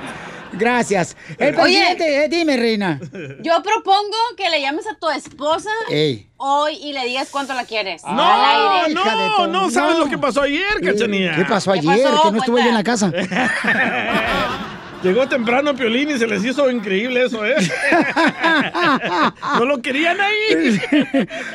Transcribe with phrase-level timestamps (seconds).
[0.53, 1.15] Gracias.
[1.37, 1.61] El Oye.
[1.79, 2.99] presidente, eh, dime, reina.
[3.41, 6.27] Yo propongo que le llames a tu esposa Ey.
[6.37, 8.03] hoy y le digas cuánto la quieres.
[8.03, 8.93] No, Al aire.
[8.93, 10.05] no, tu- no, ¿sabes no.
[10.05, 11.35] lo que pasó ayer, cachanía?
[11.35, 12.03] ¿Qué pasó ¿Qué ayer?
[12.09, 12.23] pasó?
[12.23, 13.11] Que no estuve yo en la casa.
[15.03, 17.55] Llegó temprano Piolín y se les hizo increíble eso, ¿eh?
[19.59, 20.79] no lo querían ahí.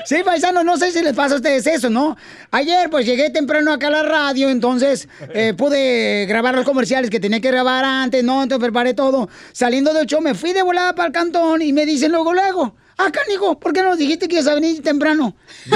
[0.05, 2.15] Sí, paisanos, no sé si les pasa a ustedes eso, ¿no?
[2.51, 7.21] Ayer, pues llegué temprano acá a la radio, entonces eh, pude grabar los comerciales que
[7.21, 8.43] tenía que grabar antes, ¿no?
[8.43, 9.31] Entonces preparé todo.
[9.53, 12.75] Saliendo del show, me fui de volada para el cantón y me dicen luego, luego,
[12.99, 15.35] ah, canijo, ¿por qué no nos dijiste que ibas a venir temprano?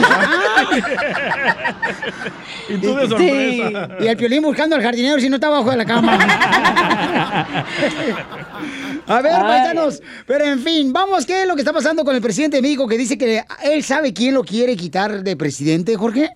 [2.68, 3.88] Y tú de sorpresa.
[4.00, 6.18] Y el piolín buscando al jardinero si no está abajo de la cama.
[9.06, 12.22] A ver, paisanos, pero en fin, vamos, ¿qué es lo que está pasando con el
[12.22, 16.30] presidente de México que dice que él sabe quién lo quiere quitar de presidente, Jorge?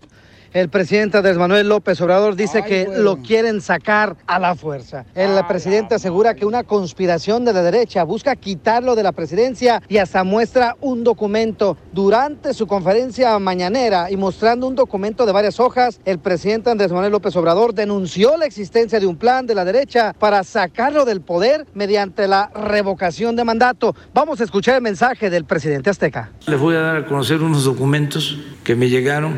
[0.52, 5.04] El presidente Andrés Manuel López Obrador dice que lo quieren sacar a la fuerza.
[5.14, 9.98] El presidente asegura que una conspiración de la derecha busca quitarlo de la presidencia y
[9.98, 11.76] hasta muestra un documento.
[11.92, 17.12] Durante su conferencia mañanera y mostrando un documento de varias hojas, el presidente Andrés Manuel
[17.12, 21.66] López Obrador denunció la existencia de un plan de la derecha para sacarlo del poder
[21.74, 23.94] mediante la revocación de mandato.
[24.14, 26.30] Vamos a escuchar el mensaje del presidente azteca.
[26.46, 29.36] Les voy a dar a conocer unos documentos que me llegaron,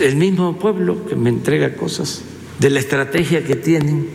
[0.00, 2.22] el mismo pueblo que me entrega cosas,
[2.58, 4.08] de la estrategia que tienen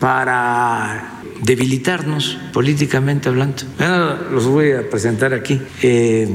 [0.00, 3.62] para debilitarnos políticamente hablando.
[3.78, 5.60] Ahora los voy a presentar aquí.
[5.82, 6.28] Eh,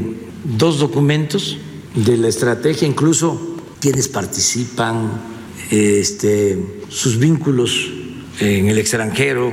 [0.44, 1.57] dos documentos
[1.95, 5.11] de la estrategia, incluso quienes participan,
[5.71, 6.57] este,
[6.89, 7.91] sus vínculos
[8.39, 9.51] en el extranjero,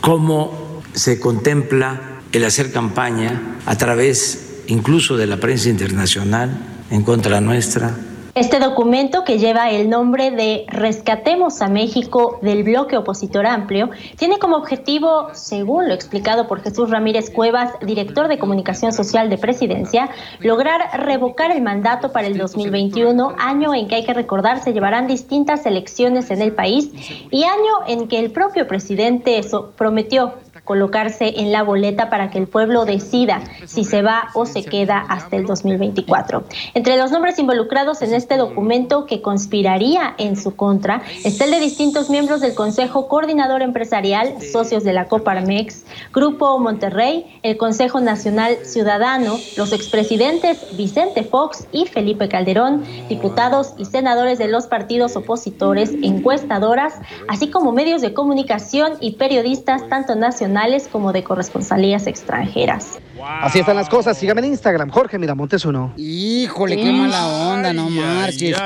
[0.00, 7.40] cómo se contempla el hacer campaña a través incluso de la prensa internacional en contra
[7.40, 7.96] nuestra.
[8.40, 14.38] Este documento, que lleva el nombre de Rescatemos a México del bloque opositor amplio, tiene
[14.38, 20.08] como objetivo, según lo explicado por Jesús Ramírez Cuevas, director de comunicación social de presidencia,
[20.38, 25.06] lograr revocar el mandato para el 2021, año en que hay que recordar se llevarán
[25.06, 26.90] distintas elecciones en el país
[27.30, 30.32] y año en que el propio presidente so- prometió
[30.64, 34.98] colocarse en la boleta para que el pueblo decida si se va o se queda
[35.08, 36.44] hasta el 2024.
[36.74, 41.60] Entre los nombres involucrados en este documento que conspiraría en su contra está el de
[41.60, 48.58] distintos miembros del Consejo Coordinador Empresarial, socios de la Coparmex, Grupo Monterrey, el Consejo Nacional
[48.64, 55.92] Ciudadano, los expresidentes Vicente Fox y Felipe Calderón, diputados y senadores de los partidos opositores,
[56.02, 56.94] encuestadoras,
[57.28, 62.98] así como medios de comunicación y periodistas tanto nacionales nacionales como de corresponsalías extranjeras.
[63.22, 64.18] Así están las cosas.
[64.18, 65.92] Sígame en Instagram, Jorge Miramontes uno.
[65.96, 68.56] Híjole, qué mala onda, no marches.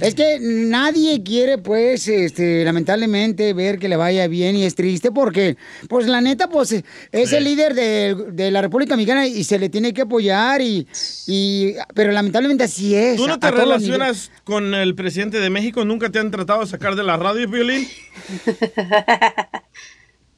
[0.00, 5.10] Es que nadie quiere, pues, este, lamentablemente, ver que le vaya bien y es triste
[5.10, 5.56] porque,
[5.88, 6.82] pues, la neta, pues,
[7.12, 10.86] es el líder de, de la República Mexicana y se le tiene que apoyar y,
[11.26, 13.16] y pero lamentablemente así es.
[13.16, 15.84] ¿Tú no te relacionas con el presidente de México?
[15.84, 17.86] ¿Nunca te han tratado de sacar de la radio, Violín?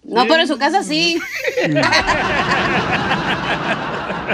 [0.09, 1.21] No, pero en su casa sí.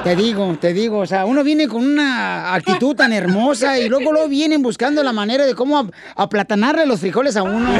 [0.04, 4.10] Te digo, te digo, o sea, uno viene con una actitud tan hermosa y luego
[4.12, 7.70] lo vienen buscando la manera de cómo ap- aplatanarle los frijoles a uno.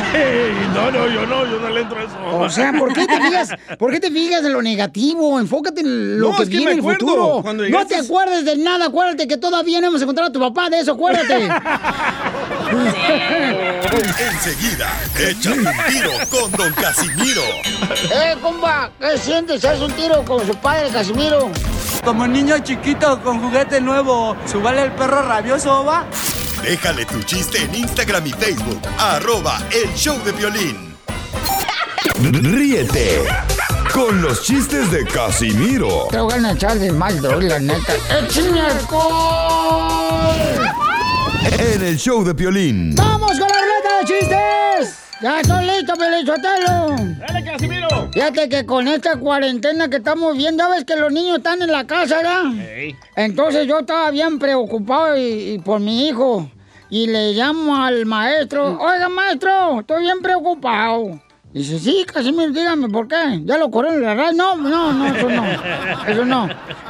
[0.75, 2.17] No, no, yo no, yo no le entro a eso.
[2.39, 5.41] O sea, ¿por qué te fijas, por qué te fijas en lo negativo?
[5.41, 7.41] Enfócate en lo No, que es que viene me en el futuro.
[7.43, 10.69] cuando No te acuerdes de nada, acuérdate que todavía no hemos encontrado a tu papá,
[10.71, 11.49] de eso acuérdate.
[14.33, 14.89] Enseguida,
[15.19, 17.43] échate un tiro con Don Casimiro.
[18.11, 18.91] ¡Eh, compa!
[18.99, 19.65] ¿Qué sientes?
[19.65, 21.51] ¿Haz un tiro con su padre, Casimiro?
[22.05, 26.05] Como niño chiquito con juguete nuevo, ¿subale el perro rabioso, va?
[26.63, 30.97] Déjale tu chiste en Instagram y Facebook, arroba el show de violín.
[32.21, 33.23] Ríete
[33.93, 37.95] con los chistes de Casimiro Te voy a echar de mal, la neta.
[38.11, 40.03] ¡Échame alcohol!
[41.59, 42.95] en el show de violín.
[42.95, 44.99] ¡Vamos con la ruleta de chistes!
[45.21, 46.97] ¡Ya estoy listo, Pelichotelo!
[47.19, 48.11] ¡Dale, Casimiro!
[48.13, 51.71] Fíjate que con esta cuarentena que estamos viendo, ya ves que los niños están en
[51.71, 52.43] la casa, ¿verdad?
[53.15, 56.51] Entonces yo estaba bien preocupado y, y por mi hijo.
[56.91, 61.21] Y le llamo al maestro, oiga maestro, estoy bien preocupado.
[61.53, 63.41] Dice, sí, Casimiro, dígame, ¿por qué?
[63.45, 64.33] ¿Ya lo corrieron la radio?
[64.33, 65.45] No, no, no, eso no,
[66.09, 66.49] eso no.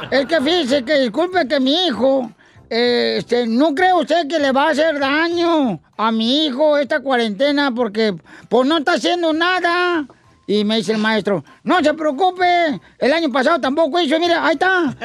[0.09, 2.31] Es que fíjese que disculpe que mi hijo,
[2.69, 7.01] eh, este, ¿no cree usted que le va a hacer daño a mi hijo esta
[7.01, 7.71] cuarentena?
[7.75, 8.15] Porque,
[8.49, 10.07] pues, no está haciendo nada.
[10.45, 14.53] Y me dice el maestro, no se preocupe, el año pasado tampoco hizo, mira, ahí
[14.53, 14.93] está.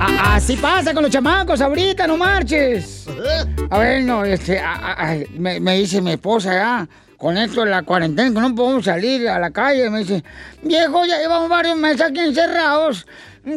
[0.00, 3.06] A- Así pasa con los chamacos ahorita, no marches.
[3.70, 7.64] A ver, no, este, a- a- a- me, me dice mi esposa ya, con esto
[7.64, 10.22] de la cuarentena, que no podemos salir a la calle, me dice,
[10.62, 13.06] viejo, ya llevamos varios meses aquí encerrados.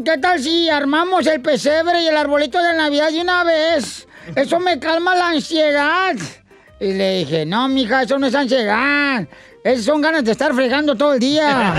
[0.06, 4.08] ¿Qué tal si armamos el pesebre y el arbolito de Navidad de una vez?
[4.36, 6.16] Eso me calma la ansiedad.
[6.80, 9.28] Y le dije, no, mija, eso no es ansiedad.
[9.64, 11.74] Esas son ganas de estar fregando todo el día.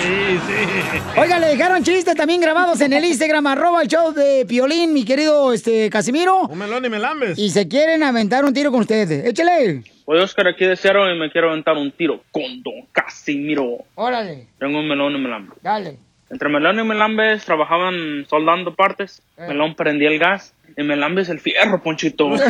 [0.00, 1.20] Sí, sí.
[1.20, 5.04] Oiga, le dejaron chistes también grabados en el Instagram, arroba el show de Piolín, mi
[5.04, 6.46] querido este, Casimiro.
[6.46, 7.38] Un melón y melambes.
[7.38, 9.26] Y se quieren aventar un tiro con ustedes.
[9.26, 9.82] Échale.
[10.06, 13.84] Soy Oscar aquí de Seattle y me quiero aventar un tiro con Don Casimiro.
[13.94, 15.52] Órale, Tengo un melón y melambe.
[15.62, 15.98] dale.
[16.32, 19.22] Entre Melón y Melambes trabajaban soldando partes.
[19.36, 19.44] Eh.
[19.48, 22.34] Melón prendía el gas y Melambes el fierro, Ponchito.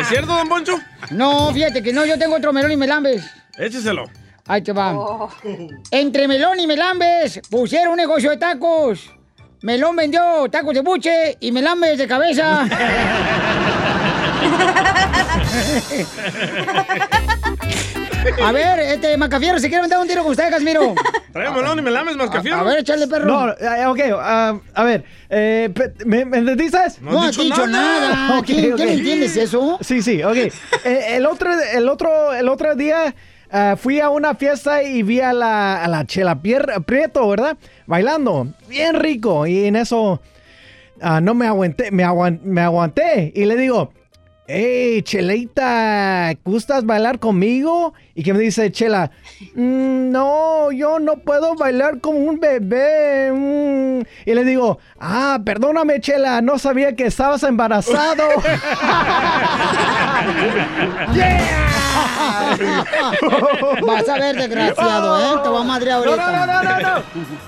[0.00, 0.78] ¿Es cierto, don Poncho?
[1.10, 3.30] No, fíjate que no, yo tengo otro melón y melambes.
[3.58, 4.04] Écheselo.
[4.46, 5.28] Ahí te va.
[5.90, 9.12] Entre melón y melambes pusieron un negocio de tacos.
[9.60, 12.66] Melón vendió tacos de buche y melambes de cabeza.
[18.44, 20.94] A ver, este Macafiero, si quiere aventar un tiro con usted, Casimiro.
[21.32, 23.26] Trae melón y melambes, más A ver, échale, perro.
[23.26, 25.68] No, eh, ok, ah, a ver, eh,
[26.04, 26.78] ¿me, me entendiste?
[27.00, 28.42] No has dicho nada.
[28.46, 29.78] ¿Quién- quién entiendes eso?
[29.80, 30.36] Sí, sí, ok.
[30.84, 33.14] Eh, el, otro, el, otro, el otro día
[33.76, 37.56] fui a una fiesta y vi a la, a la Chela Pier- Prieto, ¿verdad?
[37.86, 39.46] Bailando, bien rico.
[39.46, 40.20] Y en eso
[41.00, 43.32] ah, no me aguanté, me, aguan- me aguanté.
[43.34, 43.92] Y le digo,
[44.46, 47.94] hey, Cheleita, ¿gustas bailar conmigo?
[48.18, 49.10] Y que me dice Chela,
[49.54, 53.30] "Mm, no, yo no puedo bailar como un bebé.
[53.30, 54.00] mm".
[54.24, 58.24] Y le digo, ah, perdóname, Chela, no sabía que estabas embarazado.
[63.86, 65.40] Vas a ver, desgraciado, ¿eh?
[65.42, 66.16] Te voy a madrear ahorita.
[66.16, 67.02] No, no, no, no,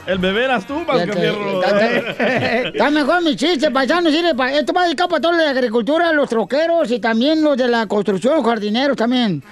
[0.06, 1.62] El bebé eras tú, Mascafierro.
[1.64, 4.10] Está mejor mi chiste, paisano.
[4.10, 7.56] Sirve pa- esto va dedicado para todos los de agricultura, los troqueros y también los
[7.56, 9.42] de la construcción, los jardineros también.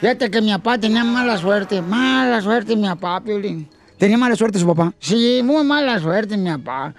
[0.00, 3.68] Fíjate que mi papá tenía mala suerte, mala suerte mi papá, Piolín.
[3.98, 4.92] ¿Tenía mala suerte su papá?
[5.00, 6.94] Sí, muy mala suerte mi papá.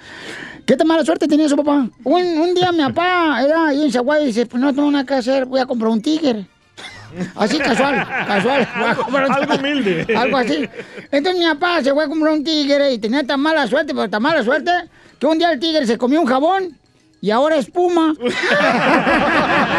[0.65, 1.87] ¿Qué tan mala suerte tenía su papá?
[2.03, 5.05] Un, un día mi papá era ahí en Zaguay y dice, pues no tengo nada
[5.05, 6.45] que hacer, voy a comprar un tigre.
[7.35, 8.67] Así casual, casual.
[9.29, 10.05] Algo humilde.
[10.15, 10.69] Algo así.
[11.09, 14.09] Entonces mi papá se fue a comprar un tigre y tenía tan mala suerte, pero
[14.09, 14.71] tan mala suerte,
[15.17, 16.77] que un día el tigre se comió un jabón
[17.21, 18.13] y ahora es puma.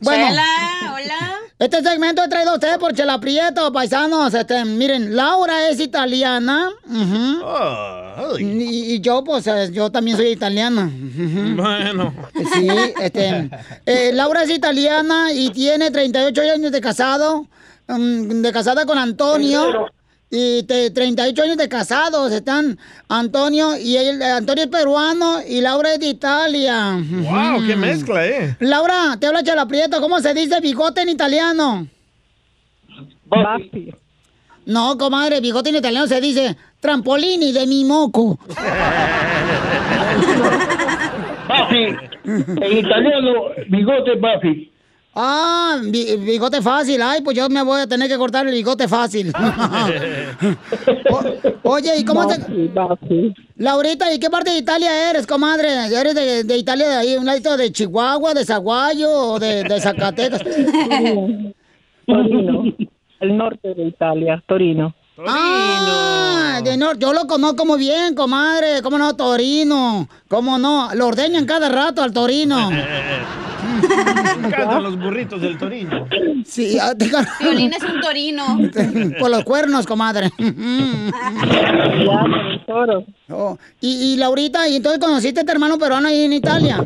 [0.00, 0.26] Bueno.
[0.28, 0.44] Chela,
[0.94, 1.34] hola.
[1.58, 4.32] Este segmento es traído a ustedes por Chela Prieto, paisanos.
[4.34, 6.70] Este, miren, Laura es italiana.
[8.38, 10.88] y, y yo, pues, eh, yo también soy italiana.
[11.56, 12.14] Bueno.
[12.52, 12.68] Sí,
[13.00, 13.50] este.
[13.86, 17.46] eh, Laura es italiana y tiene 38 años de casado.
[17.88, 19.88] mm, de casada con Antonio.
[20.30, 25.60] Y te- 38 años de casados están Antonio y él, eh, Antonio es peruano y
[25.62, 26.98] Laura es de Italia.
[27.00, 28.56] Wow, qué mezcla, eh.
[28.60, 30.00] Laura, te habla Chela Prieto.
[30.02, 31.86] ¿Cómo se dice bigote en italiano?
[34.66, 38.38] No, comadre, bigote en italiano se dice trampolini de mi moco.
[41.48, 41.96] Buffy.
[42.24, 43.32] En italiano,
[43.70, 44.70] bigote Buffy.
[45.20, 47.02] Ah, bi- bigote fácil.
[47.02, 49.32] Ay, pues yo me voy a tener que cortar el bigote fácil.
[51.10, 52.36] O- oye, ¿y cómo te...?
[53.56, 55.68] Laurita, ¿y qué parte de Italia eres, comadre?
[55.86, 59.80] ¿Eres de, de Italia de ahí, un ladito de Chihuahua, de Zaguayo o de, de
[59.80, 60.42] Zacatecas?
[62.06, 62.64] Torino,
[63.20, 64.94] el norte de Italia, Torino.
[65.26, 66.98] Ah, de norte.
[67.00, 68.82] Yo lo conozco muy bien, comadre.
[68.82, 69.16] ¿Cómo no?
[69.16, 70.08] Torino.
[70.28, 70.90] ¿Cómo no?
[70.94, 72.70] Lo ordeñan cada rato al torino.
[74.40, 76.06] Me encantan los burritos del Torino.
[76.44, 77.10] Sí, te-
[77.44, 78.44] Violín es un torino.
[79.18, 80.30] Por los cuernos, comadre.
[83.30, 86.84] Oh, Y, y Laurita, ¿y entonces conociste a tu hermano peruano ahí en Italia?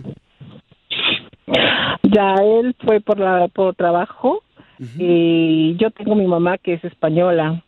[2.05, 4.43] Ya él fue por la por trabajo
[4.99, 7.63] y yo tengo mi mamá que es española,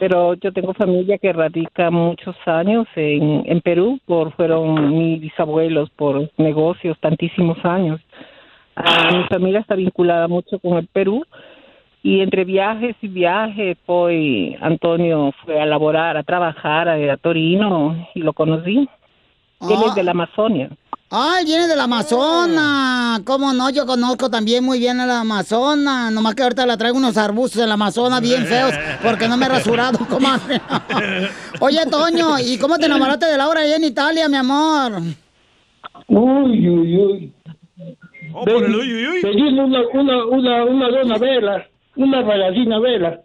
[0.00, 5.88] pero yo tengo familia que radica muchos años en, en Perú, por fueron mis bisabuelos
[5.90, 8.00] por negocios tantísimos años.
[8.84, 11.24] Ah, mi familia está vinculada mucho con el Perú
[12.02, 18.08] y entre viajes y viajes, pues Antonio fue a laborar, a trabajar a, a Torino
[18.14, 18.88] y lo conocí.
[19.60, 20.70] Él es de la Amazonia.
[21.10, 23.20] Ay, viene del Amazonas.
[23.24, 23.70] ¿Cómo no?
[23.70, 26.12] Yo conozco también muy bien a la Amazonas.
[26.12, 29.46] Nomás que ahorita la traigo unos arbustos en la Amazonas bien feos porque no me
[29.46, 30.60] he rasurado, comadre.
[31.60, 35.00] Oye, Toño, ¿y cómo te enamoraste de Laura allá en Italia, mi amor?
[36.08, 37.32] Uy, uy, uy.
[38.34, 39.20] Oh, por el uy, uy, uy.
[39.22, 41.66] Pedimos una, una, una, una dona vela,
[41.96, 43.20] una rayadina vela.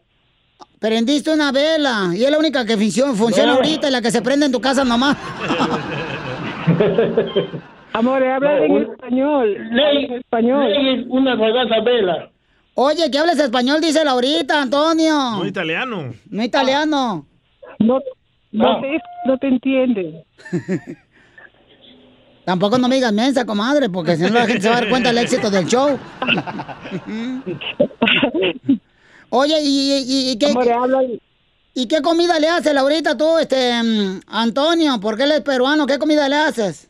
[0.80, 3.58] Prendiste una vela y es la única que funcio- funciona No.
[3.58, 5.18] ahorita y la que se prende en tu casa nomás.
[7.94, 9.58] Amor, habla No, en un- español.
[9.72, 10.72] Ley, en español.
[10.72, 12.30] ley, una rayada vela.
[12.76, 15.14] Oye, que hables español, dice Laurita, Antonio.
[15.38, 16.14] No italiano.
[16.30, 17.26] No italiano.
[17.80, 18.00] No,
[18.52, 18.74] No.
[18.76, 20.26] no, te, no te entiende.
[22.46, 24.90] Tampoco no me digas mensa, comadre, porque si no la gente se va a dar
[24.90, 25.98] cuenta del éxito del show.
[29.30, 30.54] Oye, ¿y, y, y qué,
[31.74, 35.00] ¿y qué comida le haces, Laurita, tú, este, mm, Antonio?
[35.00, 36.90] Porque él es peruano, ¿qué comida le haces?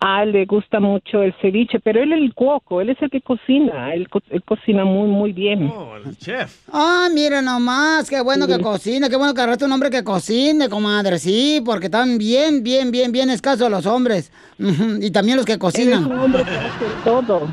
[0.00, 3.10] A él le gusta mucho el ceviche, pero él es el cuoco, él es el
[3.10, 5.72] que cocina, él, co- él cocina muy, muy bien.
[5.76, 6.66] Oh, el chef.
[6.72, 10.68] Ah, mira nomás, qué bueno que cocina, qué bueno que agarraste un hombre que cocine,
[10.68, 14.32] comadre, sí, porque están bien, bien, bien, bien escasos los hombres.
[15.00, 16.06] Y también los que Él es cocinan.
[16.06, 17.48] un hombre que hace todo,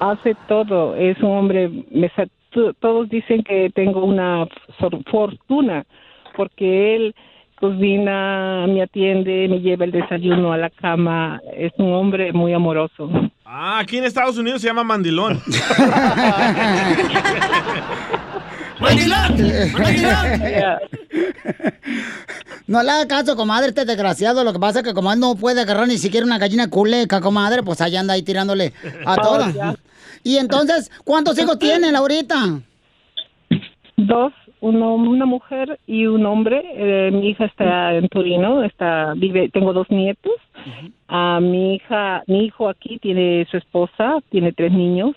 [0.00, 2.10] hace todo, es un hombre, me
[2.80, 4.46] todos dicen que tengo una
[5.10, 5.84] fortuna,
[6.36, 7.14] porque él
[7.60, 13.10] cocina, me atiende, me lleva el desayuno a la cama, es un hombre muy amoroso.
[13.44, 15.40] Ah, aquí en Estados Unidos se llama mandilón.
[22.66, 24.42] No le haga caso, comadre, este desgraciado.
[24.42, 27.20] Lo que pasa es que como él no puede agarrar ni siquiera una gallina culeca,
[27.20, 28.72] comadre, pues allá anda ahí tirándole
[29.04, 29.54] a Oh, todas.
[30.24, 32.60] Y entonces, ¿cuántos hijos tienen ahorita?
[33.96, 36.62] Dos, uno, una mujer y un hombre.
[36.74, 40.34] Eh, mi hija está en Torino, está, vive, tengo dos nietos.
[41.08, 45.14] Ah, mi hija, mi hijo aquí tiene su esposa, tiene tres niños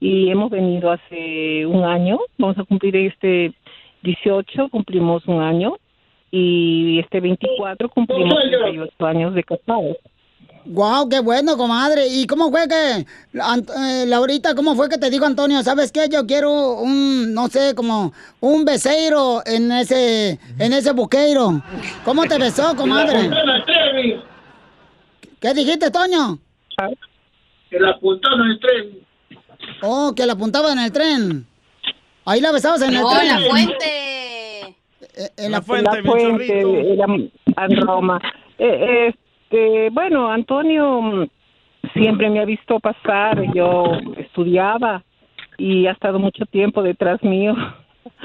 [0.00, 2.18] y hemos venido hace un año.
[2.38, 3.52] Vamos a cumplir este
[4.02, 5.76] 18, cumplimos un año
[6.30, 9.96] y este 24 cumplimos 38 años de casados.
[10.66, 12.06] Wow, qué bueno, comadre.
[12.08, 16.26] ¿Y cómo fue que, eh, Laurita, cómo fue que te dijo Antonio, sabes qué, yo
[16.26, 21.62] quiero un, no sé, como un beseiro en ese, en ese buqueiro?
[22.04, 23.30] ¿Cómo te besó, comadre?
[25.40, 26.38] ¿Qué dijiste, Toño?
[27.68, 28.98] Que la apuntó en el tren.
[29.82, 31.46] Oh, que la apuntaba en el tren.
[32.24, 33.28] Ahí la besabas en el No, tren.
[33.28, 34.76] la fuente.
[35.36, 35.90] En la fuente,
[37.56, 38.20] en Roma.
[38.58, 39.14] Eh,
[39.54, 41.26] este, bueno, Antonio mm,
[41.94, 43.84] siempre me ha visto pasar, yo
[44.16, 45.02] estudiaba
[45.58, 47.54] y ha estado mucho tiempo detrás mío.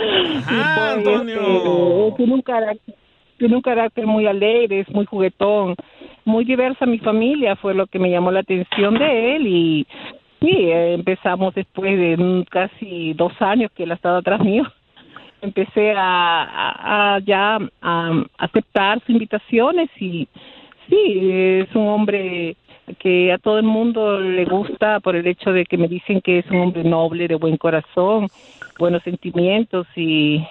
[0.02, 2.08] Ah, Y, pues, Antonio.
[2.08, 2.96] este, tiene un carácter,
[3.38, 5.76] tiene un carácter muy alegre, es muy juguetón,
[6.26, 9.88] muy diversa mi familia, fue lo que me llamó la atención de él y
[10.42, 14.64] sí, eh, empezamos después de casi dos años que él ha estado atrás mío
[15.42, 20.28] empecé a, a- a ya a aceptar sus invitaciones y
[20.90, 22.56] sí, es un hombre
[22.98, 26.40] que a todo el mundo le gusta por el hecho de que me dicen que
[26.40, 28.28] es un hombre noble, de buen corazón,
[28.78, 30.44] buenos sentimientos y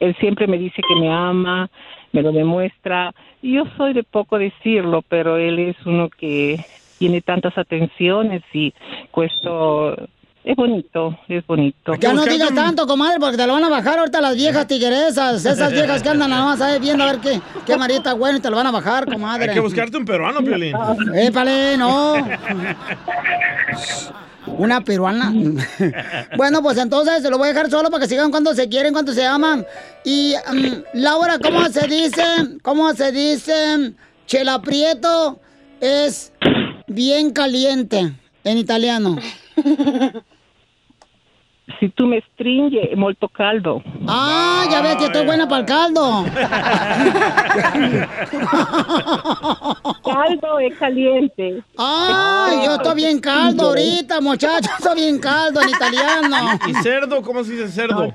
[0.00, 1.70] él siempre me dice que me ama,
[2.12, 3.12] me lo demuestra.
[3.42, 6.58] Yo soy de poco decirlo, pero él es uno que
[6.98, 8.72] tiene tantas atenciones y
[9.10, 9.96] cuesto
[10.44, 11.94] es bonito, es bonito.
[12.00, 15.44] Ya no digas tanto, comadre, porque te lo van a bajar ahorita las viejas tigueresas.
[15.44, 18.40] Esas viejas que andan nada más ahí viendo a ver qué, qué marita bueno y
[18.40, 19.50] te lo van a bajar, comadre.
[19.50, 20.74] Hay que buscarte un peruano, Piolín.
[21.14, 22.14] Épale, no.
[24.46, 25.32] Una peruana.
[26.36, 28.92] bueno, pues entonces se lo voy a dejar solo para que sigan cuando se quieren,
[28.92, 29.64] cuando se aman.
[30.04, 32.24] Y mm, Laura, ¿cómo se dice?
[32.62, 33.92] ¿Cómo se dice?
[34.26, 35.38] Chela Prieto
[35.80, 36.32] es
[36.88, 38.12] bien caliente
[38.44, 39.18] en italiano.
[41.78, 43.82] Si tú me stringe, molto caldo.
[44.08, 46.24] Ah, ya ves que estoy buena para el caldo.
[50.04, 51.62] caldo es caliente.
[51.78, 54.72] Ay, yo estoy bien caldo ahorita, muchachos.
[54.76, 56.58] Estoy bien caldo en italiano.
[56.66, 57.22] ¿Y cerdo?
[57.22, 58.12] ¿Cómo se dice cerdo?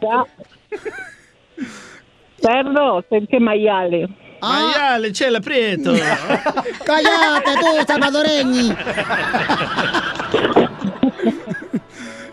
[2.41, 4.09] Cerdo, se dice maiale.
[4.41, 5.93] Maiale, chela prieto.
[6.85, 8.73] Cállate tú, salvadoreñi.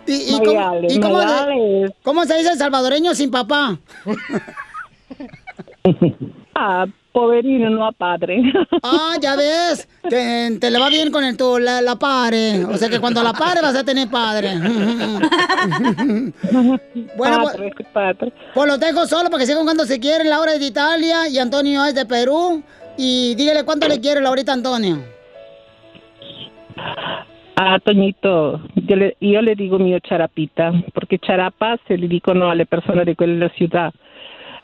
[0.07, 1.95] ¿Y, y cómo, Maiale, y cómo se- maiale.
[2.03, 3.77] cómo se dice salvadoreño sin papá?
[6.57, 8.41] Ah, poverino, no a padre.
[8.81, 12.63] Ah, ya ves, te, te le va bien con el tu, la, la pare.
[12.65, 14.53] O sea que cuando la pare vas a tener padre.
[17.17, 17.73] bueno, pues,
[18.53, 20.29] pues los dejo solo para que sigan cuando se quieren.
[20.29, 22.63] Laura es de Italia y Antonio es de Perú.
[22.97, 25.03] Y dígale cuánto le quiere Laurita Antonio.
[27.57, 32.65] Ah, Toñito, yo le, yo le digo mio charapita, porque charapa se le dicono alle
[32.65, 33.91] persone di quella città.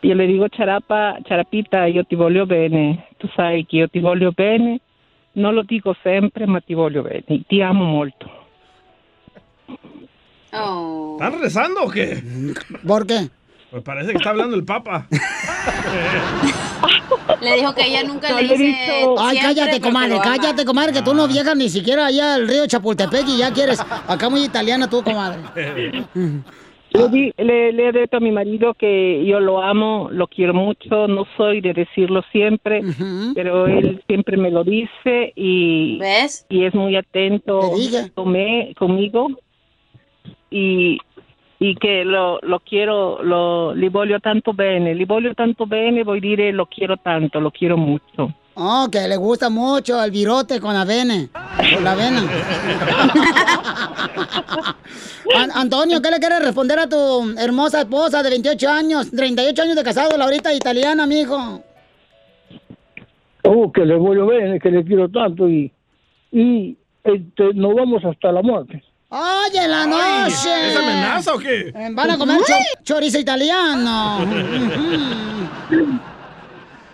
[0.01, 3.07] Io le dico charapa, charapita, io ti voglio bene.
[3.17, 4.81] Tu sai che io ti voglio bene.
[5.33, 7.43] Non lo dico sempre, ma ti voglio bene.
[7.47, 8.39] Ti amo molto.
[10.51, 12.21] ¿Están rezando o qué?
[12.85, 13.29] ¿Por qué?
[13.71, 15.07] Pues parece que está hablando el Papa.
[17.41, 18.57] Le dijo que ella nunca le dice.
[18.63, 22.67] dicho- Ay, cállate, comadre, cállate, comadre, que tú no viajas ni siquiera allá al río
[22.67, 23.79] Chapultepec y ya quieres.
[24.07, 25.39] Acá muy italiana tú, comadre.
[26.93, 30.53] Le, di- le- le he detto a mi marido que yo lo amo, lo quiero
[30.53, 32.81] mucho, no soy de decirlo siempre,
[33.33, 35.97] pero él siempre me lo dice y,
[36.49, 37.61] y es muy atento
[38.13, 39.29] conme- conmigo
[40.49, 40.97] y,
[41.63, 46.19] y che lo, lo quiero, lo, li voglio tanto bene, li voglio tanto bene, vuol
[46.19, 48.33] dire lo quiero tanto, lo quiero mucho.
[48.55, 51.27] Oh, que le gusta mucho el virote con avena.
[51.73, 52.21] Con la avena.
[55.35, 59.75] An- Antonio, ¿qué le quieres responder a tu hermosa esposa de 28 años, 38 años
[59.75, 61.61] de casado, Laurita italiana, mijo?
[63.43, 65.71] Oh, que le voy a ver, que le quiero tanto y,
[66.31, 68.83] y este, nos vamos hasta la muerte.
[69.13, 70.69] ¡Ay, en la noche!
[70.69, 71.71] ¿Es amenaza o qué?
[71.91, 74.19] Van a comer cho- chorizo italiano.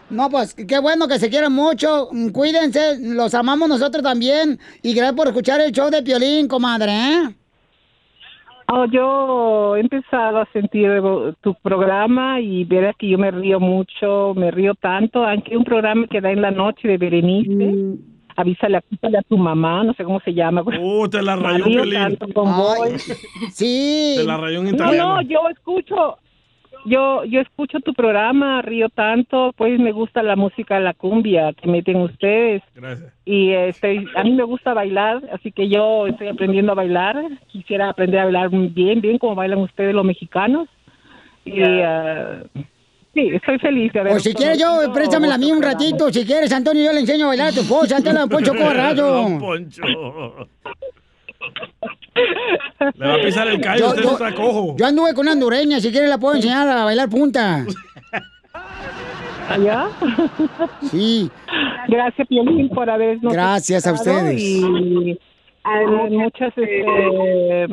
[0.09, 2.09] No, pues qué bueno que se quieren mucho.
[2.11, 4.57] Mm, Cuídense, los amamos nosotros también.
[4.81, 7.35] Y gracias por escuchar el show de Piolín, comadre, ¿eh?
[8.69, 10.89] Oh, yo he empezado a sentir
[11.41, 16.05] tu programa y verás que yo me río mucho, me río tanto, aunque un programa
[16.07, 17.97] que da en la noche de Berenice,
[18.37, 20.61] avísale, avísale a tu mamá, no sé cómo se llama.
[20.61, 21.65] Uh, te la rayó.
[23.51, 24.15] Sí.
[24.17, 25.15] Te la rayó en No, italiano.
[25.15, 26.17] no, yo escucho,
[26.85, 31.67] yo yo escucho tu programa, río tanto, pues me gusta la música, la cumbia que
[31.67, 32.61] meten ustedes.
[32.75, 33.11] Gracias.
[33.25, 37.21] Y este, a mí me gusta bailar, así que yo estoy aprendiendo a bailar.
[37.47, 40.69] Quisiera aprender a bailar bien, bien como bailan ustedes los mexicanos.
[41.43, 42.43] Y ah,
[43.17, 46.11] sí, estoy feliz de O si quieres yo, préstame la mía un ratito.
[46.13, 47.97] Si quieres, Antonio, yo le enseño a bailar a tu esposa.
[48.03, 49.11] Te la Poncho Corrado.
[49.11, 49.81] Don Poncho.
[52.95, 54.75] Le va a pisar el callo, Yo- usted yo- está cojo.
[54.77, 57.65] Yo anduve con una hondureña, si quieres la puedo enseñar a bailar punta.
[59.63, 59.87] ¿Ya?
[60.91, 61.31] Sí.
[61.87, 64.41] Gracias, Piolín, por habernos Gracias a ustedes.
[64.41, 67.67] Y eh, muchas, este,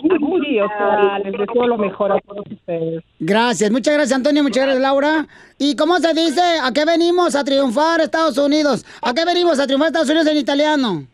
[0.00, 3.02] sí, o sea, les deseo lo mejor a todos ustedes.
[3.20, 5.26] Gracias, muchas gracias Antonio, muchas gracias Laura.
[5.58, 6.42] ¿Y cómo se dice?
[6.62, 8.84] ¿A qué venimos a triunfar Estados Unidos?
[9.02, 11.06] ¿A qué venimos a triunfar Estados Unidos en italiano?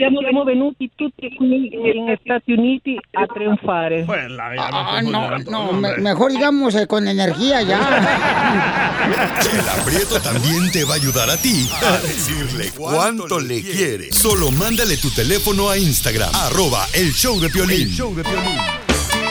[0.00, 4.06] Siamo venuti tutti qui in Stati Uniti a triunfare.
[4.56, 7.78] Ah, no, no, me- mejor digamos eh, con energía ya.
[9.40, 14.10] Chela Prieto también te va a ayudar a ti a decirle cuánto le quiere.
[14.10, 17.90] Solo mándale tu teléfono a Instagram, arroba el show de Piolín.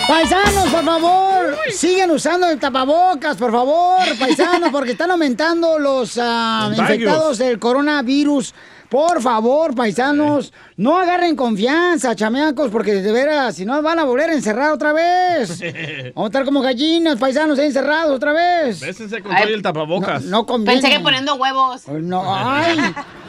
[0.08, 6.72] Paisanos, por favor, sigan usando el tapabocas, por favor, paisanos, porque están aumentando los ah,
[6.78, 8.54] infectados del coronavirus.
[8.90, 14.32] Por favor, paisanos, no agarren confianza, chamacos, porque de veras, si no van a volver
[14.32, 15.60] a encerrar otra vez.
[16.16, 18.80] Vamos a estar como gallinas, paisanos, encerrados otra vez.
[18.80, 20.24] Bésense con todo y el tapabocas.
[20.24, 20.82] No, no conviene.
[20.82, 21.88] Pensé que poniendo huevos.
[21.88, 22.80] No, ay,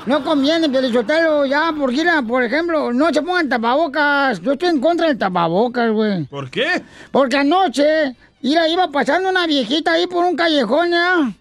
[0.07, 4.41] no conviene, Pielichotelo, ya, porque mira, por ejemplo, no se pongan tapabocas.
[4.41, 6.25] Yo estoy en contra del tapabocas, güey.
[6.25, 6.83] ¿Por qué?
[7.11, 11.33] Porque anoche, mira, iba pasando una viejita ahí por un callejón, ¿ya?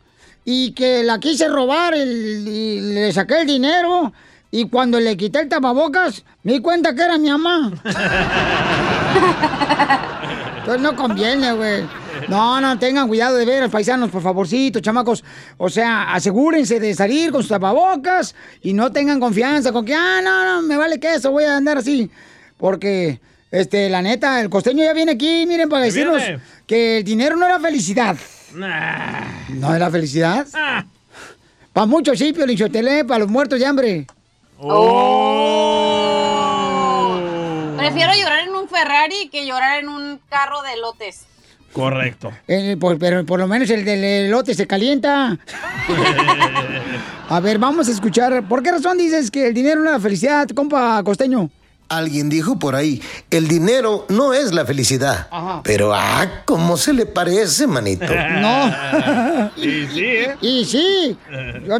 [0.51, 4.11] Y que la quise robar el- y le saqué el dinero.
[4.49, 7.71] Y cuando le quité el tapabocas, me di cuenta que era mi mamá.
[10.57, 11.83] Entonces no conviene, güey.
[12.27, 15.23] No, no, tengan cuidado de veras, paisanos, por favorcito, chamacos.
[15.57, 18.33] O sea, asegúrense de salir con sus tapabocas
[18.63, 21.57] y no tengan confianza con que, ah, no, no, me vale que eso, voy a
[21.57, 22.09] andar así.
[22.57, 23.19] Porque,
[23.51, 26.39] este, la neta, el costeño ya viene aquí, miren, para ¿Qué decirnos viene?
[26.65, 28.17] que el dinero no era felicidad.
[28.53, 30.45] ¿No era felicidad?
[31.73, 34.07] Para muchos sí, Piolichotele, para los muertos de hambre.
[37.77, 41.25] Prefiero llorar en un Ferrari que llorar en un carro de lotes.
[41.73, 42.31] Correcto.
[42.47, 45.37] Eh, por- pero por lo menos el del elote se calienta.
[47.29, 48.43] A ver, vamos a escuchar.
[48.47, 51.49] ¿Por qué razón dices que el dinero no es la felicidad, compa costeño?
[51.89, 55.27] Alguien dijo por ahí, el dinero no es la felicidad.
[55.63, 58.05] Pero, ah, ¿cómo se le parece, manito?
[58.39, 59.49] No.
[59.57, 60.37] Y sí, ¿eh?
[60.41, 61.17] Y sí.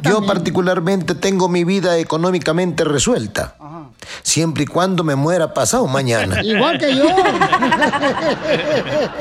[0.01, 3.55] Yo particularmente tengo mi vida económicamente resuelta.
[4.23, 6.41] Siempre y cuando me muera pasado mañana.
[6.43, 7.05] Igual que yo.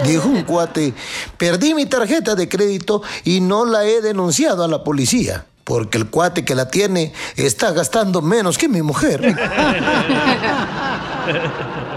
[0.04, 0.94] Dijo un cuate,
[1.36, 5.44] perdí mi tarjeta de crédito y no la he denunciado a la policía.
[5.68, 9.20] Porque el cuate que la tiene está gastando menos que mi mujer.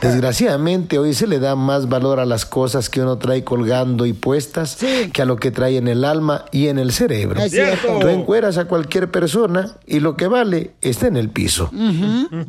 [0.00, 4.12] Desgraciadamente hoy se le da más valor a las cosas que uno trae colgando y
[4.12, 4.78] puestas
[5.12, 7.40] que a lo que trae en el alma y en el cerebro.
[7.40, 7.98] Es cierto.
[8.00, 11.70] Tú encueras a cualquier persona y lo que vale está en el piso.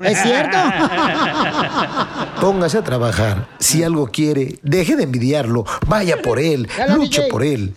[0.01, 0.57] ¿Es cierto?
[2.41, 3.47] Póngase a trabajar.
[3.59, 5.65] Si algo quiere, deje de envidiarlo.
[5.87, 6.67] Vaya por él.
[6.95, 7.73] Luche por él.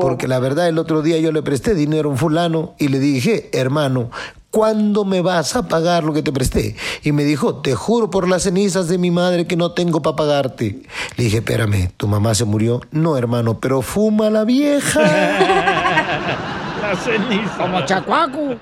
[0.00, 2.98] Porque la verdad, el otro día yo le presté dinero a un fulano y le
[2.98, 4.10] dije, hermano,
[4.54, 6.76] ¿cuándo me vas a pagar lo que te presté?
[7.02, 10.14] Y me dijo, te juro por las cenizas de mi madre que no tengo para
[10.14, 10.82] pagarte.
[11.16, 12.80] Le dije, espérame, ¿tu mamá se murió?
[12.92, 15.00] No, hermano, pero fuma la vieja.
[16.80, 17.56] La ceniza.
[17.58, 18.56] Como chacuaco.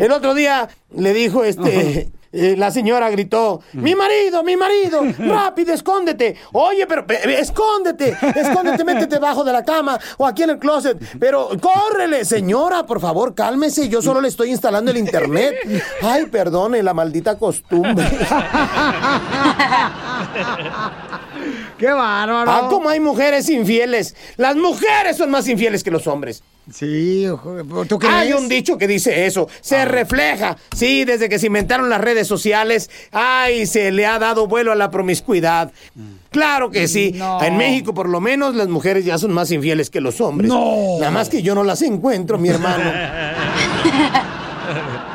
[0.00, 2.10] El otro día le dijo este.
[2.32, 6.36] eh, la señora gritó, mi marido, mi marido, rápido, escóndete.
[6.52, 10.98] Oye, pero pe- escóndete, escóndete, métete debajo de la cama o aquí en el closet.
[11.18, 13.88] Pero córrele, señora, por favor, cálmese.
[13.88, 15.56] Yo solo le estoy instalando el internet.
[16.02, 18.06] Ay, perdone la maldita costumbre.
[21.82, 22.48] ¡Qué bárbaro!
[22.48, 24.14] Ah, cómo hay mujeres infieles.
[24.36, 26.44] Las mujeres son más infieles que los hombres.
[26.72, 27.26] Sí,
[27.88, 28.14] ¿tú crees?
[28.14, 29.48] Hay un dicho que dice eso.
[29.60, 30.56] Se refleja.
[30.76, 34.76] Sí, desde que se inventaron las redes sociales, ay, se le ha dado vuelo a
[34.76, 35.72] la promiscuidad.
[36.30, 37.20] Claro que sí.
[37.40, 40.48] En México, por lo menos, las mujeres ya son más infieles que los hombres.
[40.48, 40.98] No.
[41.00, 42.84] Nada más que yo no las encuentro, mi hermano.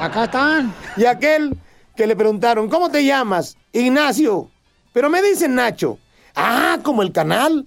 [0.01, 0.73] Acá están.
[0.97, 1.55] Y aquel
[1.95, 3.55] que le preguntaron, ¿cómo te llamas?
[3.71, 4.49] Ignacio.
[4.91, 5.97] Pero me dicen Nacho.
[6.37, 7.65] Ah, como el canal.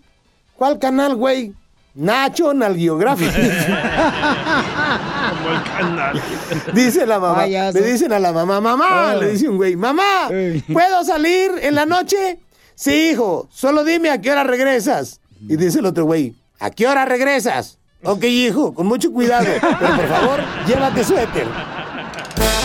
[0.56, 1.52] ¿Cuál canal, güey?
[1.94, 3.32] Nacho Nalgiográfico.
[3.32, 3.44] Como
[5.50, 6.22] el canal.
[6.72, 7.34] Dice la mamá.
[7.34, 7.78] Payaso.
[7.78, 10.28] Le dicen a la mamá, mamá, le dice un güey, mamá,
[10.72, 12.38] ¿puedo salir en la noche?
[12.76, 15.20] Sí, hijo, solo dime a qué hora regresas.
[15.48, 17.78] Y dice el otro güey, ¿a qué hora regresas?
[18.04, 21.46] Ok, hijo, con mucho cuidado, pero por favor, llévate suéter.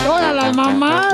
[0.06, 1.14] Todas las mamás.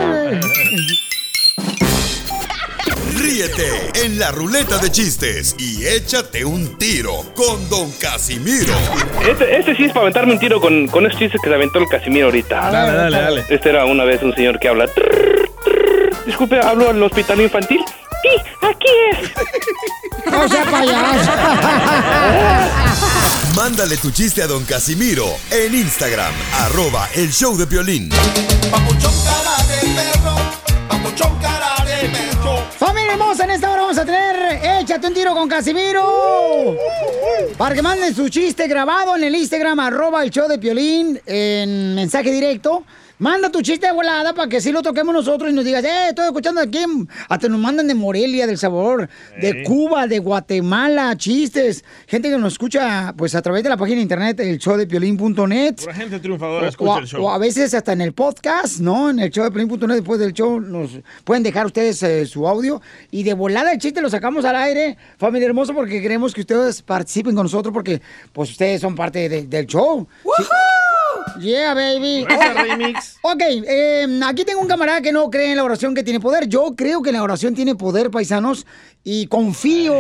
[3.21, 8.73] Ríete en la ruleta de chistes y échate un tiro con Don Casimiro.
[9.29, 11.77] Este, este sí es para aventarme un tiro con, con esos chistes que se aventó
[11.77, 12.71] el Casimiro ahorita.
[12.71, 13.45] Dale, dale, dale.
[13.47, 14.89] Este era una vez un señor que habla.
[16.25, 17.81] Disculpe, ¿hablo al hospital infantil?
[18.23, 18.29] Sí,
[18.63, 19.19] aquí es.
[20.31, 21.31] No sea payaso.
[23.55, 28.09] Mándale tu chiste a Don Casimiro en Instagram, arroba el show de violín.
[32.77, 36.75] Familia hermosa, en esta hora vamos a tener Échate un tiro con Casimiro.
[37.57, 41.95] Para que manden su chiste grabado en el Instagram, arroba el show de Piolín, en
[41.95, 42.83] mensaje directo.
[43.21, 46.07] Manda tu chiste de volada para que así lo toquemos nosotros y nos digas, eh,
[46.09, 46.79] estoy escuchando aquí.
[47.29, 49.07] Hasta nos mandan de Morelia, del Sabor,
[49.39, 51.85] de Cuba, de Guatemala, chistes.
[52.07, 54.87] Gente que nos escucha pues a través de la página de internet, el show de
[54.87, 55.75] piolín.net.
[55.75, 57.23] Pura gente triunfadora O, escucha a- el show.
[57.23, 59.11] o a veces hasta en el podcast, ¿no?
[59.11, 60.89] En el show de Pelín.net, después del show, nos
[61.23, 62.81] pueden dejar ustedes eh, su audio.
[63.11, 66.81] Y de volada el chiste lo sacamos al aire, familia hermosa, porque queremos que ustedes
[66.81, 68.01] participen con nosotros, porque
[68.33, 70.07] pues ustedes son parte de- del show.
[70.37, 70.43] Sí.
[71.39, 72.23] Yeah, baby.
[72.23, 73.17] Gracias, Remix.
[73.21, 76.47] Ok, eh, aquí tengo un camarada que no cree en la oración que tiene poder.
[76.47, 78.65] Yo creo que la oración tiene poder, paisanos,
[79.03, 79.95] y confío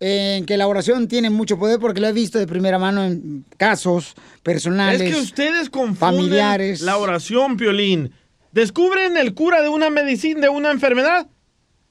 [0.00, 3.44] en que la oración tiene mucho poder porque lo he visto de primera mano en
[3.56, 5.00] casos personales.
[5.00, 6.80] Es que ustedes confunden familiares.
[6.82, 8.12] la oración, Piolín.
[8.52, 11.26] ¿Descubren el cura de una medicina, de una enfermedad?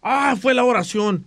[0.02, 1.26] Ah, fue la oración.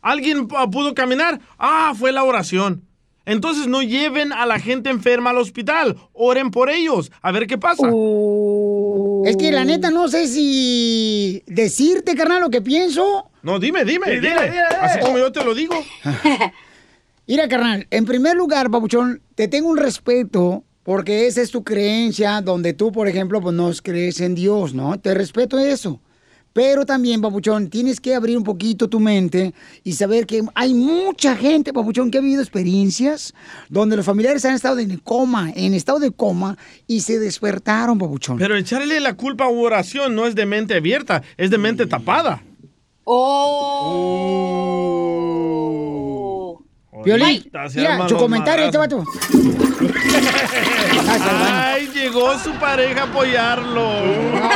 [0.00, 1.40] ¿Alguien ah, pudo caminar?
[1.58, 2.82] Ah, fue la oración.
[3.24, 5.96] Entonces no lleven a la gente enferma al hospital.
[6.12, 7.12] Oren por ellos.
[7.22, 7.86] A ver qué pasa.
[9.24, 13.30] Es que la neta no sé si decirte, carnal, lo que pienso.
[13.42, 14.28] No, dime, dime, Sí, dime.
[14.28, 14.60] dile, dile.
[14.80, 15.74] Así como yo te lo digo.
[17.26, 22.40] Mira, carnal, en primer lugar, papuchón, te tengo un respeto porque esa es tu creencia
[22.40, 24.98] donde tú, por ejemplo, pues no crees en Dios, ¿no?
[24.98, 26.00] Te respeto eso.
[26.52, 31.34] Pero también, papuchón, tienes que abrir un poquito tu mente y saber que hay mucha
[31.36, 33.32] gente, papuchón, que ha vivido experiencias
[33.68, 38.36] donde los familiares han estado en coma, en estado de coma, y se despertaron, papuchón.
[38.38, 42.42] Pero echarle la culpa a oración no es de mente abierta, es de mente tapada.
[43.04, 44.42] Oh.
[47.04, 49.04] Violín, mira, su comentario, este vato.
[51.44, 53.88] Ay, llegó su pareja a apoyarlo.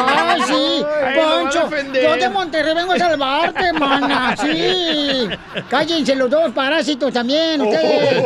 [0.06, 1.68] Ay, sí, Ay, Poncho,
[2.02, 5.28] yo de Monterrey vengo a salvarte, mana, sí.
[5.70, 8.22] Cállense los dos parásitos también, ustedes.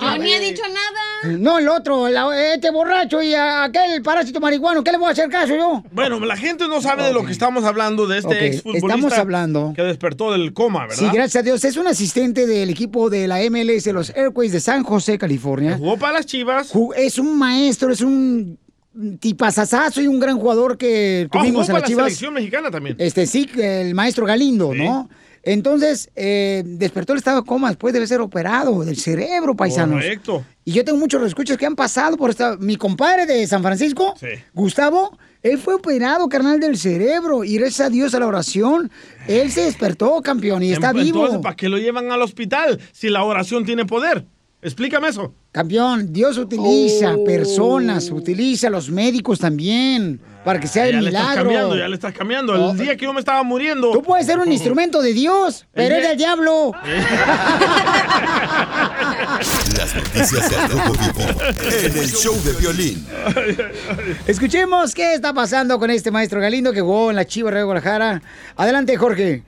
[0.00, 1.36] Yo ni he dicho nada.
[1.38, 5.12] No, el otro, la- este borracho y a- aquel parásito marihuano, ¿qué le voy a
[5.12, 5.82] hacer caso yo?
[5.90, 9.12] Bueno, la gente no sabe de lo que estamos hablando, de este Ok, exfutbolista estamos
[9.18, 9.72] hablando.
[9.74, 10.96] que despertó del coma, ¿verdad?
[10.96, 11.64] Sí, gracias a Dios.
[11.64, 15.76] Es un asistente del equipo de la MLS, los Airways de San José, California.
[15.78, 16.72] Jugó para las Chivas.
[16.96, 18.58] Es un maestro, es un
[19.20, 22.04] tipazazazo y un gran jugador que Ah, jugó tuvimos en para las la Chivas.
[22.06, 22.96] selección mexicana también.
[22.98, 25.08] Este sí, el maestro Galindo, ¿no?
[25.44, 30.02] Entonces, eh, despertó el estado de coma después de ser operado del cerebro, paisanos.
[30.02, 30.44] Correcto.
[30.64, 32.56] Y yo tengo muchos escuchas que han pasado por esta.
[32.56, 34.14] Mi compadre de San Francisco,
[34.52, 37.44] Gustavo, él fue operado, carnal, del cerebro.
[37.44, 38.90] Y gracias a Dios a la oración,
[39.26, 41.40] él se despertó, campeón, y está Entonces, vivo.
[41.40, 44.24] ¿para qué lo llevan al hospital si la oración tiene poder?
[44.60, 45.32] Explícame eso.
[45.52, 47.24] Campeón, Dios utiliza Oh.
[47.24, 51.42] personas, utiliza a los médicos también, para que sea ya el le estás milagro.
[51.44, 52.54] cambiando, ya le estás cambiando.
[52.56, 52.74] El Oh.
[52.74, 53.92] día que yo me estaba muriendo.
[53.92, 56.72] Tú puedes ser un instrumento de Dios, pero El es del diablo.
[59.76, 61.22] Las noticias del Rojo Vivo
[61.86, 63.06] en el show de violín.
[64.26, 68.20] Escuchemos qué está pasando con este maestro Galindo que jugó en la Chivas de Guadalajara.
[68.56, 69.44] Adelante, Jorge.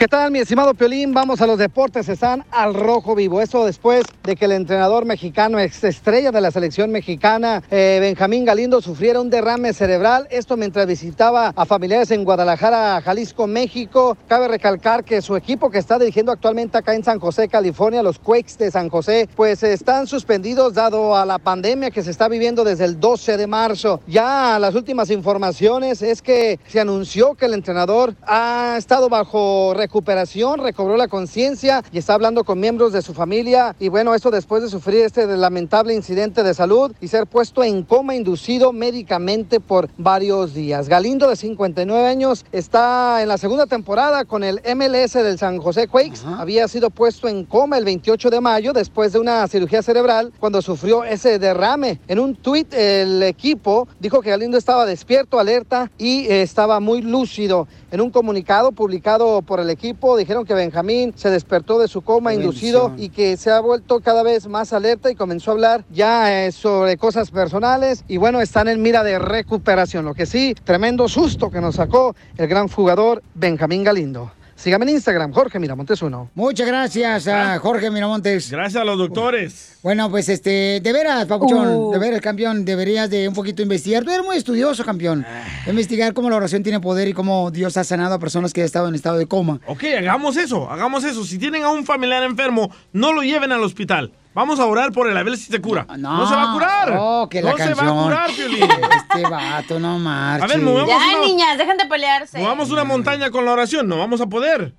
[0.00, 1.12] ¿Qué tal, mi estimado Piolín?
[1.12, 3.42] Vamos a los deportes, están al rojo vivo.
[3.42, 8.46] Eso después de que el entrenador mexicano, ex estrella de la selección mexicana, eh, Benjamín
[8.46, 10.26] Galindo, sufriera un derrame cerebral.
[10.30, 14.16] Esto mientras visitaba a familiares en Guadalajara, Jalisco, México.
[14.26, 18.18] Cabe recalcar que su equipo que está dirigiendo actualmente acá en San José, California, los
[18.18, 22.64] Quakes de San José, pues están suspendidos dado a la pandemia que se está viviendo
[22.64, 24.00] desde el 12 de marzo.
[24.06, 30.60] Ya las últimas informaciones es que se anunció que el entrenador ha estado bajo recuperación,
[30.60, 33.74] recobró la conciencia y está hablando con miembros de su familia.
[33.80, 37.82] Y bueno, esto después de sufrir este lamentable incidente de salud y ser puesto en
[37.82, 40.88] coma inducido médicamente por varios días.
[40.88, 45.88] Galindo, de 59 años, está en la segunda temporada con el MLS del San José
[45.88, 46.20] Quakes.
[46.38, 50.62] Había sido puesto en coma el 28 de mayo después de una cirugía cerebral cuando
[50.62, 51.98] sufrió ese derrame.
[52.06, 57.66] En un tuit, el equipo dijo que Galindo estaba despierto, alerta y estaba muy lúcido.
[57.92, 62.32] En un comunicado publicado por el equipo dijeron que Benjamín se despertó de su coma
[62.32, 66.46] inducido y que se ha vuelto cada vez más alerta y comenzó a hablar ya
[66.46, 70.04] eh, sobre cosas personales y bueno, están en mira de recuperación.
[70.04, 74.30] Lo que sí, tremendo susto que nos sacó el gran jugador Benjamín Galindo.
[74.60, 76.30] Sígame en Instagram, Jorge Miramontes uno.
[76.34, 78.50] Muchas gracias a Jorge Miramontes.
[78.50, 79.78] Gracias a los doctores.
[79.82, 81.92] Bueno, pues este, de veras, Papuchón, Uh.
[81.92, 84.04] de veras, campeón, deberías de un poquito investigar.
[84.04, 85.24] Tú eres muy estudioso, campeón.
[85.66, 88.66] Investigar cómo la oración tiene poder y cómo Dios ha sanado a personas que han
[88.66, 89.60] estado en estado de coma.
[89.66, 91.24] Ok, hagamos eso, hagamos eso.
[91.24, 94.12] Si tienen a un familiar enfermo, no lo lleven al hospital.
[94.32, 95.86] Vamos a orar por él, a ver si se cura.
[95.98, 96.96] No, se va a curar.
[96.98, 98.62] Oh, que la no se va a curar, Piolín.
[99.10, 100.44] Este vato, no marches.
[100.44, 102.38] A ver, movemos Ya, una- niñas, dejen de pelearse.
[102.38, 104.72] Movamos una montaña con la oración, no vamos a poder.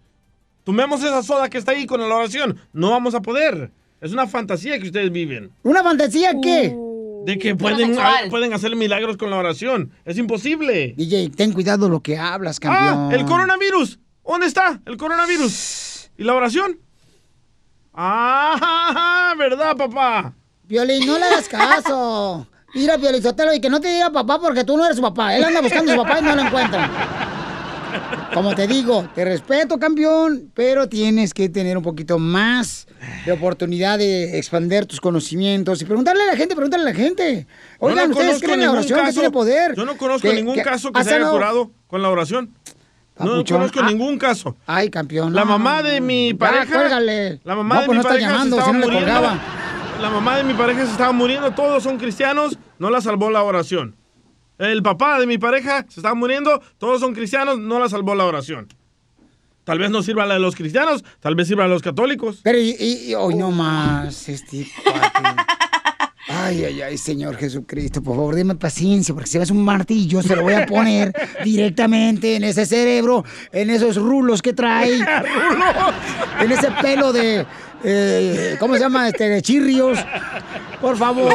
[0.64, 3.72] Tomemos esa soda que está ahí con la oración, no vamos a poder.
[4.00, 5.52] Es una fantasía que ustedes viven.
[5.64, 6.74] ¿Una fantasía qué?
[7.26, 8.30] De que pueden, sexual.
[8.30, 9.92] pueden hacer milagros con la oración.
[10.06, 10.94] Es imposible.
[10.98, 13.10] DJ, ten cuidado lo que hablas, campeón.
[13.12, 14.00] Ah, el coronavirus.
[14.26, 16.10] ¿Dónde está el coronavirus?
[16.18, 16.80] ¿Y la oración?
[17.94, 20.34] Ah, ¿verdad, papá?
[20.64, 22.48] Violín, no le hagas caso.
[22.74, 25.36] Mira, Violín Sotelo, y que no te diga papá porque tú no eres su papá.
[25.36, 26.90] Él anda buscando a su papá y no lo encuentra.
[28.34, 32.88] Como te digo, te respeto, campeón, pero tienes que tener un poquito más
[33.26, 37.46] de oportunidad de expandir tus conocimientos y preguntarle a la gente, preguntarle a la gente.
[37.80, 39.76] Oigan, no ¿ustedes creen en la oración que tiene poder?
[39.76, 42.10] Yo no conozco Que- ningún que caso que ha se haya sanado- curado con la
[42.10, 42.56] oración.
[43.26, 43.88] No conozco ah.
[43.88, 44.56] ningún caso.
[44.66, 45.34] Ay, campeón.
[45.34, 46.74] La mamá de mi Ya, pareja.
[46.76, 47.40] cuélgale.
[47.44, 49.42] La mamá No, de pues mi no pareja llamando, se si estaba no muriendo.
[50.02, 53.44] La mamá de mi pareja se estaba muriendo, todos son cristianos, no la salvó la
[53.44, 53.96] oración.
[54.58, 58.26] El papá de mi pareja se estaba muriendo, todos son cristianos, no la salvó la
[58.26, 58.68] oración.
[59.64, 62.42] Tal vez no sirva la de los cristianos, tal vez sirva la de los católicos.
[62.44, 64.68] Pero, y, y- hoy no más, este.
[66.52, 70.36] Ay, ay, ay, Señor Jesucristo, por favor, deme paciencia, porque si vas un martillo, se
[70.36, 75.00] lo voy a poner directamente en ese cerebro, en esos rulos que trae,
[76.42, 77.46] en ese pelo de,
[77.84, 79.08] eh, ¿cómo se llama?
[79.08, 79.98] Este, de chirrios.
[80.82, 81.32] Por favor.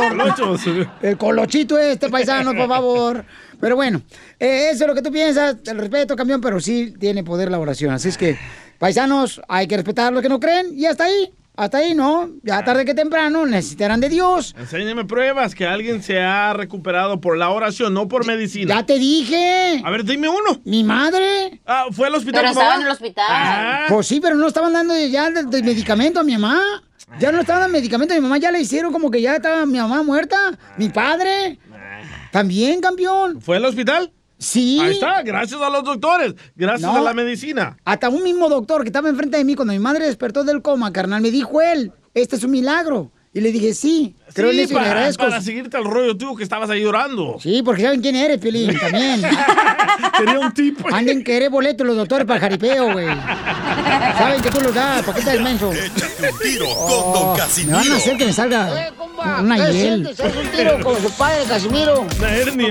[1.00, 3.24] El colochito este paisano, por favor.
[3.60, 4.02] Pero bueno,
[4.38, 7.58] eh, eso es lo que tú piensas, el respeto, campeón, pero sí tiene poder la
[7.58, 7.94] oración.
[7.94, 8.36] Así es que,
[8.78, 12.30] paisanos, hay que respetar a los que no creen y hasta ahí, hasta ahí, ¿no?
[12.42, 14.54] Ya tarde que temprano necesitarán de Dios.
[14.58, 18.74] Enséñame pruebas que alguien se ha recuperado por la oración, no por medicina.
[18.76, 19.82] Ya te dije.
[19.84, 20.60] A ver, dime uno.
[20.64, 21.60] Mi madre.
[21.66, 23.26] Ah, ¿fue al hospital Pero estaba en el hospital.
[23.28, 23.86] Ah.
[23.88, 26.60] Pues sí, pero no estaban dando ya de, de medicamento a mi mamá.
[27.20, 29.64] Ya no estaban dando medicamento a mi mamá, ya le hicieron como que ya estaba
[29.64, 30.36] mi mamá muerta.
[30.76, 31.58] Mi padre.
[32.32, 33.40] También, campeón.
[33.40, 34.12] ¿Fue al hospital?
[34.38, 34.78] Sí.
[34.82, 36.98] Ahí está, gracias a los doctores, gracias No.
[36.98, 37.76] a la medicina.
[37.84, 40.92] Hasta un mismo doctor que estaba enfrente de mí cuando mi madre despertó del coma,
[40.92, 43.10] carnal, me dijo él, este es un milagro.
[43.36, 45.24] Y le dije, sí, creo en Sí, eso y le para, agradezco.
[45.24, 47.36] para seguirte al rollo tú que estabas ahí llorando.
[47.38, 49.20] Sí, porque saben quién eres, Pelín, también.
[50.18, 50.88] Quería un tipo.
[50.90, 53.06] Anden querer boletos los doctores para el jaripeo, güey.
[54.16, 55.70] Saben que tú los das, ¿por qué estás menso?
[55.70, 57.76] Échate un tiro con Oh, Don me Casimiro.
[57.78, 58.90] van a hacer que me salga
[59.42, 60.06] una hiel.
[60.08, 62.06] un tiro con su padre, Casimiro.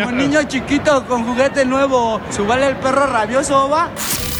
[0.03, 3.91] Como niño chiquito con juguete nuevo, ¿subale el perro rabioso, va?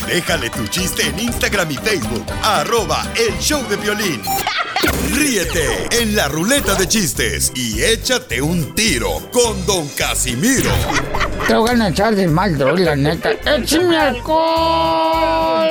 [0.08, 2.26] Déjale tu chiste en Instagram y Facebook.
[2.44, 4.22] Arroba El Show de Violín.
[5.14, 10.70] Ríete en la ruleta de chistes y échate un tiro con Don Casimiro.
[11.48, 13.32] Te voy a echar de mal, droga, la neta.
[13.32, 15.70] ¡Échame alcohol!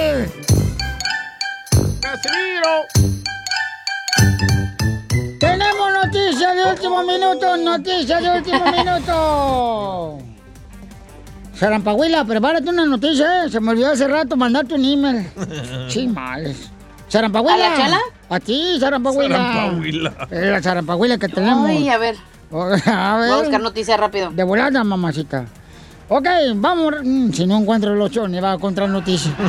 [2.00, 2.86] ¡Casimiro!
[5.38, 10.18] Tenemos noticias de último minuto, noticias de último minuto.
[11.58, 13.50] Sarampahuila, prepárate una noticia, ¿eh?
[13.50, 15.26] Se me olvidó hace rato mandarte un email.
[15.88, 16.70] Chimales.
[17.08, 17.54] Sarampahuila.
[17.54, 17.98] ¿A la chala?
[18.28, 19.36] A ti, Sarampahuila.
[19.36, 20.12] Sarampahuila.
[20.30, 21.68] Es la Sarampahuila que tenemos.
[21.68, 22.16] Ay, a ver.
[22.52, 23.28] A ver.
[23.28, 24.30] Voy a buscar noticias rápido.
[24.30, 25.44] De volada, mamacita.
[26.08, 26.94] Ok, vamos.
[27.02, 29.34] mm, Si no encuentro los chones, va a encontrar noticias.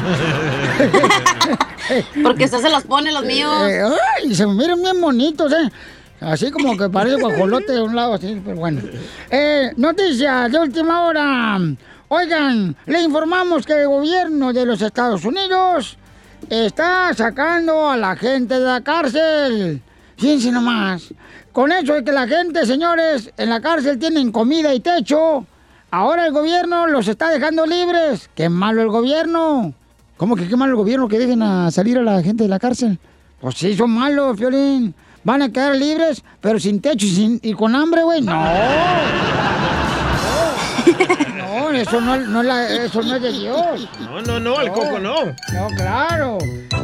[2.23, 3.51] Porque usted se los pone, los míos.
[3.67, 3.81] Eh,
[4.17, 5.69] ay, se me miran bien bonitos, ¿eh?
[6.21, 8.81] Así como que parece guajolote de un lado, así, pero bueno.
[9.29, 11.59] Eh, noticias de última hora.
[12.07, 15.97] Oigan, le informamos que el gobierno de los Estados Unidos
[16.49, 19.81] está sacando a la gente de la cárcel.
[20.15, 21.11] Fíjense nomás.
[21.51, 25.47] Con eso de que la gente, señores, en la cárcel tienen comida y techo,
[25.89, 28.29] ahora el gobierno los está dejando libres.
[28.35, 29.73] ¡Qué malo el gobierno!
[30.17, 32.59] ¿Cómo que qué malo el gobierno que dejen a salir a la gente de la
[32.59, 32.99] cárcel?
[33.41, 34.93] Pues sí, son malos, Fiolín.
[35.23, 38.21] Van a quedar libres, pero sin techo y, y con hambre, güey.
[38.21, 38.45] No.
[41.75, 43.87] No, eso no, no es la- eso no es de Dios.
[44.01, 45.25] No, no, no, el coco no.
[45.25, 46.37] No, claro.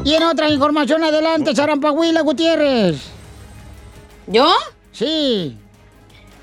[0.04, 3.02] Y en otra información, adelante, Sarampahuila Gutiérrez.
[4.28, 4.52] ¿Yo?
[4.92, 5.58] Sí.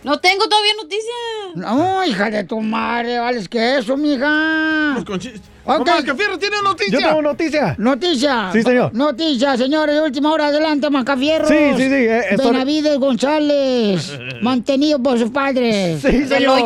[0.04, 1.14] No tengo todavía noticias.
[1.56, 4.96] No, hija de tu madre, ¿vales que eso, mija?
[5.00, 5.10] Ok.
[5.68, 6.98] Mamá, Mascafierro tiene noticia.
[6.98, 7.74] Yo tengo noticia.
[7.78, 8.50] Noticia.
[8.52, 8.94] Sí, señor.
[8.94, 11.48] Noticia, señores, de última hora, adelante, Macafierros.
[11.48, 16.00] Sí, sí, sí, eh, esto- González, mantenido por sus padres.
[16.02, 16.60] Sí, señor.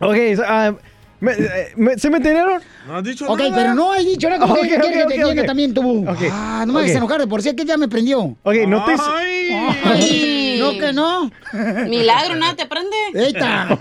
[0.00, 0.72] Ok, so, ah,
[1.20, 2.60] Me- eh, me- ¿Se me entendieron?
[2.84, 3.54] No has dicho Ok, nada.
[3.54, 5.30] pero no hay dicho nada como Ok, que ok, quiere que ok, te ok.
[5.30, 6.04] diga también tú.
[6.08, 6.18] Ok.
[6.32, 6.96] Ah, no me hagas Ok.
[6.96, 8.36] enojar de por sí que ya me prendió.
[8.42, 9.04] Ok, noticia.
[9.08, 9.50] Ay,
[10.62, 11.30] no que no.
[11.88, 12.96] Milagro, nada te prende.
[13.14, 13.68] Eita.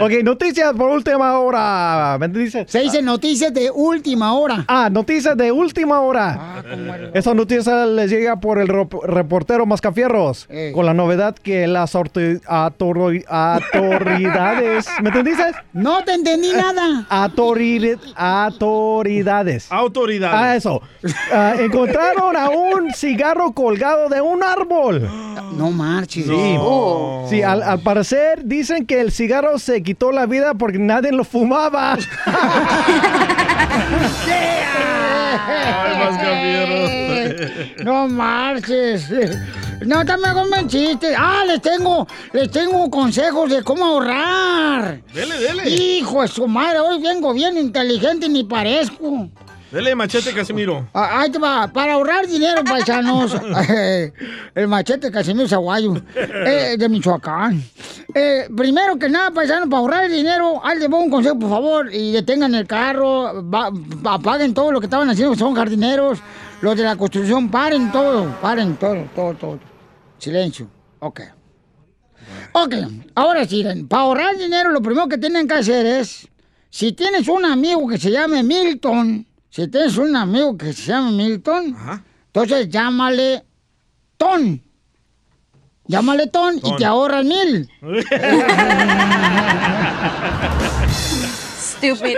[0.00, 2.16] ok, noticias por última hora.
[2.18, 2.64] ¿Me dice?
[2.68, 4.64] Se dice noticias de última hora.
[4.68, 6.62] Ah, noticias de última hora.
[7.14, 10.46] Esa noticia les llega por el reportero Mascafierros.
[10.48, 10.72] Eh.
[10.74, 14.86] Con la novedad que las autoridades.
[15.02, 15.44] ¿Me entendiste?
[15.72, 17.06] No te entendí nada.
[17.08, 17.98] Autoridades.
[18.16, 19.70] Autoridades.
[19.70, 20.40] Autoridades.
[20.40, 20.82] Ah, eso.
[21.32, 25.08] Ah, encontraron a un cigarro colgado de un árbol.
[25.56, 26.26] No marches.
[26.26, 26.58] Sí,
[27.30, 31.24] sí al, al parecer dicen que el cigarro se quitó la vida porque nadie lo
[31.24, 31.98] fumaba.
[37.84, 39.10] No marches.
[39.84, 41.14] No te me chistes.
[41.18, 45.02] Ah, les tengo, les tengo consejos de cómo ahorrar.
[45.12, 45.68] Dele, dele.
[45.70, 49.28] Hijo de su madre, hoy vengo bien inteligente y ni parezco.
[49.74, 50.86] Dele machete, Casimiro.
[50.94, 53.34] Ah, Ahí te va, para ahorrar dinero, paisanos.
[54.54, 57.60] El machete Casimiro Zaguayo, eh, de Michoacán.
[58.14, 62.54] Eh, primero que nada, paisanos, para ahorrar dinero, voy un consejo, por favor, y detengan
[62.54, 63.72] el carro, va-
[64.04, 66.20] apaguen todo lo que estaban haciendo, son jardineros,
[66.60, 69.58] los de la construcción, paren todo, paren todo, todo, todo.
[70.18, 70.68] Silencio.
[71.00, 71.20] Ok.
[72.52, 72.74] Ok,
[73.16, 76.28] ahora sí, para ahorrar dinero, lo primero que tienen que hacer es,
[76.70, 81.12] si tienes un amigo que se llame Milton, si tienes un amigo que se llame
[81.12, 81.76] Milton,
[82.26, 83.44] entonces llámale
[84.16, 84.60] Ton.
[85.86, 87.70] Llámale Ton, y te ahorras mil.
[91.76, 92.16] Stupid.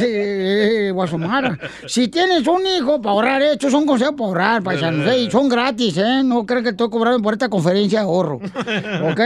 [0.00, 1.58] Sí, Guasomara.
[1.86, 5.06] Si tienes un hijo para ahorrar, estos son consejos para ahorrar, paisanos.
[5.08, 5.20] ¿eh?
[5.20, 6.22] Y son gratis, ¿eh?
[6.24, 8.36] No crean que estoy cobrando por esta conferencia de ahorro.
[9.10, 9.20] ¿Ok?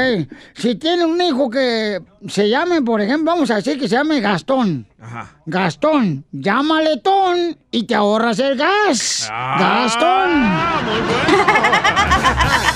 [0.54, 4.20] Si tienes un hijo que se llame, por ejemplo, vamos a decir que se llame
[4.20, 4.86] Gastón.
[5.46, 9.28] Gastón, llámale Ton y te ahorras el gas.
[9.30, 10.30] Gastón.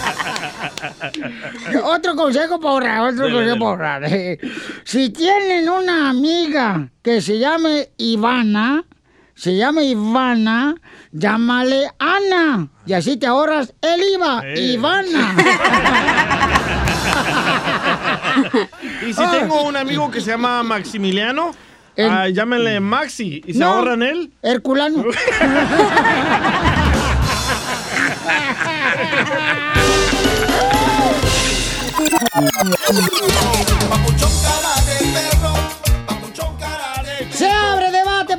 [1.84, 3.58] Otro consejo para ahorrar, otro Dele, consejo dele.
[3.58, 4.04] para ahorrar.
[4.12, 4.38] Eh,
[4.84, 8.84] Si tienen una amiga que se llame Ivana,
[9.34, 10.74] se llame Ivana,
[11.12, 12.68] llámale Ana.
[12.86, 15.34] Y así te ahorras el IVA, Ivana.
[19.06, 21.52] Y si tengo un amigo que se llama Maximiliano,
[21.96, 23.66] El- ah, llámenle Maxi y se No.
[23.74, 24.32] ahorran él.
[24.42, 25.04] Herculano.
[32.24, 32.30] Se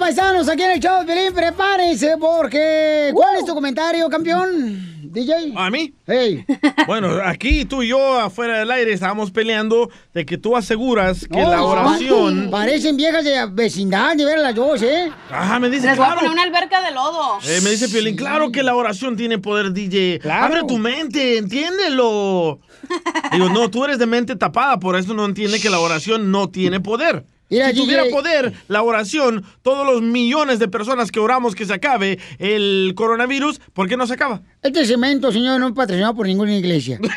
[0.05, 1.33] paisanos, aquí en el show Pelín.
[1.33, 3.09] Prepárense porque...
[3.11, 5.01] ¿Cuál es tu comentario, campeón?
[5.01, 5.53] DJ.
[5.55, 5.95] ¿A mí?
[6.05, 6.45] Hey.
[6.85, 11.41] Bueno, aquí tú y yo afuera del aire estábamos peleando de que tú aseguras que
[11.41, 12.49] la oración...
[12.51, 15.11] Parecen viejas de vecindad, de ver las dos, ¿eh?
[15.31, 16.21] Ajá, me dice, Les voy a claro.
[16.21, 17.39] poner una alberca de lodo.
[17.43, 20.19] Eh, me dice Piolín, claro que la oración tiene poder, DJ.
[20.29, 22.59] Abre tu mente, entiéndelo.
[23.31, 26.49] Digo, no, tú eres de mente tapada, por eso no entiende que la oración no
[26.49, 27.25] tiene poder.
[27.49, 28.11] Mira, si tuviera DJ.
[28.15, 33.59] poder, la oración, todos los millones de personas que oramos que se acabe el coronavirus,
[33.73, 34.41] ¿por qué no se acaba?
[34.63, 36.99] Este cemento, señor, no es patrocinado por ninguna iglesia.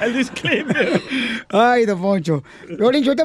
[0.00, 1.02] El disclaimer.
[1.48, 2.42] Ay, don Poncho.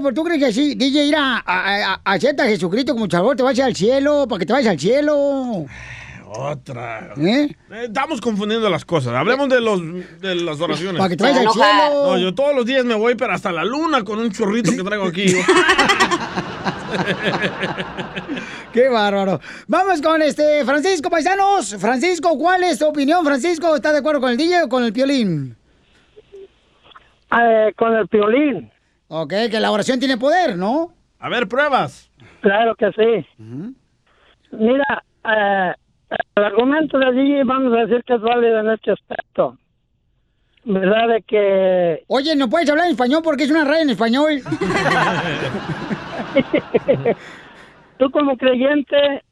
[0.01, 3.43] ¿por tú crees que así, DJ, irá, a, a- acepta a Jesucristo como Salvador, te
[3.43, 5.65] vas al cielo, para que te vayas al cielo?
[6.35, 7.13] Otra.
[7.17, 7.55] ¿Eh?
[7.71, 9.13] Eh, Estamos confundiendo las cosas.
[9.13, 9.81] Hablemos de, los,
[10.19, 10.99] de las oraciones.
[10.99, 12.03] Para que vayas al cielo.
[12.05, 14.83] No, yo todos los días me voy, pero hasta la luna con un churrito que
[14.83, 15.27] traigo aquí.
[18.73, 19.39] Qué bárbaro.
[19.67, 21.75] Vamos con este Francisco Paisanos.
[21.79, 23.75] Francisco, ¿cuál es tu opinión, Francisco?
[23.75, 25.55] ¿Estás de acuerdo con el DJ o con el piolín?
[27.75, 28.71] con el piolín.
[29.07, 30.93] Ok, que la oración tiene poder, ¿no?
[31.19, 32.11] A ver, pruebas.
[32.41, 33.27] Claro que sí.
[34.51, 35.73] Mira, eh,
[36.35, 39.57] el argumento de DJ vamos a decir que es válido en este aspecto.
[40.65, 41.09] ¿Verdad?
[41.09, 42.03] De que...
[42.07, 44.41] Oye, ¿no puedes hablar en español porque es una radio en español?
[47.97, 49.23] Tú como creyente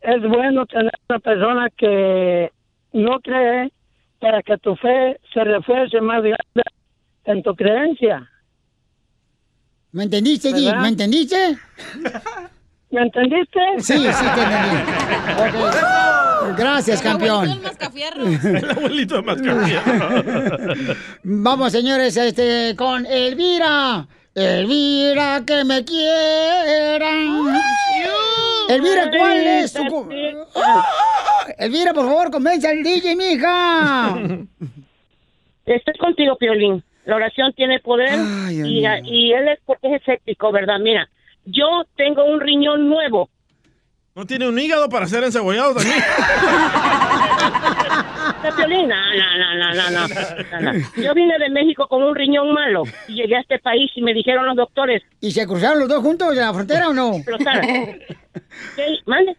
[0.00, 2.50] es bueno tener una persona que
[2.92, 3.70] no cree
[4.18, 6.62] para que tu fe se refuerce más grande
[7.24, 8.30] en tu creencia.
[9.92, 10.66] ¿Me entendiste, Di?
[10.66, 10.80] ¿Verdad?
[10.80, 11.36] ¿Me entendiste?
[12.94, 13.58] ¿Me entendiste?
[13.78, 14.76] Sí, sí te entendí.
[16.56, 17.50] Gracias, campeón.
[18.44, 19.94] El abuelito de Mascafierro.
[21.24, 24.06] Vamos, señores, este, con Elvira.
[24.32, 27.56] Elvira, que me quieran.
[28.68, 30.08] Elvira, ¿cuál es tu...
[30.54, 30.84] ¡Ah!
[31.58, 34.16] Elvira, por favor, convence al DJ, mija.
[35.66, 36.84] Estoy contigo, Piolín.
[37.06, 38.18] La oración tiene poder
[38.50, 40.78] y, y él es porque es escéptico, ¿verdad?
[40.80, 41.08] Mira,
[41.44, 43.30] yo tengo un riñón nuevo.
[44.14, 45.96] ¿No tiene un hígado para ser encebollado también?
[48.56, 50.08] Piolín, no, no, no, no, no,
[50.60, 50.78] no, no.
[50.96, 54.14] Yo vine de México con un riñón malo y llegué a este país y me
[54.14, 55.02] dijeron los doctores.
[55.20, 57.12] ¿Y se cruzaron los dos juntos en la frontera o no?
[58.76, 58.98] ¿Qué?
[59.06, 59.36] ¿Mande?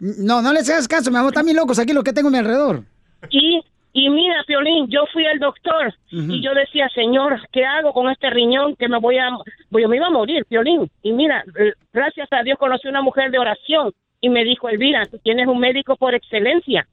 [0.00, 2.30] No, no les hagas caso, mi amor, están bien locos aquí los que tengo a
[2.30, 2.84] mi alrededor.
[3.30, 3.62] Y,
[4.06, 5.94] y mira, Piolín, yo fui al doctor
[6.32, 9.30] y yo decía, señor, ¿qué hago con este riñón que me voy a,
[9.70, 10.90] voy, me iba a morir, Piolín?
[11.02, 15.06] Y mira, eh, gracias a Dios conocí una mujer de oración y me dijo, Elvira,
[15.06, 16.86] tú tienes un médico por excelencia.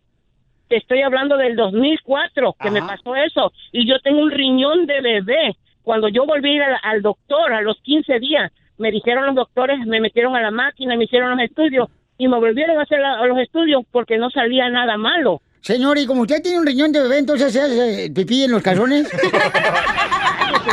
[0.67, 5.01] Te estoy hablando del 2004 que me pasó eso y yo tengo un riñón de
[5.01, 5.55] bebé.
[5.83, 10.35] Cuando yo volví al doctor a los 15 días, me dijeron los doctores, me metieron
[10.35, 11.87] a la máquina, me hicieron los estudios
[12.17, 15.41] y me volvieron a hacer la- los estudios porque no salía nada malo.
[15.65, 18.61] Señor, y como usted tiene un riñón de bebé, entonces se hace pipí en los
[18.61, 19.09] calzones.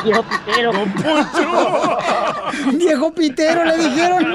[0.05, 0.72] viejo pitero.
[2.74, 4.34] Viejo pitero, le dijeron.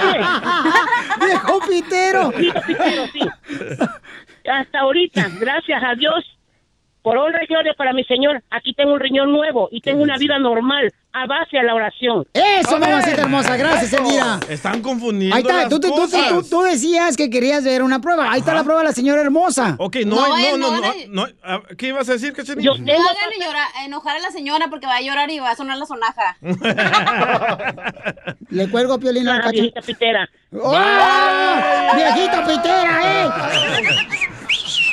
[1.20, 2.32] Viejo pitero.
[2.32, 3.20] Viejo pitero, sí.
[4.52, 6.26] Hasta ahorita, gracias a Dios,
[7.04, 10.18] por honra y gloria para mi Señor, aquí tengo un riñón nuevo y tengo una
[10.18, 10.92] vida normal
[11.24, 12.26] a base a la oración.
[12.34, 14.40] Eso, mamacita hermosa, gracias, Elvira.
[14.50, 16.30] Están confundiendo Ahí está, las tú, tú- tú- cosas.
[16.30, 18.32] tú- tú decías que querías ver una prueba.
[18.32, 19.76] Ahí está la prueba de la señora hermosa.
[19.80, 22.14] Ok, no, No, hay- eh, no, no, no, no, de- no, ah, ¿Qué ibas a
[22.14, 22.72] decir, Cachanilla?
[22.78, 25.78] No hagan llorar- enojar a la señora porque va a llorar y va a sonar
[25.78, 26.38] la sonaja.
[28.50, 29.52] Le cuelgo a Piolín Ah, cacho.
[29.54, 30.30] viejita pitera.
[30.54, 30.72] ¡Oh!
[31.96, 33.30] ¡Viejita pitera, eh!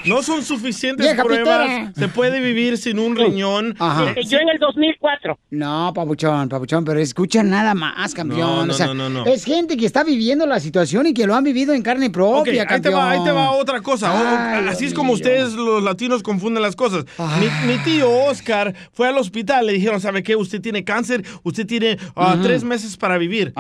[0.05, 1.67] No son suficientes Vieja pruebas.
[1.67, 1.93] pitera.
[1.97, 3.75] Se puede vivir sin un riñón.
[3.79, 4.13] Ajá.
[4.15, 5.39] Eh, Yo en el 2004.
[5.51, 8.41] No, papuchón, papuchón, pero escucha nada más, campeón.
[8.41, 9.27] No, no, o sea, no, no, no.
[9.27, 12.63] es gente que está viviendo la situación y que lo han vivido en carne propia,
[12.63, 12.95] ahí te, campeón.
[12.95, 14.59] va, ahí te va otra cosa.
[14.59, 15.15] Ay, Así es como mío.
[15.15, 17.05] ustedes los latinos confunden las cosas.
[17.41, 20.37] Mi, mi tío Oscar fue al hospital, le dijeron, ¿sabe qué?
[20.37, 23.53] Usted tiene cáncer, usted tiene ah, tres meses para vivir.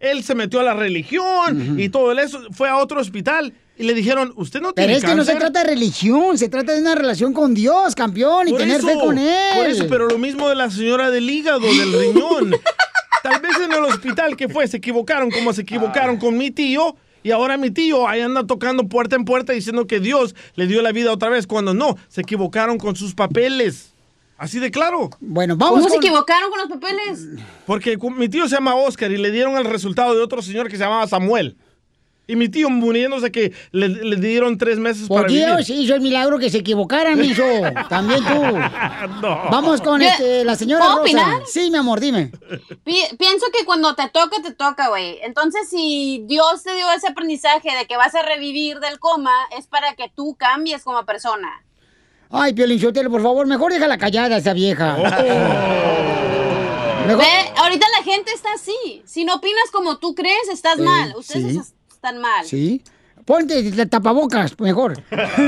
[0.00, 3.52] Él se metió a la religión y todo eso, fue a otro hospital
[3.82, 6.38] y le dijeron, ¿usted no Pero tiene es que no se cáncer?" trata de religión,
[6.38, 9.56] se trata de una relación con Dios, campeón, y Por tener eso, fe con él.
[9.56, 12.54] Por eso, pero lo mismo de la señora del hígado, del riñón.
[13.22, 16.96] Tal vez en el hospital que fue, se equivocaron como se equivocaron con mi tío.
[17.24, 20.82] Y ahora mi tío ahí anda tocando puerta en puerta diciendo que Dios le dio
[20.82, 23.92] la vida otra vez, cuando no, se equivocaron con sus papeles.
[24.36, 25.10] Así de claro.
[25.20, 27.28] Bueno, ¿Cómo se equivocaron con los papeles?
[27.64, 30.76] Porque mi tío se llama Oscar y le dieron el resultado de otro señor que
[30.76, 31.56] se llamaba Samuel.
[32.26, 35.82] Y mi tío muriéndose que le, le dieron tres meses Por para Dios, vivir.
[35.84, 37.42] hizo el milagro que se equivocaran, mijo.
[37.88, 38.42] También tú.
[39.20, 39.42] No.
[39.50, 41.02] Vamos con Yo- este, la señora ¿Puedo Rosa.
[41.02, 41.42] opinar?
[41.46, 42.30] Sí, mi amor, dime.
[42.84, 45.18] Pi- pienso que cuando te toca, te toca, güey.
[45.22, 49.66] Entonces, si Dios te dio ese aprendizaje de que vas a revivir del coma, es
[49.66, 51.64] para que tú cambies como persona.
[52.30, 54.96] Ay, Piolín Sotelo, por favor, mejor déjala callada esa vieja.
[57.06, 59.02] Mejor- Ve, ahorita la gente está así.
[59.04, 61.12] Si no opinas como tú crees, estás Eh, mal.
[61.16, 61.74] Ustedes sí.
[62.02, 62.44] Están mal.
[62.44, 62.82] Sí.
[63.24, 65.00] Ponte el tapabocas, mejor.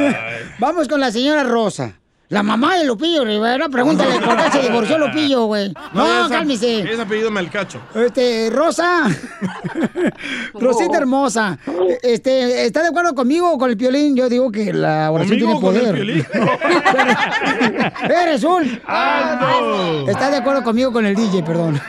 [0.61, 1.99] Vamos con la señora Rosa.
[2.29, 5.75] La mamá de Lupillo Rivera, pregúntale por qué se divorció Lupillo, güey.
[5.93, 6.81] No, es- cálmese.
[6.93, 7.81] Es apellido Melcacho.
[7.95, 9.03] Este, Rosa.
[10.55, 11.59] Rosita hermosa.
[12.03, 14.15] Este, ¿está de acuerdo conmigo o con el piolín?
[14.17, 18.11] Yo digo que la oración ¿Conmigo tiene o con el poder.
[18.23, 18.81] ¡Eres un!
[18.87, 20.09] Ah, no.
[20.09, 21.81] ¿Está de acuerdo conmigo con el DJ, perdón?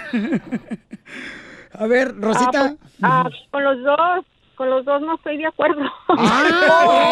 [1.74, 2.76] A ver, Rosita.
[3.02, 4.26] Ah, pues, con los dos,
[4.56, 5.82] con los dos no estoy de acuerdo.
[6.10, 7.10] ¡Ah!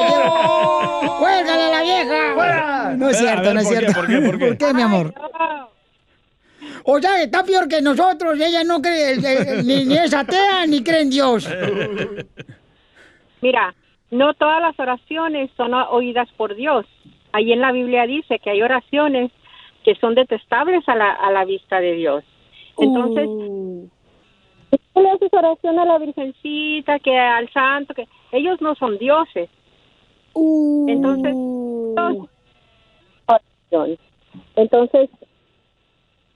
[1.20, 2.94] ¡Cuélgale a la vieja!
[2.98, 4.00] No es cierto, ver, no es ¿por qué, cierto.
[4.00, 4.74] por qué, por qué?
[4.74, 5.14] mi amor?
[6.86, 8.40] O sea, está peor que nosotros.
[8.40, 11.50] Ella no cree, eh, ni, ni es atea, ni cree en Dios.
[13.42, 13.74] Mira,
[14.12, 16.86] no todas las oraciones son oídas por Dios.
[17.32, 19.32] Ahí en la Biblia dice que hay oraciones
[19.84, 22.24] que son detestables a la, a la vista de Dios.
[22.78, 23.90] Entonces, tú
[24.96, 29.50] le haces oración a la Virgencita, que al santo, que ellos no son dioses.
[30.36, 31.36] Entonces,
[33.26, 33.98] oración.
[34.56, 35.10] Entonces,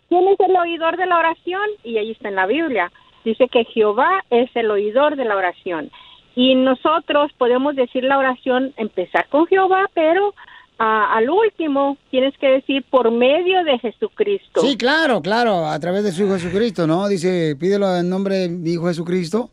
[0.09, 1.67] ¿quién es el oidor de la oración?
[1.83, 2.91] Y ahí está en la Biblia.
[3.23, 5.91] Dice que Jehová es el oidor de la oración.
[6.35, 10.35] Y nosotros podemos decir la oración, empezar con Jehová, pero
[10.79, 14.61] ah, al último tienes que decir por medio de Jesucristo.
[14.61, 17.07] Sí, claro, claro, a través de su Hijo Jesucristo, ¿no?
[17.07, 19.49] Dice, pídelo en nombre de mi Hijo Jesucristo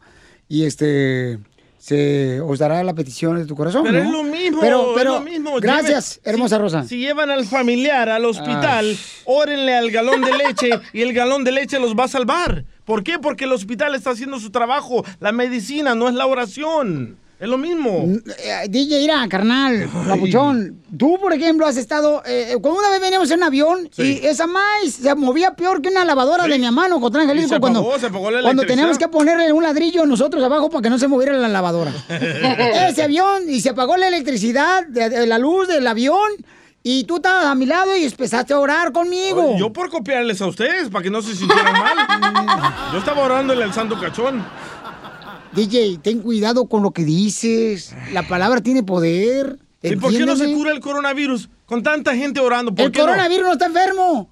[0.48, 1.38] y este
[1.84, 3.82] se os dará la petición de tu corazón.
[3.84, 4.04] Pero ¿no?
[4.04, 4.60] es lo mismo.
[4.62, 5.56] Pero, es pero, lo mismo.
[5.60, 6.82] gracias, hermosa si- Rosa.
[6.84, 8.96] Si llevan al familiar al hospital,
[9.26, 12.64] órenle al galón de leche y el galón de leche los va a salvar.
[12.86, 13.18] ¿Por qué?
[13.18, 15.04] Porque el hospital está haciendo su trabajo.
[15.20, 17.18] La medicina no es la oración.
[17.44, 18.06] Es lo mismo.
[18.38, 20.80] Eh, DJ, mira, carnal, papuchón.
[20.98, 22.22] Tú, por ejemplo, has estado.
[22.24, 24.18] Eh, cuando una vez veníamos en un avión Sí.
[24.22, 27.60] y esa maíz se movía peor que una lavadora de mi mano, Y Jalisco, apagó,
[27.82, 28.66] cuando, se apagó la cuando electricidad.
[28.68, 31.92] teníamos que ponerle un ladrillo nosotros abajo para que no se moviera la lavadora.
[32.88, 36.30] Ese avión y se apagó la electricidad, de, de la luz del avión.
[36.86, 39.56] Y tú estabas a mi lado y empezaste a orar conmigo.
[39.58, 41.96] Yo por copiarles a ustedes, para que no se sintieran mal.
[42.92, 44.44] Yo estaba orándole al santo cachón.
[45.54, 47.94] DJ, ten cuidado con lo que dices.
[48.12, 49.58] La palabra tiene poder.
[49.82, 51.48] ¿Y por qué no se cura el coronavirus?
[51.66, 53.06] Con tanta gente orando, ¿por El qué no?
[53.06, 54.30] coronavirus no está enfermo.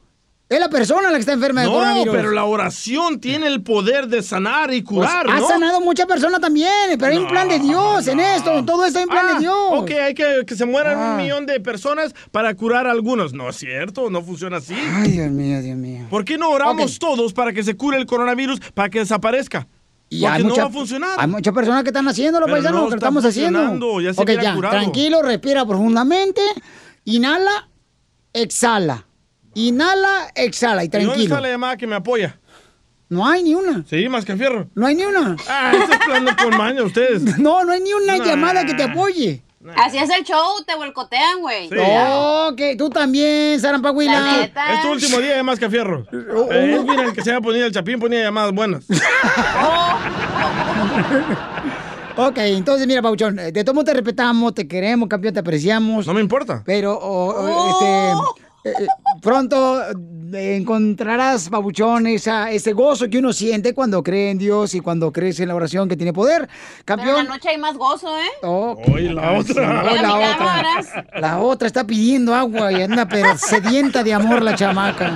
[0.49, 2.15] Es la persona la que está enferma del No, coronavirus.
[2.15, 5.49] pero la oración tiene el poder de sanar y Pues, curar, ha ¿no?
[5.49, 6.69] sanado muchas personas también,
[6.99, 8.63] pero hay un plan de Dios en esto.
[8.67, 9.55] Todo esto hay un plan Ah, de Dios.
[9.73, 11.11] Ok, hay que que se mueran Ah.
[11.13, 13.33] un millón de personas para curar a algunos.
[13.33, 14.75] No es cierto, no funciona así.
[14.75, 16.07] Ay, Dios mío, Dios mío.
[16.11, 19.67] ¿Por qué no oramos todos para que se cure el coronavirus, para que desaparezca?
[20.15, 21.11] Y Porque hay no mucha- va a funcionar.
[21.19, 24.01] Hay muchas personas que están haciéndolo, Pero paisanos, no que estamos haciendo.
[24.01, 24.75] ya se ok, hubiera ya, curado.
[24.75, 26.43] tranquilo, respira profundamente.
[27.07, 27.69] Inhala,
[28.35, 29.07] exhala.
[29.55, 31.23] Inhala, exhala y ¿Y tranquilo.
[31.23, 32.39] está la llamada que me apoya?
[33.09, 33.85] No hay ni una.
[33.89, 34.69] Sí, más que fierro.
[34.75, 35.37] No hay ni una.
[35.49, 37.23] Ah, eso es plan de con maña ustedes.
[37.39, 38.25] No, no hay ni una Nah.
[38.25, 39.43] llamada que te apoye.
[39.77, 41.69] Así es el show, te boicotean, güey.
[41.71, 44.39] No, que tú también, La Sarampahuila.
[44.39, 44.75] neta.
[44.75, 46.05] Es tu último día de más que fierro.
[46.35, 48.85] Oh, Eh, mira, el que se haya ponido el chapín ponía llamadas buenas.
[52.15, 56.07] Ok, entonces mira, Pauchón, eh, de todo modo te respetamos, te queremos, campeón, te apreciamos.
[56.07, 56.63] No me importa.
[56.67, 57.71] Pero, o- o,
[58.65, 58.87] este, eh,
[59.23, 59.81] pronto
[60.35, 65.39] encontrarás, Pabuchón, esa, ese gozo que uno siente cuando cree en Dios y cuando crees
[65.41, 66.49] en la oración que tiene poder.
[66.49, 67.27] Pero en la Campeón.
[67.29, 68.31] noche hay más gozo, ¿eh?
[68.43, 69.83] Oh, Oye, la otra.
[69.83, 71.07] Mira la otra.
[71.21, 75.11] La otra está pidiendo agua y anda pero sedienta de amor la chamaca.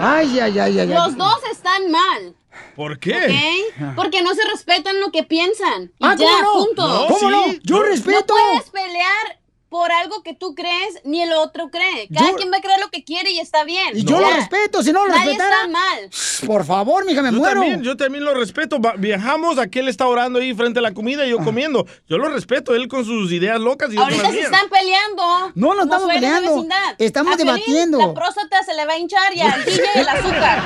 [0.00, 0.80] Ay, ay, ay, ay.
[0.80, 0.88] ay.
[0.88, 2.34] Los dos están mal,
[2.76, 3.64] ¿Por qué?
[3.96, 5.84] Porque no se respetan lo que piensan.
[5.98, 6.64] Y Ah, ya, ¿cómo no?
[6.66, 6.88] punto.
[6.88, 7.44] No, ¿Cómo no?
[7.62, 8.34] Yo respeto.
[8.34, 9.39] No puedes pelear
[9.70, 12.08] por algo que tú crees ni el otro cree.
[12.12, 13.96] Cada Yo- quien va a creer lo que quiere y está bien.
[13.96, 15.56] Y yo lo respeto, si no lo Nadie respetara.
[15.56, 16.10] está mal.
[16.46, 17.60] Por favor, mija, me Yo muero.
[17.60, 18.78] también, yo también lo respeto.
[18.98, 21.26] Viajamos, aquel está orando ahí frente a la comida Ah.
[21.26, 21.86] y yo comiendo.
[22.08, 24.44] Yo lo respeto, él con sus ideas locas y yo con Ahorita se mías.
[24.46, 25.52] están peleando.
[25.54, 26.66] No, no estamos peleando.
[26.98, 27.98] Estamos A Piolín, debatiendo.
[27.98, 30.62] La próstata se le va a hinchar y al DJ el azúcar.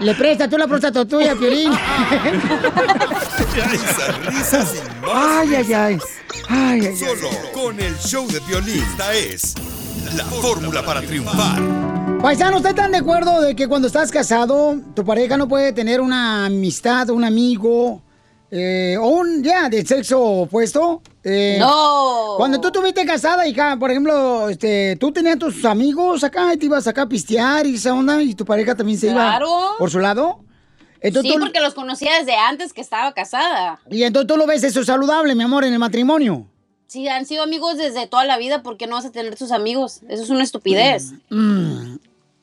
[0.00, 1.72] Le, le presta tú la próstata tuya, Piolín.
[3.70, 5.10] Risas, risas y más.
[5.14, 5.98] Ay, ay, ay.
[6.48, 6.96] Ay, ay, ay.
[6.96, 8.82] Solo con el show de violín.
[8.82, 9.54] Esta es
[10.16, 11.62] la fórmula para triunfar.
[12.20, 16.00] Paisano, ¿ustedes están de acuerdo de que cuando estás casado, tu pareja no puede tener
[16.00, 18.02] una amistad, un amigo,
[18.50, 21.02] eh, o un, ya, de sexo opuesto?
[21.24, 22.34] Eh, No.
[22.36, 26.66] Cuando tú estuviste casada, hija, por ejemplo, este, tú tenías tus amigos acá y te
[26.66, 29.46] ibas acá a pistear y esa onda, y tu pareja también se Claro.
[29.46, 30.40] iba por su lado.
[31.06, 33.80] Entonces, sí, tú- porque los conocía desde antes que estaba casada.
[33.90, 36.46] Y entonces tú lo ves eso saludable, mi amor, en el matrimonio.
[36.86, 39.50] Sí, han sido amigos desde toda la vida, ¿por qué no vas a tener tus
[39.52, 40.00] amigos?
[40.08, 41.12] Eso es una estupidez.
[41.30, 41.96] Mm,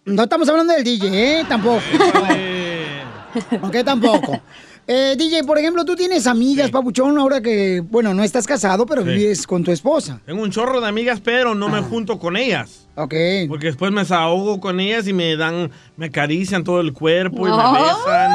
[0.06, 1.46] No estamos hablando del DJ, ¿eh?
[1.48, 1.82] Tampoco.
[3.62, 4.40] ok, tampoco.
[4.86, 9.04] Eh, DJ, por ejemplo, tú tienes amigas, papuchón, ahora que, bueno, no estás casado, pero
[9.04, 9.10] Sí.
[9.10, 10.20] vives con tu esposa.
[10.26, 12.88] Tengo un chorro de amigas, pero no me junto con ellas.
[12.96, 13.14] Ok.
[13.48, 17.52] Porque después me desahogo con ellas y me dan, me acarician todo el cuerpo y
[17.52, 18.32] me besan.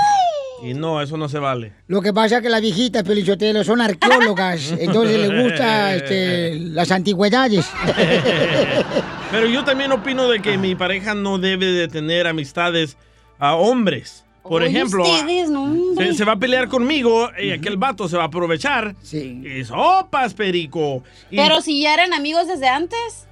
[0.65, 1.73] Y no, eso no se vale.
[1.87, 6.91] Lo que pasa es que las viejitas, Pelichotelo, son arqueólogas, entonces les gusta este, las
[6.91, 7.67] antigüedades.
[9.31, 12.97] Pero yo también opino de que mi pareja no debe de tener amistades
[13.39, 14.25] a hombres.
[14.43, 16.07] Por Oye, ejemplo, a- ustedes, no, hombre.
[16.09, 18.95] se, se va a pelear conmigo y aquel vato se va a aprovechar.
[19.03, 19.43] Sí.
[19.45, 21.03] Y sopas, perico.
[21.31, 23.28] Y Pero si ya eran amigos desde antes.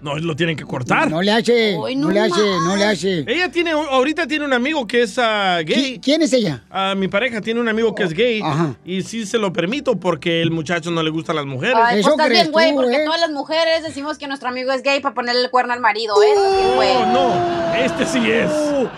[0.00, 1.10] No, lo tienen que cortar.
[1.10, 3.24] No le hace, Ay, no, no le hace, no le hace.
[3.26, 5.94] Ella tiene, ahorita tiene un amigo que es ah, gay.
[5.96, 6.62] ¿Qui- ¿Quién es ella?
[6.70, 8.74] Ah, mi pareja tiene un amigo que es gay Ajá.
[8.84, 11.76] y sí se lo permito porque el muchacho no le gustan las mujeres.
[11.80, 13.04] Ay, Eso pues estás crees bien, güey, porque ¿eh?
[13.06, 16.14] todas las mujeres decimos que nuestro amigo es gay para ponerle el cuerno al marido,
[16.22, 16.74] ¿eh?
[16.76, 16.96] Güey.
[16.96, 18.50] Oh, no, este sí es.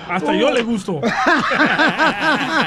[0.09, 1.01] Hasta yo le gusto.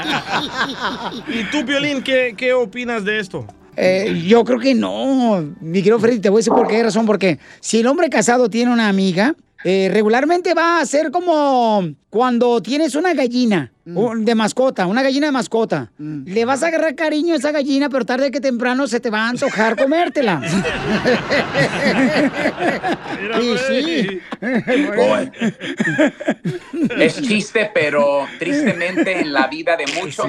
[1.28, 3.46] ¿Y tú, Violín, qué, qué opinas de esto?
[3.82, 7.06] Eh, yo creo que no, mi querido Freddy, te voy a decir por qué razón.
[7.06, 12.60] Porque si el hombre casado tiene una amiga, eh, regularmente va a ser como cuando
[12.60, 15.90] tienes una gallina un- de mascota, una gallina de mascota.
[15.98, 19.26] Le vas a agarrar cariño a esa gallina, pero tarde que temprano se te va
[19.26, 20.40] a antojar comértela.
[23.40, 24.20] y sí.
[26.98, 30.26] Es chiste, pero tristemente en la vida de muchos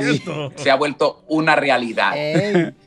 [0.56, 2.14] se ha vuelto una realidad.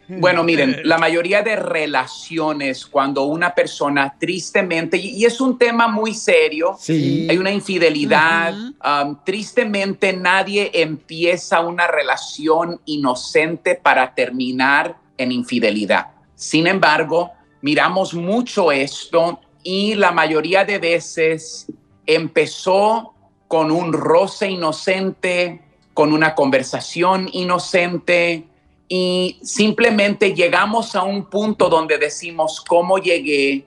[0.07, 6.13] Bueno, miren, la mayoría de relaciones, cuando una persona tristemente, y es un tema muy
[6.15, 7.27] serio, Sí.
[7.31, 16.09] hay una infidelidad, um, tristemente nadie empieza una relación inocente para terminar en infidelidad.
[16.35, 17.33] Sin embargo,
[17.63, 21.67] miramos mucho esto y la mayoría de veces
[22.07, 23.15] empezó
[23.49, 25.63] con un roce inocente,
[25.95, 28.45] con una conversación inocente
[28.89, 33.65] y simplemente llegamos a un punto donde decimos cómo llegué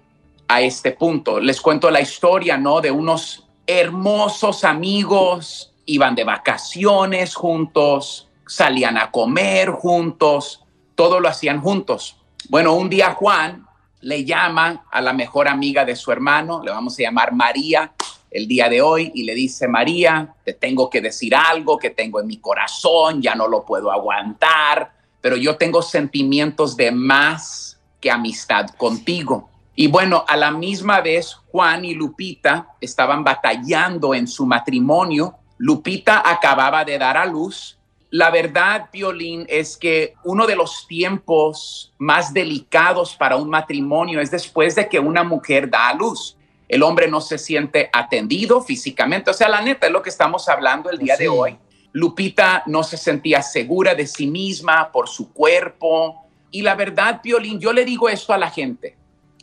[0.47, 1.39] a este punto.
[1.39, 2.81] Les cuento la historia, ¿no?
[2.81, 10.63] De unos hermosos amigos, iban de vacaciones juntos, salían a comer juntos,
[10.93, 12.17] todo lo hacían juntos.
[12.49, 13.65] Bueno, un día Juan
[14.01, 17.91] le llama a la mejor amiga de su hermano, le vamos a llamar María,
[18.29, 22.19] el día de hoy y le dice, María, te tengo que decir algo que tengo
[22.19, 28.11] en mi corazón, ya no lo puedo aguantar, pero yo tengo sentimientos de más que
[28.11, 29.49] amistad contigo.
[29.75, 35.35] Y bueno, a la misma vez, Juan y Lupita estaban batallando en su matrimonio.
[35.57, 37.77] Lupita acababa de dar a luz.
[38.09, 44.31] La verdad, Violín, es que uno de los tiempos más delicados para un matrimonio es
[44.31, 46.37] después de que una mujer da a luz
[46.67, 49.31] el hombre no se siente atendido físicamente.
[49.31, 51.57] O sea, la neta es lo que estamos hablando el día de hoy.
[51.93, 56.27] Lupita no se sentía segura de sí misma por su cuerpo.
[56.51, 58.97] Y la verdad, Piolín, yo le digo esto a la gente.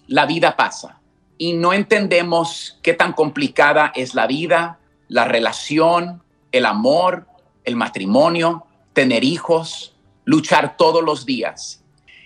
[0.07, 1.01] La vida pasa
[1.39, 4.79] y no entendemos qué tan complicada es la vida,
[5.09, 7.27] la relación, el amor,
[7.65, 9.95] el matrimonio, tener hijos,
[10.25, 11.83] luchar todos los días.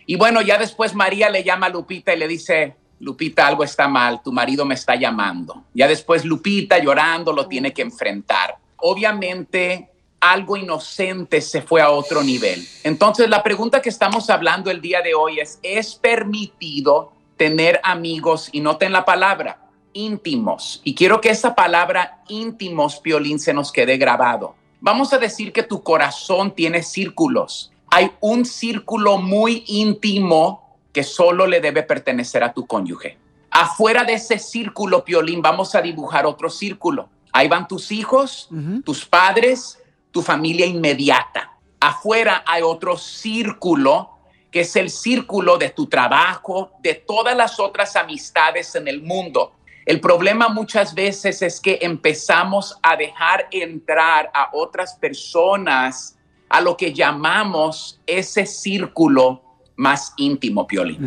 [0.07, 3.89] Y bueno, ya después María le llama a Lupita y le dice, Lupita, algo está
[3.89, 5.65] mal, tu marido me está llamando.
[5.75, 8.57] Ya después Lupita llorando lo tiene que enfrentar.
[8.77, 12.67] Obviamente algo inocente se fue a otro nivel.
[12.83, 18.51] Entonces la pregunta que estamos hablando el día de hoy es, ¿es permitido tener amigos,
[18.53, 19.59] y noten la palabra,
[19.93, 20.81] íntimos?
[20.85, 24.55] Y quiero que esa palabra íntimos, Piolín, se nos quede grabado.
[24.81, 27.73] Vamos a decir que tu corazón tiene círculos.
[27.91, 33.19] Hay un círculo muy íntimo que solo le debe pertenecer a tu cónyuge.
[33.51, 37.09] Afuera de ese círculo, Piolín, vamos a dibujar otro círculo.
[37.33, 38.49] Ahí van tus hijos,
[38.85, 39.79] tus padres,
[40.11, 41.53] tu familia inmediata.
[41.81, 44.19] Afuera hay otro círculo
[44.51, 49.53] que es el círculo de tu trabajo, de todas las otras amistades en el mundo.
[49.89, 56.15] El problema muchas veces es que empezamos a dejar entrar a otras personas
[56.51, 59.43] a lo que llamamos ese círculo
[59.77, 60.99] más íntimo, Pioli.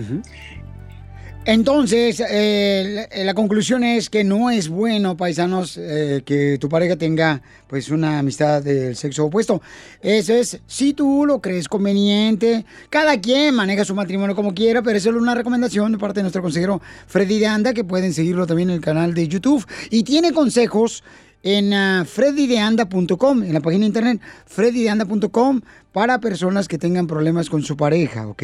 [1.43, 7.41] Entonces, eh, la conclusión es que no es bueno, paisanos, eh, que tu pareja tenga
[7.65, 9.59] pues una amistad del sexo opuesto.
[10.03, 14.99] Eso es, si tú lo crees conveniente, cada quien maneja su matrimonio como quiera, pero
[14.99, 18.45] eso es una recomendación de parte de nuestro consejero Freddy de Anda, que pueden seguirlo
[18.45, 19.65] también en el canal de YouTube.
[19.89, 21.03] Y tiene consejos
[21.43, 25.61] en uh, freddydeanda.com, en la página de internet freddydeanda.com
[25.91, 28.43] para personas que tengan problemas con su pareja, ¿ok?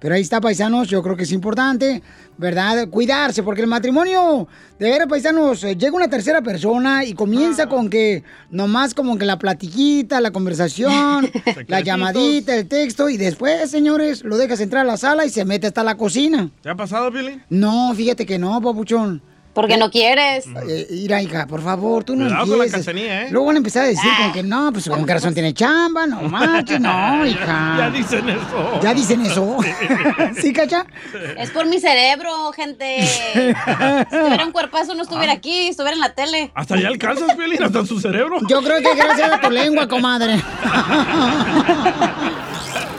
[0.00, 2.02] Pero ahí está, paisanos, yo creo que es importante,
[2.38, 2.88] ¿verdad?
[2.88, 4.48] Cuidarse, porque el matrimonio,
[4.80, 9.24] de ver, paisanos, eh, llega una tercera persona y comienza con que nomás como que
[9.24, 11.30] la platiquita, la conversación,
[11.68, 15.44] la llamadita, el texto, y después, señores, lo dejas entrar a la sala y se
[15.44, 16.50] mete hasta la cocina.
[16.62, 17.40] ¿Te ha pasado, Billy?
[17.48, 19.22] No, fíjate que no, papuchón.
[19.52, 20.46] Porque no quieres.
[20.68, 23.28] Eh, Ira, hija, por favor, tú no Cuidado con la ¿eh?
[23.30, 26.06] Luego van a empezar a decir como que no, pues con qué razón tiene chamba,
[26.06, 27.74] no manches, no, hija.
[27.78, 28.80] Ya dicen eso.
[28.82, 29.58] ¿Ya dicen eso?
[30.40, 30.86] ¿Sí, cacha?
[31.36, 33.00] Es por mi cerebro, gente.
[34.12, 36.50] Si tuviera un cuerpazo no estuviera aquí, estuviera en la tele.
[36.54, 38.36] Hasta allá alcanzas, Billy, hasta en su cerebro.
[38.48, 40.40] Yo creo que gracias a tu lengua, comadre.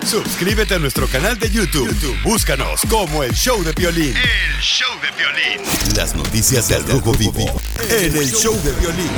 [0.05, 1.87] Suscríbete a nuestro canal de YouTube.
[1.87, 4.13] YouTube, Búscanos como el Show de Violín.
[4.15, 5.95] El show de violín.
[5.95, 9.09] Las noticias del Rojo Vivo en el Show de Violín.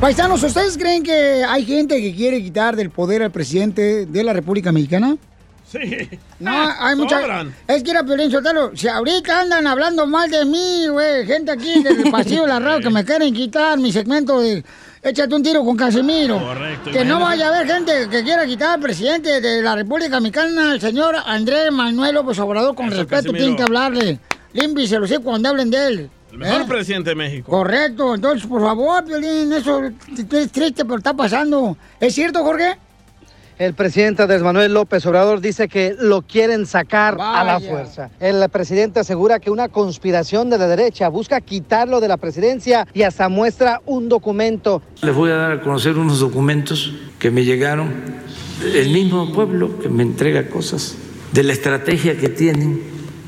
[0.00, 4.32] Paisanos, ¿ustedes creen que hay gente que quiere quitar del poder al presidente de la
[4.32, 5.16] República Mexicana?
[5.70, 6.08] Sí.
[6.40, 7.44] No, hay mucha.
[7.66, 8.74] Es que era Piolín Sotelo.
[8.74, 12.80] Si ahorita andan hablando mal de mí, güey, gente aquí del pasillo de la radio
[12.80, 14.64] que me quieren quitar mi segmento de
[15.02, 16.38] Échate un tiro con Casimiro.
[16.40, 20.20] Correcto, Que no vaya a haber gente que quiera quitar al presidente de la República
[20.20, 23.38] Mexicana, el señor Andrés Manuel López Obrador, con Eso, respeto Casimiro.
[23.38, 24.18] tienen que hablarle.
[24.54, 26.10] Límpiese los cuando hablen de él.
[26.32, 26.64] El mejor ¿eh?
[26.66, 27.50] presidente de México.
[27.50, 31.76] Correcto, entonces, por favor, Violín, eso es triste, pero está pasando.
[32.00, 32.76] ¿Es cierto, Jorge?
[33.58, 38.08] El presidente Andrés Manuel López Obrador dice que lo quieren sacar a la fuerza.
[38.20, 43.02] El presidente asegura que una conspiración de la derecha busca quitarlo de la presidencia y
[43.02, 44.80] hasta muestra un documento.
[45.02, 47.92] Les voy a dar a conocer unos documentos que me llegaron.
[48.62, 50.94] El mismo pueblo que me entrega cosas
[51.32, 52.80] de la estrategia que tienen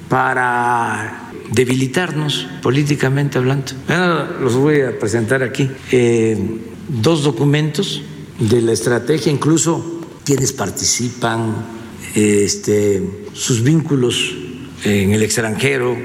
[0.08, 3.72] para debilitarnos políticamente hablando.
[3.88, 5.68] Ahora los voy a presentar aquí.
[5.90, 6.38] Eh,
[6.86, 8.02] dos documentos
[8.38, 9.99] de la estrategia, incluso
[10.30, 11.56] quienes participan,
[12.14, 13.02] este,
[13.32, 14.32] sus vínculos
[14.84, 15.96] en el extranjero,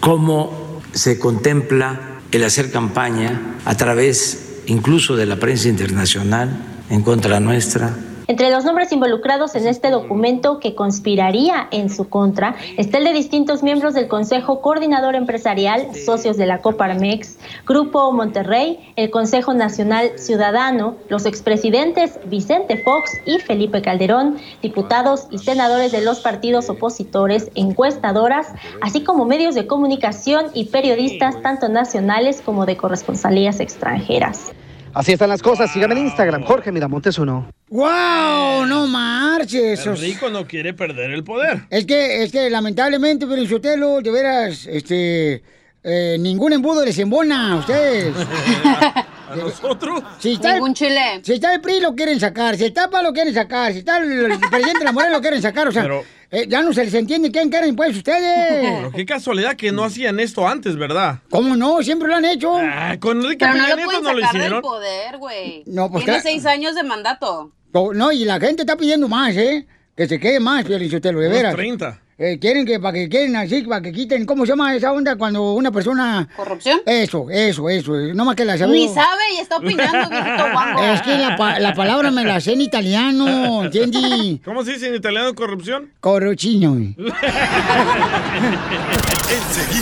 [0.00, 7.38] cómo se contempla el hacer campaña a través incluso de la prensa internacional en contra
[7.38, 7.94] nuestra,
[8.28, 13.12] entre los nombres involucrados en este documento que conspiraría en su contra está el de
[13.12, 20.18] distintos miembros del Consejo Coordinador Empresarial, socios de la Coparmex, Grupo Monterrey, el Consejo Nacional
[20.18, 27.50] Ciudadano, los expresidentes Vicente Fox y Felipe Calderón, diputados y senadores de los partidos opositores,
[27.54, 28.48] encuestadoras,
[28.80, 34.52] así como medios de comunicación y periodistas tanto nacionales como de corresponsalías extranjeras.
[34.96, 35.70] Así están las cosas.
[35.70, 37.52] Síganme en Instagram, Jorge Miramontes uno.
[37.68, 38.64] ¡Wow!
[38.64, 39.84] No marches.
[39.84, 41.64] El rico no quiere perder el poder.
[41.68, 45.42] Es que, es que lamentablemente, pero Sotelo, de veras, este,
[45.84, 48.14] eh, ningún embudo les embona a ustedes.
[49.28, 50.02] ¿A nosotros?
[50.18, 51.20] Si está Ningún el, chile.
[51.22, 53.98] Si está el PRI lo quieren sacar, si está PA lo quieren sacar, si está
[53.98, 56.72] el, el presidente de la Morena lo quieren sacar, o sea, Pero- eh, ya no
[56.72, 58.60] se les entiende quién quieren pues ustedes.
[58.78, 61.20] Pero qué casualidad que no hacían esto antes, ¿verdad?
[61.30, 61.82] ¿Cómo no?
[61.82, 62.56] Siempre lo han hecho.
[62.58, 64.62] Ah, con Enrique Pero no lo pueden no lo sacar del hicieron.
[64.62, 65.62] poder, güey.
[65.66, 66.28] No, pues Tiene claro.
[66.34, 67.52] seis años de mandato.
[67.94, 69.66] No, y la gente está pidiendo más, ¿eh?
[69.96, 71.54] Que se quede más, Piolichotelo, de Unos veras.
[71.54, 72.00] 30.
[72.18, 75.16] Eh, quieren que para que quieren así, para que quiten, ¿cómo se llama esa onda
[75.16, 76.26] cuando una persona...
[76.34, 76.80] ¿Corrupción?
[76.86, 77.92] Eso, eso, eso.
[78.14, 78.72] No más que la sabe.
[78.72, 80.82] Ni sabe y está opinando, viejito guango.
[80.82, 84.40] Es que la, pa- la palabra me la sé en italiano, ¿entiendes?
[84.46, 85.90] ¿Cómo se dice en italiano corrupción?
[86.00, 86.74] Corruchino.
[86.76, 87.16] Enseguida,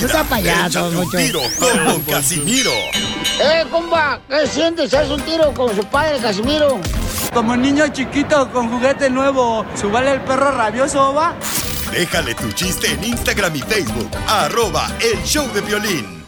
[0.01, 1.17] Tú estás payaso, un mucho.
[1.19, 2.71] tiro con Don Casimiro.
[3.41, 4.21] ¡Eh, compa!
[4.29, 4.93] ¿Qué sientes?
[4.93, 6.81] ¿Haz un tiro con su padre, Casimiro?
[7.33, 11.35] Como niño chiquito con juguete nuevo, ¿subale el perro rabioso, va?
[11.95, 14.11] Déjale tu chiste en Instagram y Facebook.
[14.27, 16.25] Arroba El Show de Violín.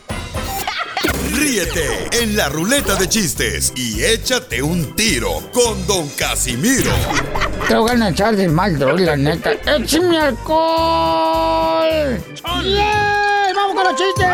[1.35, 6.93] Ríete en la ruleta de chistes y échate un tiro con Don Casimiro.
[7.69, 9.51] Te voy a echar de mal, droga, la neta.
[9.77, 12.23] ¡Échame alcohol!
[12.63, 12.87] ¡Bien!
[13.57, 14.27] ¡Vamos con los chistes!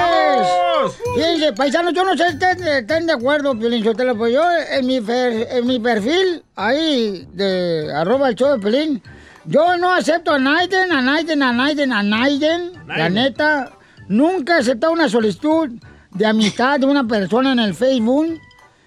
[1.14, 2.36] Fíjense, paisanos, yo no sé si
[2.68, 7.90] estén de acuerdo, Piolín Sotelo, pues yo en mi, fer- en mi perfil, ahí, de
[7.94, 9.02] arroba el show de Pelín,
[9.46, 12.72] yo no acepto a Naiden, a Naiden, a Naiden, a Naiden.
[12.86, 13.72] La neta,
[14.08, 15.70] nunca he aceptado una solicitud
[16.10, 18.38] de amistad de una persona en el Facebook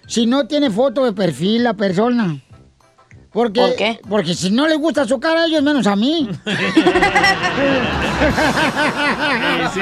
[0.06, 2.40] si no tiene foto de perfil la persona.
[3.36, 4.00] Porque, ¿Por qué?
[4.08, 6.26] Porque si no les gusta su cara a ellos, menos a mí.
[9.74, 9.80] Sí.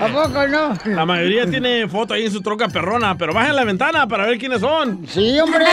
[0.00, 0.76] ¿A poco no?
[0.86, 4.38] La mayoría tiene foto ahí en su troca perrona, pero bajen la ventana para ver
[4.38, 5.06] quiénes son.
[5.08, 5.64] Sí, hombre.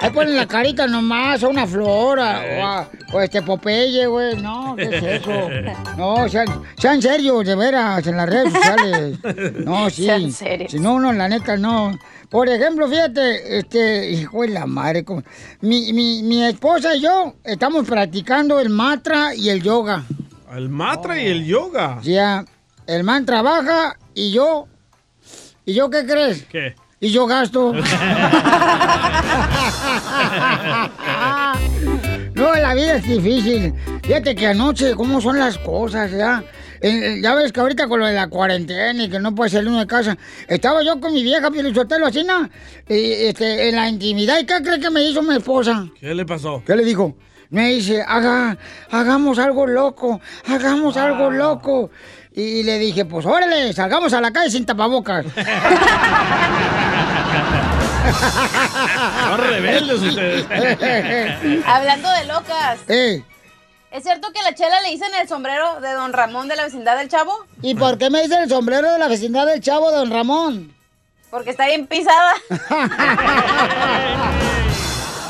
[0.00, 4.36] Ahí ponen la carita nomás, o una flora, o, a- o este Popeye, güey.
[4.40, 5.48] No, ¿qué es eso?
[5.96, 6.46] No, sean,
[6.76, 9.18] sean serios, de veras, en las redes sociales.
[9.64, 10.04] No, sí.
[10.04, 10.70] Sean serios.
[10.72, 11.98] Si no, uno, la neta, no.
[12.28, 15.22] Por ejemplo, fíjate, este, hijo de la madre, como-
[15.60, 20.04] mi, mi, mi esposa y yo estamos practicando el mantra y el yoga.
[20.54, 22.00] El matra y el yoga.
[22.02, 22.44] Ya,
[22.86, 24.66] el man trabaja y yo,
[25.64, 26.44] ¿y yo qué crees?
[26.44, 26.74] ¿Qué?
[27.00, 27.72] Y yo gasto.
[32.38, 33.74] No, la vida es difícil.
[34.04, 36.44] Fíjate que anoche, ¿cómo son las cosas, ya?
[36.80, 39.68] Eh, ya ves que ahorita con lo de la cuarentena y que no puede salir
[39.68, 40.16] uno de casa.
[40.46, 42.48] Estaba yo con mi vieja Pielichotelo así, ¿no?
[42.88, 44.38] Y, este, en la intimidad.
[44.38, 45.86] ¿Y qué cree que me hizo mi esposa?
[46.00, 46.62] ¿Qué le pasó?
[46.64, 47.16] ¿Qué le dijo?
[47.50, 48.58] Me dice, haga,
[48.90, 51.90] hagamos algo loco, hagamos algo loco.
[52.32, 55.24] Y le dije, pues órale, salgamos a la calle sin tapabocas.
[59.28, 60.46] Son rebeldes ustedes.
[61.66, 62.78] Hablando de locas.
[62.88, 63.22] Eh,
[63.90, 66.64] ¿Es cierto que a la chela le dicen el sombrero de don Ramón de la
[66.64, 67.46] vecindad del Chavo?
[67.62, 70.74] ¿Y por qué me dicen el sombrero de la vecindad del chavo, don Ramón?
[71.30, 72.34] Porque está bien pisada.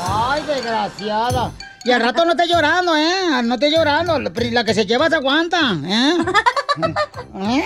[0.07, 1.51] Ay, desgraciada.
[1.85, 3.41] Y al rato no esté llorando, ¿eh?
[3.43, 4.19] No esté llorando.
[4.19, 6.17] La que se lleva se aguanta, ¿eh?
[7.41, 7.63] ¿Eh?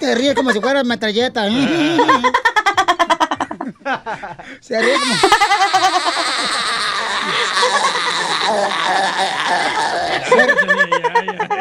[0.00, 1.46] Te ríes como si fuera metralleta.
[1.46, 1.98] ¿eh?
[4.60, 5.14] Se ríe como...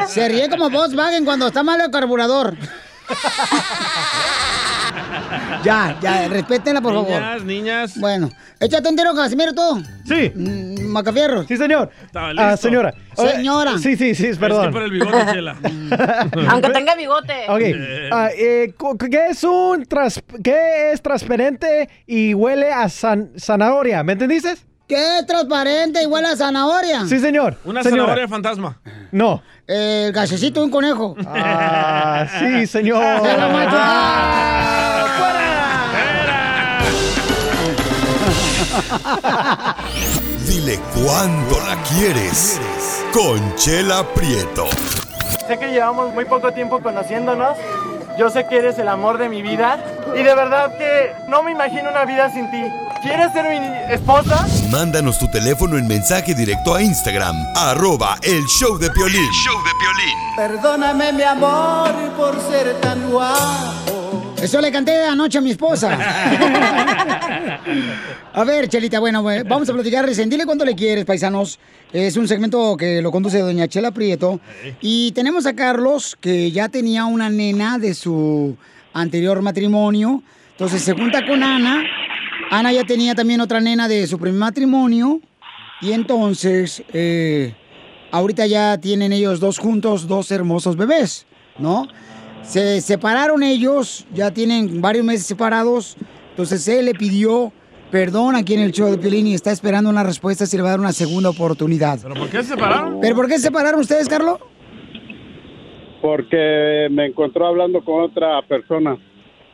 [0.07, 2.55] Se, se ríe como Volkswagen cuando está mal el carburador.
[5.63, 7.09] Ya, ya, respétenla, por favor.
[7.09, 7.97] Niñas, niñas.
[7.99, 8.29] Bueno,
[8.59, 9.83] échate un tiro, Casimiro, tú.
[10.05, 10.31] Sí.
[10.83, 11.43] Macafierro.
[11.47, 11.89] Sí, señor.
[12.13, 12.93] Ah, señora.
[13.15, 13.77] Oye, Señora.
[13.77, 14.67] Sí, sí, sí, Es perdón.
[14.67, 15.55] que por el bigote, chela.
[16.49, 17.33] Aunque tenga bigote.
[17.49, 17.61] Ok.
[18.11, 18.73] ah, eh,
[19.11, 24.03] ¿Qué es un tras- qué es transparente y huele a san- zanahoria?
[24.03, 24.55] ¿Me entendiste?
[24.87, 27.05] ¿Qué es transparente igual a zanahoria?
[27.07, 27.57] Sí, señor.
[27.65, 28.03] Una Señora.
[28.03, 28.79] zanahoria fantasma.
[29.11, 29.43] No.
[29.67, 31.15] El gasecito de un conejo.
[31.25, 33.03] Ah, sí, señor.
[33.21, 33.49] ¡Se lo
[40.47, 42.59] Dile cuándo la quieres.
[43.11, 44.65] Conchela Prieto.
[45.47, 47.57] Sé que llevamos muy poco tiempo conociéndonos.
[48.17, 49.77] Yo sé que eres el amor de mi vida.
[50.15, 52.63] Y de verdad que no me imagino una vida sin ti.
[53.01, 54.47] ¿Quieres ser mi esposa?
[54.71, 59.31] Mándanos tu teléfono en mensaje directo a Instagram, arroba el show de Piolín.
[59.31, 60.35] show de Piolín.
[60.35, 64.06] Perdóname, mi amor, por ser tan guapo.
[64.41, 65.97] Eso le canté anoche a mi esposa.
[68.33, 70.29] A ver, Chelita, bueno, eh, vamos a platicar recién.
[70.29, 71.57] Dile cuánto le quieres, paisanos.
[71.91, 74.39] Es un segmento que lo conduce doña Chela Prieto.
[74.79, 78.55] Y tenemos a Carlos, que ya tenía una nena de su
[78.93, 80.21] anterior matrimonio.
[80.51, 81.83] Entonces se junta con Ana.
[82.51, 85.19] Ana ya tenía también otra nena de su primer matrimonio.
[85.81, 87.55] Y entonces, eh,
[88.11, 91.25] ahorita ya tienen ellos dos juntos, dos hermosos bebés,
[91.57, 91.87] ¿no?
[92.43, 95.97] Se separaron ellos, ya tienen varios meses separados.
[96.31, 97.51] Entonces él le pidió
[97.91, 100.69] perdón aquí en el show de Piolín y está esperando una respuesta si le va
[100.69, 101.99] a dar una segunda oportunidad.
[102.01, 102.99] ¿Pero por qué se separaron?
[103.01, 104.39] ¿Pero por qué se separaron ustedes, Carlos?
[106.01, 108.97] Porque me encontró hablando con otra persona.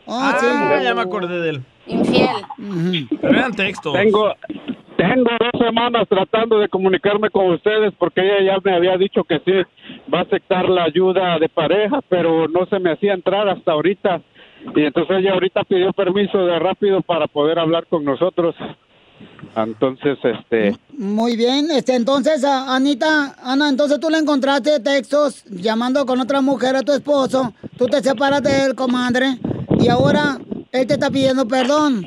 [0.07, 1.63] Ah, ya me acordé de él.
[1.87, 3.07] Infiel.
[3.21, 3.93] Pero eran textos.
[3.93, 4.33] Tengo,
[5.09, 9.39] tengo dos semanas tratando de comunicarme con ustedes porque ella ya me había dicho que
[9.39, 9.51] sí
[10.13, 14.21] va a aceptar la ayuda de pareja, pero no se me hacía entrar hasta ahorita.
[14.75, 18.55] Y entonces ella ahorita pidió permiso de rápido para poder hablar con nosotros.
[19.55, 26.19] Entonces, este, Muy bien, este, entonces, Anita, Ana, entonces tú le encontraste textos llamando con
[26.19, 29.37] otra mujer a tu esposo, tú te separas de él, comadre,
[29.79, 30.39] y ahora
[30.71, 32.05] él te está pidiendo perdón.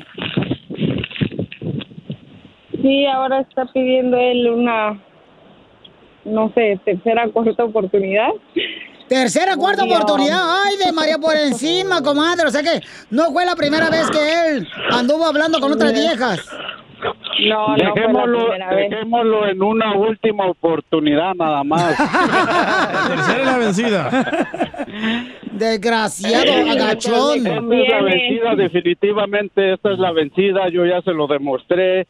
[2.87, 4.97] Sí, ahora está pidiendo él una,
[6.23, 8.29] no sé, tercera, cuarta oportunidad.
[9.09, 9.99] Tercera, cuarta Dios.
[9.99, 10.39] oportunidad.
[10.63, 12.47] Ay, de María por encima, comadre.
[12.47, 12.79] O sea que
[13.09, 16.49] no fue la primera vez que él anduvo hablando con otras viejas.
[17.49, 21.93] No, dejémoslo, dejémoslo en una última oportunidad nada más.
[21.99, 24.09] La tercera es la vencida.
[25.57, 27.47] Desgraciado, agachón.
[27.47, 32.07] Esta es la vencida, definitivamente esta es la vencida, yo ya se lo demostré,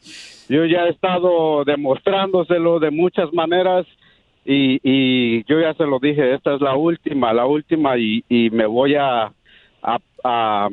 [0.48, 3.86] yo ya he estado demostrándoselo de muchas maneras
[4.44, 8.50] y, y yo ya se lo dije, esta es la última, la última y, y
[8.50, 9.32] me voy a,
[9.82, 10.68] a, a,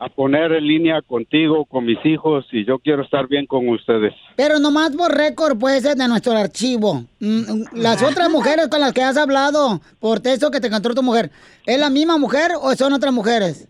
[0.00, 4.12] a poner en línea contigo, con mis hijos y yo quiero estar bien con ustedes.
[4.36, 7.04] Pero nomás por récord puede ser de nuestro archivo.
[7.20, 11.02] Mm, Las otras mujeres con las que has hablado por texto que te encontró tu
[11.02, 11.30] mujer,
[11.66, 13.68] ¿es la misma mujer o son otras mujeres?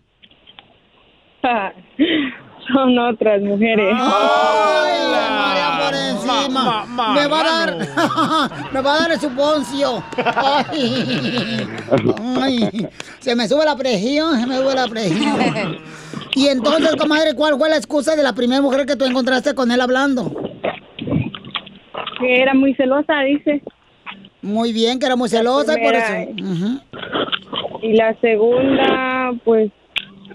[2.73, 3.93] Son otras mujeres.
[3.99, 5.42] ¡Ay,
[5.93, 6.85] encima!
[7.13, 7.77] me va a dar,
[8.73, 10.03] me va a dar el suponcio.
[10.17, 11.39] Ay,
[12.41, 12.87] ay,
[13.19, 15.77] se me sube la presión, se me sube la presión.
[16.35, 19.71] Y entonces, comadre, ¿cuál fue la excusa de la primera mujer que tú encontraste con
[19.71, 20.31] él hablando?
[22.19, 23.61] Que era muy celosa, dice.
[24.41, 26.13] Muy bien, que era muy celosa y por eso.
[26.41, 26.81] Ujú.
[27.81, 29.71] Y la segunda, pues,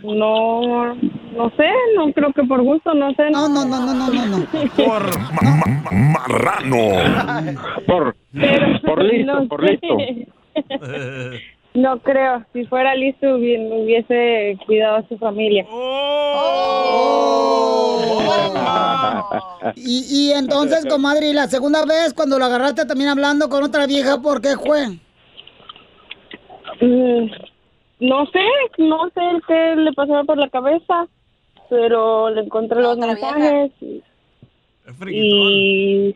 [0.02, 3.30] no, no sé, no creo que por gusto, no sé.
[3.30, 4.46] No, no, no, no, no, no, no.
[4.76, 5.02] Por
[5.92, 7.54] marrano.
[7.86, 8.16] Por,
[8.84, 9.86] por listo, por listo.
[11.74, 12.44] No creo.
[12.52, 15.64] Si fuera listo, hubi- hubiese cuidado a su familia.
[19.76, 23.86] Y, y entonces, comadre, ¿y la segunda vez cuando lo agarraste también hablando con otra
[23.86, 24.88] vieja, por qué fue?
[26.80, 27.30] Mm,
[28.00, 28.44] No sé,
[28.78, 31.08] no sé qué le pasaba por la cabeza,
[31.68, 34.02] pero le encontré los mensajes y,
[35.10, 36.14] y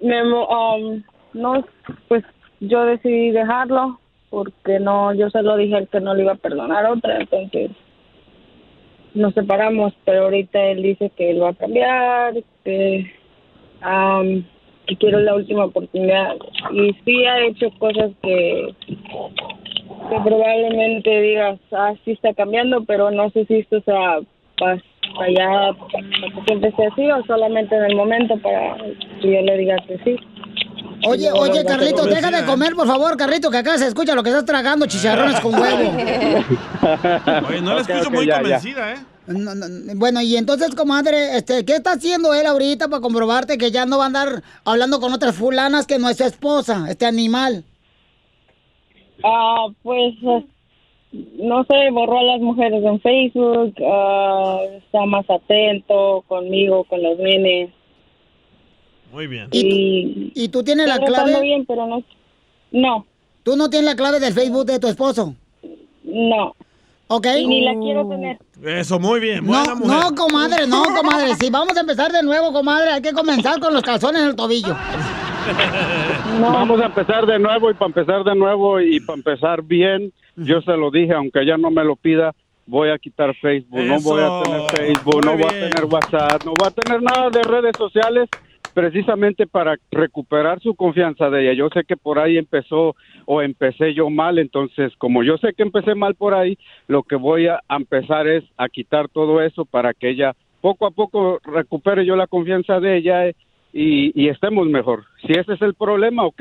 [0.00, 1.02] me, um,
[1.32, 1.64] no,
[2.08, 2.24] pues
[2.60, 3.98] yo decidí dejarlo
[4.30, 7.20] porque no, yo se lo dije a él que no le iba a perdonar otra,
[7.20, 7.70] entonces
[9.14, 13.12] nos separamos, pero ahorita él dice que él va a cambiar, que,
[13.80, 14.44] um,
[14.86, 16.34] que quiero la última oportunidad.
[16.72, 18.74] Y sí ha hecho cosas que
[20.08, 24.20] que probablemente digas, ah, sí está cambiando, pero no sé si esto sea
[24.58, 24.74] para
[25.20, 28.76] allá, para que siempre sea así o solamente en el momento para
[29.20, 30.16] que yo le diga que sí.
[31.06, 34.30] Oye, oye, Carlito, deja de comer, por favor, Carlito, que acá se escucha lo que
[34.30, 35.90] estás tragando, chicharrones con huevo.
[37.48, 38.40] Oye, no la escucho muy ya, ya.
[38.40, 38.96] convencida, ¿eh?
[39.26, 43.70] No, no, Bueno, y entonces, comadre, este, ¿qué está haciendo él ahorita para comprobarte que
[43.70, 47.06] ya no va a andar hablando con otras fulanas que no es su esposa, este
[47.06, 47.64] animal?
[49.22, 50.44] Ah, pues eh,
[51.38, 57.18] no sé, borró a las mujeres en Facebook, ah, está más atento conmigo, con los
[57.18, 57.70] nenes.
[59.12, 59.48] Muy bien.
[59.52, 61.40] ¿Y, tú, y tú tienes la Está clave?
[61.40, 62.02] bien, pero no.
[62.72, 63.06] No.
[63.44, 65.34] ¿Tú no tienes la clave del Facebook de tu esposo?
[66.02, 66.56] No.
[67.06, 67.26] ¿Ok?
[67.38, 68.38] Y ni la quiero tener.
[68.64, 69.46] Eso, muy bien.
[69.46, 70.00] Buena No, mujer.
[70.00, 71.34] no, comadre, no, comadre.
[71.36, 74.36] Si vamos a empezar de nuevo, comadre, hay que comenzar con los calzones en el
[74.36, 74.74] tobillo.
[76.40, 80.60] Vamos a empezar de nuevo y para empezar de nuevo y para empezar bien, yo
[80.62, 82.32] se lo dije, aunque ella no me lo pida,
[82.66, 85.70] voy a quitar Facebook, no voy a tener Facebook, no Muy voy a bien.
[85.70, 88.28] tener WhatsApp, no voy a tener nada de redes sociales
[88.72, 91.52] precisamente para recuperar su confianza de ella.
[91.52, 95.62] Yo sé que por ahí empezó o empecé yo mal, entonces como yo sé que
[95.62, 99.64] empecé mal por ahí, lo que voy a a empezar es a quitar todo eso
[99.64, 103.36] para que ella poco a poco recupere yo la confianza de ella eh,
[103.76, 105.04] y, y estemos mejor.
[105.26, 106.40] Si ese es el problema, ok,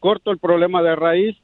[0.00, 1.36] corto el problema de raíz,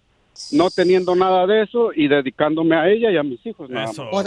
[0.52, 3.68] no teniendo nada de eso y dedicándome a ella y a mis hijos.
[3.68, 3.96] Nada más.
[4.10, 4.26] Pues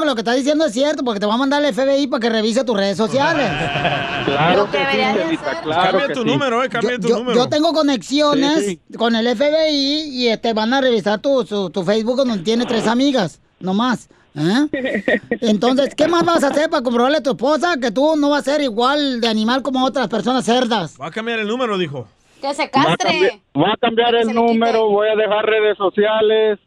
[0.00, 2.20] que lo que está diciendo es cierto, porque te va a mandar el FBI para
[2.20, 3.50] que revise tus redes sociales.
[4.26, 6.26] Claro que sí, Angelita, claro Cambia que tu sí.
[6.28, 7.36] número, eh, cambia yo, tu yo- número.
[7.36, 11.82] yo tengo conexiones Sí, con el FBI y este van a revisar tu, su- tu
[11.82, 14.08] Facebook donde tiene tres amigas, no más.
[14.36, 15.10] ¿Eh?
[15.40, 18.46] Entonces, ¿qué más vas a hacer para comprobarle a tu esposa que tú no vas
[18.46, 20.96] a ser igual de animal como otras personas cerdas?
[21.00, 22.06] Va a cambiar el número, dijo.
[22.40, 26.58] Que se Va a cambiar, va a cambiar el número, voy a dejar redes sociales,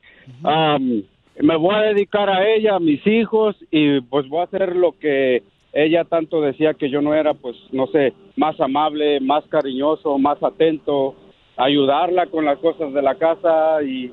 [0.44, 1.04] am,
[1.40, 4.98] me voy a dedicar a ella, a mis hijos y pues voy a hacer lo
[5.00, 5.42] que
[5.74, 10.42] ella tanto decía que yo no era, pues no sé, más amable, más cariñoso, más
[10.44, 11.16] atento,
[11.58, 14.12] ayudarla con las cosas de la casa y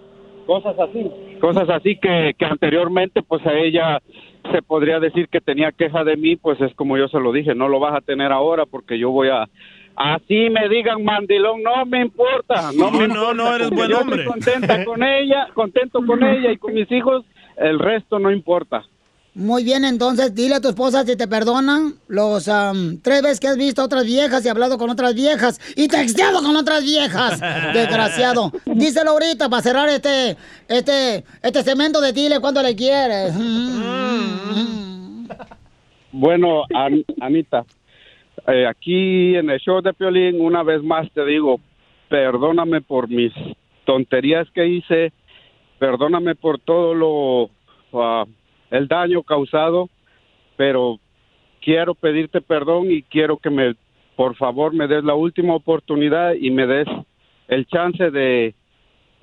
[0.50, 1.08] cosas así,
[1.40, 4.00] cosas así que, que anteriormente pues a ella
[4.50, 7.54] se podría decir que tenía queja de mí, pues es como yo se lo dije,
[7.54, 9.48] no lo vas a tener ahora porque yo voy a
[9.94, 14.24] así me digan mandilón, no me importa, no, me No, no, eres buen yo hombre.
[14.24, 17.24] estoy contenta con ella, contento con ella y con mis hijos,
[17.56, 18.82] el resto no importa.
[19.32, 23.46] Muy bien, entonces dile a tu esposa si te perdonan los am, tres veces que
[23.46, 27.40] has visto a otras viejas y hablado con otras viejas y texteado con otras viejas.
[27.72, 28.50] Desgraciado.
[28.66, 30.36] Díselo ahorita para cerrar este,
[30.68, 33.32] este, este cemento de dile cuando le quieres.
[36.12, 37.64] Bueno, An- Anita,
[38.48, 41.60] eh, aquí en el show de Piolín, una vez más te digo,
[42.08, 43.32] perdóname por mis
[43.86, 45.12] tonterías que hice,
[45.78, 47.50] perdóname por todo lo,
[47.92, 48.24] ah,
[48.70, 49.88] el daño causado,
[50.56, 50.98] pero
[51.60, 53.74] quiero pedirte perdón y quiero que me,
[54.16, 56.88] por favor, me des la última oportunidad y me des
[57.48, 58.54] el chance de,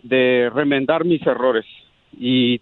[0.04, 1.66] de remendar mis errores.
[2.20, 2.62] Y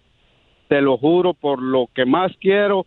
[0.68, 2.86] te lo juro por lo que más quiero,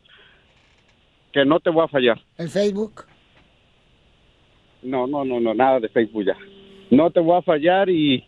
[1.32, 2.20] que no te voy a fallar.
[2.38, 3.06] El Facebook.
[4.82, 6.38] No, no, no, no, nada de Facebook ya.
[6.90, 8.24] No te voy a fallar y,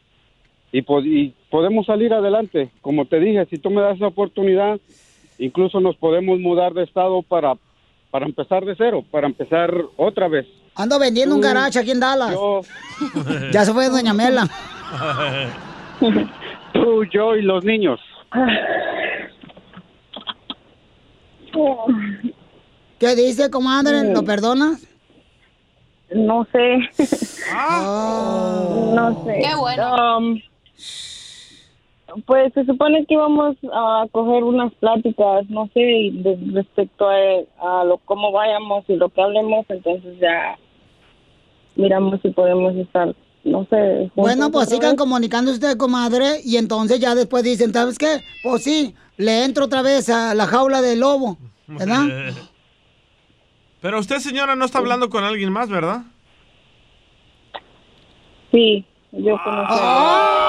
[0.72, 2.72] y, y podemos salir adelante.
[2.82, 4.80] Como te dije, si tú me das esa oportunidad,
[5.42, 7.56] incluso nos podemos mudar de estado para,
[8.12, 10.46] para empezar de cero, para empezar otra vez.
[10.76, 12.34] Ando vendiendo un Tú, garage aquí en Dallas.
[12.34, 12.62] yo.
[13.52, 14.48] Ya se fue Doña Mela.
[16.74, 18.00] Tú, yo y los niños.
[23.00, 24.14] ¿Qué dice, comadre?
[24.14, 24.88] ¿Lo perdonas?
[26.14, 26.78] No sé.
[27.56, 28.94] Oh.
[28.96, 29.40] No sé.
[29.42, 30.18] Qué bueno.
[30.18, 30.42] Um,
[32.26, 37.84] pues se supone que íbamos a coger unas pláticas, no sé, de- respecto a, a
[37.86, 40.58] lo cómo vayamos y lo que hablemos, entonces ya
[41.76, 44.12] miramos si podemos estar, no sé.
[44.16, 48.22] Bueno, pues sigan comunicando usted, comadre, y entonces ya después dicen, ¿sabes qué?
[48.44, 51.38] Pues sí, le entro otra vez a la jaula del lobo,
[51.68, 52.06] ¿verdad?
[53.82, 56.04] Pero usted, señora, no está hablando con alguien más, ¿verdad?
[58.52, 59.74] Sí, yo conocí.
[59.74, 60.41] ¡Háblala,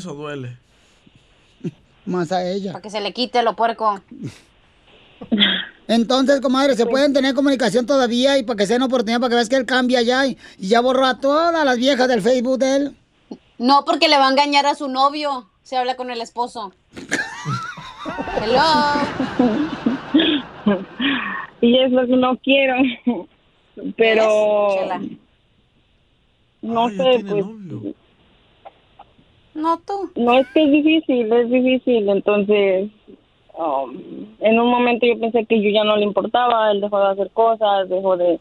[0.00, 0.56] Eso duele.
[2.06, 2.72] Más a ella.
[2.72, 4.00] Para que se le quite lo puerco.
[5.88, 9.34] Entonces, comadre, ¿se pueden tener comunicación todavía y para que sea una oportunidad para que
[9.34, 12.58] veas que él cambia ya y, y ya borró a todas las viejas del Facebook
[12.60, 12.96] de él?
[13.58, 15.50] No, porque le va a engañar a su novio.
[15.62, 16.72] Se habla con el esposo.
[18.42, 18.64] Hello.
[21.60, 22.76] Y es lo que no quiero.
[23.98, 24.76] Pero.
[24.78, 25.02] Chela?
[26.62, 27.44] No sé, pues.
[29.60, 30.10] No tú.
[30.16, 32.08] No es que es difícil, es difícil.
[32.08, 32.90] Entonces,
[33.58, 33.94] um,
[34.40, 36.70] en un momento yo pensé que yo ya no le importaba.
[36.70, 38.40] Él dejó de hacer cosas, dejó de.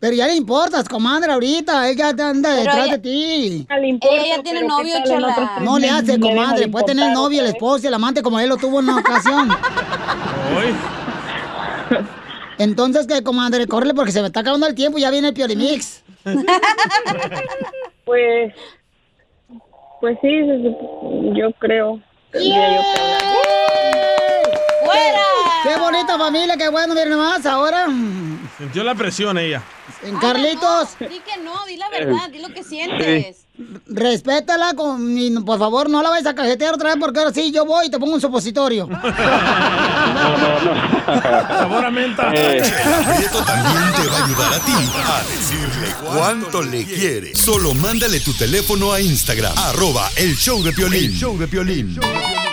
[0.00, 1.88] Pero ya le importas, comadre, ahorita.
[1.90, 3.66] Él ya te anda Pero detrás ella- de ti.
[3.80, 5.58] le importa, Ella ya tiene pero ¿qué novio, Chela.
[5.62, 6.68] No le hace, comadre.
[6.68, 9.48] Puede tener novio, el esposo el amante como él lo tuvo en una ocasión.
[12.58, 13.66] Entonces, ¿qué, comadre?
[13.66, 16.02] Córrele porque se me está acabando el tiempo y ya viene el Piolimix.
[18.04, 18.52] Pues.
[20.00, 20.28] Pues sí,
[21.34, 22.00] yo creo.
[22.32, 22.40] Yo.
[24.84, 25.22] ¡Fuera!
[25.64, 27.86] ¡Qué bonita familia, qué bueno, miren nomás, ahora.
[28.56, 29.62] Sintió la presión ella.
[30.02, 30.88] En Carlitos.
[31.00, 33.46] No, di que no, di la verdad, di lo que sientes.
[33.88, 37.50] Respétala, con, y por favor, no la vayas a cajetear otra vez porque ahora sí
[37.50, 38.88] yo voy y te pongo un supositorio.
[41.48, 42.30] Sabor a menta.
[42.30, 47.34] Prieto también te va a ayudar a ti a decirle cuánto le quiere.
[47.34, 51.06] Solo mándale tu teléfono a Instagram, arroba el show de Piolín.
[51.06, 51.98] El show de Piolín.
[52.00, 52.47] ¡Familia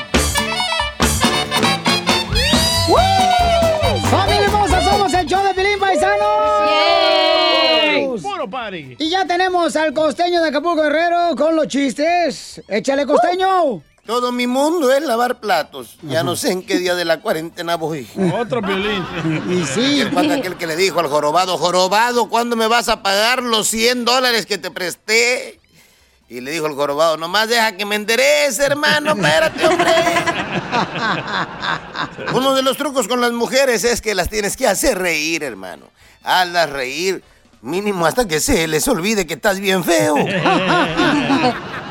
[8.65, 8.95] party.
[8.99, 12.61] Y ya tenemos al costeño de Acapulco Guerrero con los chistes.
[12.67, 13.81] ¡Échale, costeño!
[14.05, 15.97] Todo mi mundo es lavar platos.
[16.03, 18.07] Ya no sé en qué día de la cuarentena voy.
[18.39, 19.03] Otro violín.
[19.49, 20.03] Y sí.
[20.03, 23.67] ¿Qué pasa aquel que le dijo al jorobado, jorobado, ¿cuándo me vas a pagar los
[23.67, 25.59] 100 dólares que te presté?
[26.27, 29.93] Y le dijo el jorobado, nomás deja que me enderece, hermano, espérate, hombre.
[32.33, 35.85] Uno de los trucos con las mujeres es que las tienes que hacer reír, hermano.
[36.23, 37.23] Hazlas reír,
[37.61, 40.15] mínimo hasta que se les olvide que estás bien feo.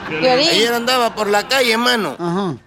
[0.08, 2.16] Ayer andaba por la calle, mano.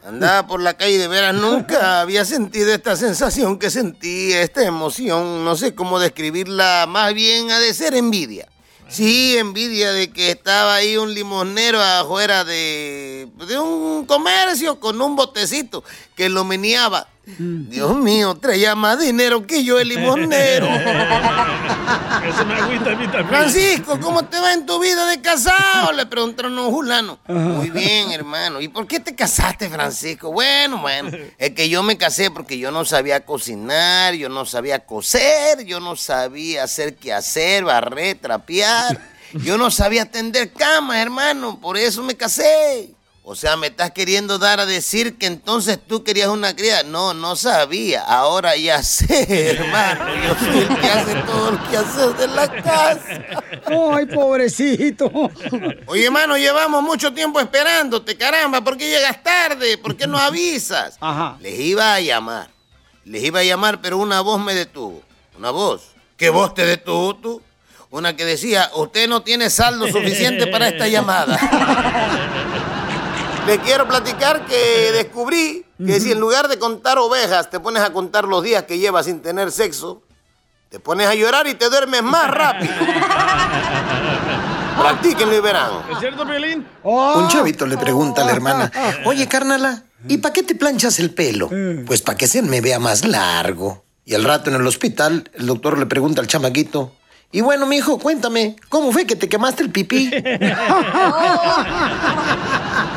[0.06, 4.64] Andaba por la calle y de veras nunca había sentido esta sensación que sentí, esta
[4.66, 5.44] emoción.
[5.46, 8.48] No sé cómo describirla, más bien ha de ser envidia.
[8.90, 15.16] Sí, envidia de que estaba ahí un limonero afuera de, de un comercio con un
[15.16, 15.84] botecito
[16.16, 17.08] que lo meneaba.
[17.36, 20.66] Dios mío, traía más dinero que yo el limonero.
[22.26, 23.28] Eso me agüita a mí también.
[23.28, 25.92] Francisco, ¿cómo te va en tu vida de casado?
[25.92, 27.20] Le preguntaron a un fulano.
[27.28, 28.62] Muy bien, hermano.
[28.62, 30.32] ¿Y por qué te casaste, Francisco?
[30.32, 31.12] Bueno, bueno.
[31.38, 35.82] Es que yo me casé porque yo no sabía cocinar, yo no sabía coser, yo
[35.82, 39.02] no sabía hacer qué hacer, barrer, trapear.
[39.34, 41.60] Yo no sabía tender camas, hermano.
[41.60, 42.97] Por eso me casé.
[43.30, 46.84] O sea, me estás queriendo dar a decir que entonces tú querías una cría.
[46.84, 48.02] No, no sabía.
[48.04, 50.06] Ahora ya sé, hermano.
[50.26, 53.22] Yo soy el que hace todo el que hace de la casa.
[53.66, 55.12] Ay, pobrecito.
[55.88, 58.62] Oye, hermano, llevamos mucho tiempo esperándote, caramba.
[58.62, 59.78] ¿Por qué llegas tarde?
[59.78, 60.96] ¿Por qué no avisas?
[61.02, 61.36] Ajá.
[61.42, 62.50] Les iba a llamar.
[63.04, 65.02] Les iba a llamar, pero una voz me detuvo.
[65.38, 65.82] Una voz.
[66.16, 67.42] ¿Qué voz te detuvo tú?
[67.90, 71.38] Una que decía, usted no tiene saldo suficiente para esta llamada.
[73.48, 77.94] Le quiero platicar que descubrí que si en lugar de contar ovejas te pones a
[77.94, 80.02] contar los días que llevas sin tener sexo,
[80.70, 82.74] te pones a llorar y te duermes más rápido.
[84.78, 85.72] Practíquenlo y verán.
[85.94, 86.68] ¿Es cierto, violín?
[86.84, 88.70] Un chavito le pregunta a la hermana,
[89.06, 91.50] oye, carnala, ¿y para qué te planchas el pelo?
[91.86, 93.86] Pues para que se me vea más largo.
[94.04, 96.92] Y al rato en el hospital, el doctor le pregunta al chamaquito,
[97.32, 100.10] y bueno, mijo, cuéntame, ¿cómo fue que te quemaste el pipí?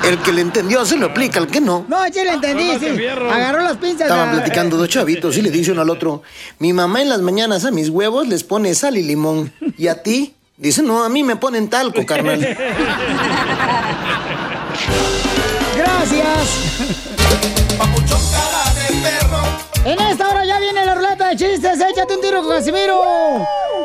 [0.04, 1.84] El que le entendió se lo aplica, el que no.
[1.86, 2.86] No, sí le entendí, sí.
[3.06, 4.02] Agarró las pinzas.
[4.02, 6.22] Estaban a- platicando dos chavitos y le dice uno al otro,
[6.58, 9.52] mi mamá en las mañanas a mis huevos les pone sal y limón.
[9.76, 10.34] ¿Y a ti?
[10.56, 12.40] Dice, no, a mí me ponen talco, carnal.
[15.76, 17.09] Gracias.
[19.82, 21.80] En esta hora ya viene la ruleta de chistes.
[21.80, 23.00] Échate un tiro con Casimiro.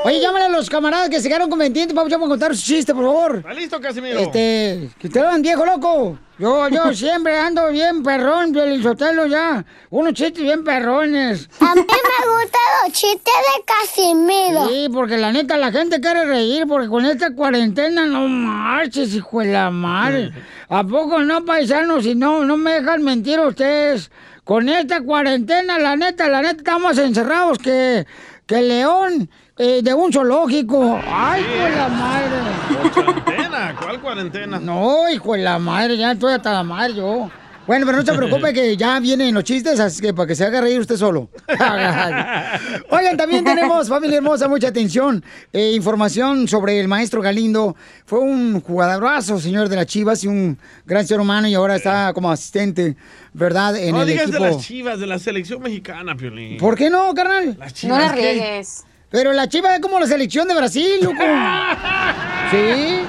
[0.03, 1.95] Oye, llámale a los camaradas que se quedaron con pendientes.
[1.95, 3.38] Vamos a contar sus chistes, por favor.
[3.38, 4.19] ¿Está listo, Casimiro?
[4.19, 6.19] Este, que te van viejo loco.
[6.38, 8.53] Yo, yo siempre ando bien perrón,
[8.84, 9.63] Sotelo ya.
[9.89, 11.49] Unos chistes bien perrones.
[11.61, 14.67] A mí me gustan los chistes de Casimiro.
[14.67, 19.39] Sí, porque la neta la gente quiere reír porque con esta cuarentena no marches, hijo
[19.39, 20.34] de la madre.
[20.67, 22.03] ¿A poco no, paisanos?
[22.03, 24.11] Si no, no me dejan mentir ustedes.
[24.45, 28.05] Con esta cuarentena, la neta, la neta, estamos encerrados que,
[28.45, 29.27] que león
[29.57, 31.01] eh, de un zoológico.
[31.03, 32.93] ¡Ay, hijo de la madre!
[32.93, 33.76] ¿Cuarentena?
[33.81, 34.59] ¿Cuál cuarentena?
[34.59, 37.31] No, hijo de la madre, ya estoy hasta la madre yo.
[37.68, 40.46] Bueno, pero no se preocupe que ya vienen los chistes, así que para que se
[40.46, 41.30] haga reír usted solo.
[42.90, 45.24] Oigan, también tenemos, familia hermosa, mucha atención.
[45.52, 47.76] eh, información sobre el maestro Galindo.
[48.06, 52.14] Fue un jugadorazo, señor de las Chivas, y un gran ser humano, y ahora está
[52.14, 52.96] como asistente,
[53.34, 53.76] ¿verdad?
[53.78, 54.44] En no el digas equipo.
[54.44, 56.58] de las chivas, de la selección mexicana, Piolín.
[56.58, 57.56] ¿Por qué no, carnal?
[57.60, 58.84] Las chivas, No la riegues.
[59.10, 61.18] Pero la Chiva es como la selección de Brasil, loco.
[62.52, 63.00] Sí.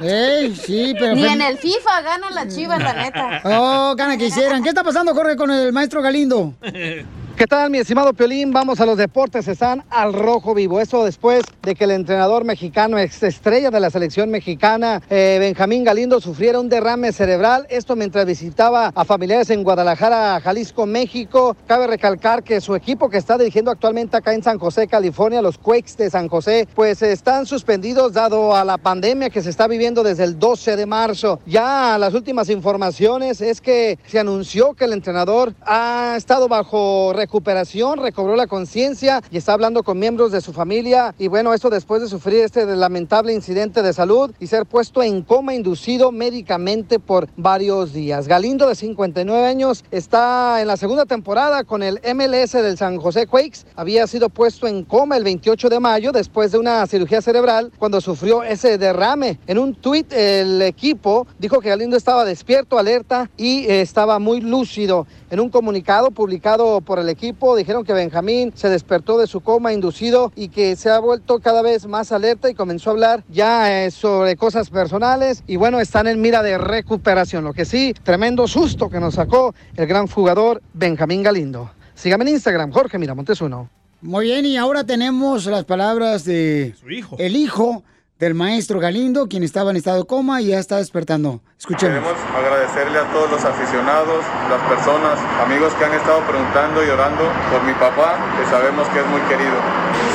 [0.00, 1.14] Ey, sí, pero...
[1.14, 3.40] Ni en el FIFA ganan las chivas, la neta.
[3.44, 4.62] Oh, gana que hicieran.
[4.62, 6.54] ¿Qué está pasando, Jorge, con el maestro Galindo?
[7.38, 8.52] ¿Qué tal, mi estimado Piolín?
[8.52, 9.46] Vamos a los deportes.
[9.46, 10.80] Están al rojo vivo.
[10.80, 15.84] Eso después de que el entrenador mexicano, ex estrella de la selección mexicana, eh, Benjamín
[15.84, 17.64] Galindo, sufriera un derrame cerebral.
[17.70, 21.56] Esto mientras visitaba a familiares en Guadalajara, Jalisco, México.
[21.68, 25.58] Cabe recalcar que su equipo que está dirigiendo actualmente acá en San José, California, los
[25.58, 30.02] Quakes de San José, pues están suspendidos dado a la pandemia que se está viviendo
[30.02, 31.38] desde el 12 de marzo.
[31.46, 37.98] Ya las últimas informaciones es que se anunció que el entrenador ha estado bajo recuperación,
[37.98, 41.14] recobró la conciencia y está hablando con miembros de su familia.
[41.18, 45.20] Y bueno, esto después de sufrir este lamentable incidente de salud y ser puesto en
[45.20, 48.28] coma inducido médicamente por varios días.
[48.28, 53.26] Galindo, de 59 años, está en la segunda temporada con el MLS del San José
[53.26, 53.66] Quakes.
[53.76, 58.00] Había sido puesto en coma el 28 de mayo después de una cirugía cerebral cuando
[58.00, 59.38] sufrió ese derrame.
[59.46, 65.06] En un tuit, el equipo dijo que Galindo estaba despierto, alerta y estaba muy lúcido.
[65.30, 67.17] En un comunicado publicado por el equipo
[67.56, 71.62] dijeron que Benjamín se despertó de su coma inducido y que se ha vuelto cada
[71.62, 76.06] vez más alerta y comenzó a hablar ya eh, sobre cosas personales y bueno, están
[76.06, 77.44] en mira de recuperación.
[77.44, 81.70] Lo que sí, tremendo susto que nos sacó el gran jugador Benjamín Galindo.
[81.94, 83.68] Sígame en Instagram, Jorge Miramontes uno.
[84.00, 87.16] Muy bien, y ahora tenemos las palabras de Su hijo.
[87.18, 87.82] el hijo
[88.18, 91.40] del maestro Galindo, quien estaba en estado de coma y ya está despertando.
[91.58, 92.02] Escuchemos.
[92.02, 97.22] Queremos agradecerle a todos los aficionados, las personas, amigos que han estado preguntando y orando
[97.50, 99.54] por mi papá, que sabemos que es muy querido.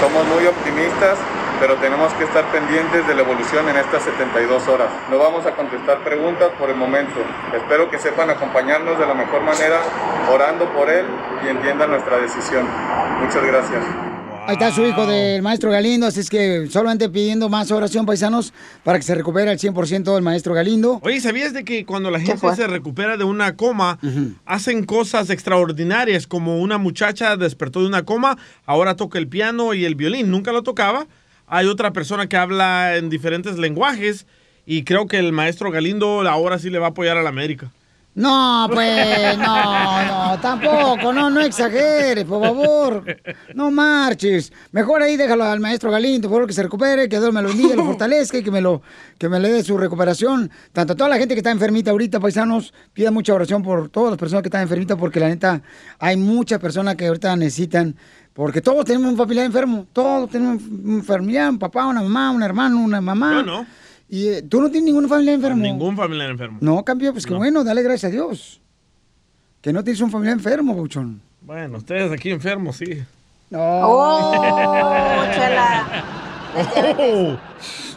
[0.02, 1.18] Somos muy optimistas,
[1.60, 4.90] pero tenemos que estar pendientes de la evolución en estas 72 horas.
[5.10, 7.20] No vamos a contestar preguntas por el momento.
[7.56, 9.80] Espero que sepan acompañarnos de la mejor manera,
[10.30, 11.06] orando por él
[11.46, 12.68] y entiendan nuestra decisión.
[13.22, 14.13] Muchas gracias.
[14.46, 18.54] Ahí está su hijo del maestro Galindo, así es que solamente pidiendo más oración, paisanos,
[18.84, 21.00] para que se recupere al 100% el maestro Galindo.
[21.02, 24.00] Oye, ¿sabías de que cuando la gente se recupera de una coma,
[24.46, 26.28] hacen cosas extraordinarias?
[26.28, 30.52] Como una muchacha despertó de una coma, ahora toca el piano y el violín, nunca
[30.52, 31.08] lo tocaba.
[31.48, 34.26] Hay otra persona que habla en diferentes lenguajes
[34.66, 37.72] y creo que el maestro Galindo ahora sí le va a apoyar a la América.
[38.16, 43.04] No, pues, no, no, tampoco, no, no exageres, por favor.
[43.56, 44.54] No marches.
[44.72, 47.48] Mejor ahí déjalo al maestro Galindo, por favor, que se recupere, que Dios me lo
[47.48, 48.84] bendiga, lo fortalezca y que me lo,
[49.18, 50.52] que me le dé su recuperación.
[50.72, 54.12] Tanto a toda la gente que está enfermita ahorita, paisanos, pida mucha oración por todas
[54.12, 55.64] las personas que están enfermitas, porque la neta,
[55.98, 57.96] hay muchas personas que ahorita necesitan,
[58.34, 62.44] porque todos tenemos un familiar enfermo, todos tenemos un familiar, un papá, una mamá, un
[62.44, 63.38] hermano, una mamá.
[63.38, 63.83] Yo no.
[64.10, 65.62] Y eh, tú no tienes ningún familiar enfermo.
[65.62, 66.58] Ningún familiar enfermo.
[66.62, 68.62] No, cambio, pues que bueno, dale gracias a Dios.
[69.62, 71.22] Que no tienes un familiar enfermo, Bouchón.
[71.42, 73.04] Bueno, ustedes aquí enfermos, sí.
[73.50, 73.60] No.
[73.62, 75.86] Oh, chela.
[76.56, 77.38] Oh.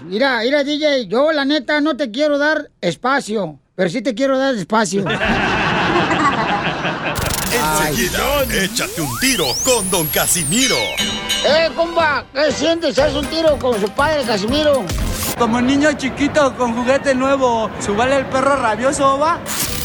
[0.04, 4.38] Mira, mira, DJ, yo la neta no te quiero dar espacio, pero sí te quiero
[4.38, 5.04] dar espacio.
[7.52, 10.76] Enseguida, échate un tiro con Don Casimiro.
[11.46, 12.24] ¡Eh, compa!
[12.32, 12.98] ¿Qué sientes?
[12.98, 14.84] ¿Haz un tiro con su padre, Casimiro?
[15.38, 19.38] Como niño chiquito con juguete nuevo, ¿subale el perro rabioso, va?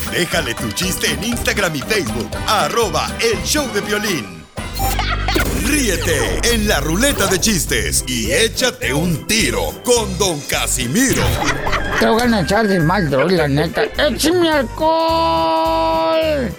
[0.10, 4.46] Déjale tu chiste en Instagram y Facebook, arroba el show de violín.
[5.66, 11.24] Ríete en la ruleta de chistes y échate un tiro con Don Casimiro.
[12.00, 13.84] Te voy a echar de mal, droga, la neta.
[13.84, 16.50] ¡Échame alcohol!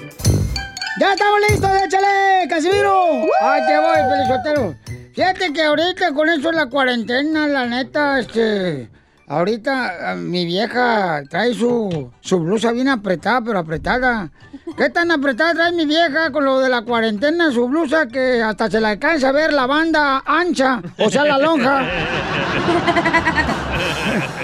[1.01, 1.71] ¡Ya estamos listos!
[1.87, 3.23] ¡Échale, Casimiro!
[3.41, 4.82] ¡Ay, te voy, Felizotero!
[5.15, 8.91] Fíjate que ahorita con eso la cuarentena, la neta, este...
[9.29, 14.31] Ahorita ah, mi vieja trae su, su blusa bien apretada, pero apretada.
[14.77, 17.51] ¿Qué tan apretada trae mi vieja con lo de la cuarentena?
[17.51, 21.39] Su blusa que hasta se le alcanza a ver la banda ancha, o sea, la
[21.39, 21.83] lonja.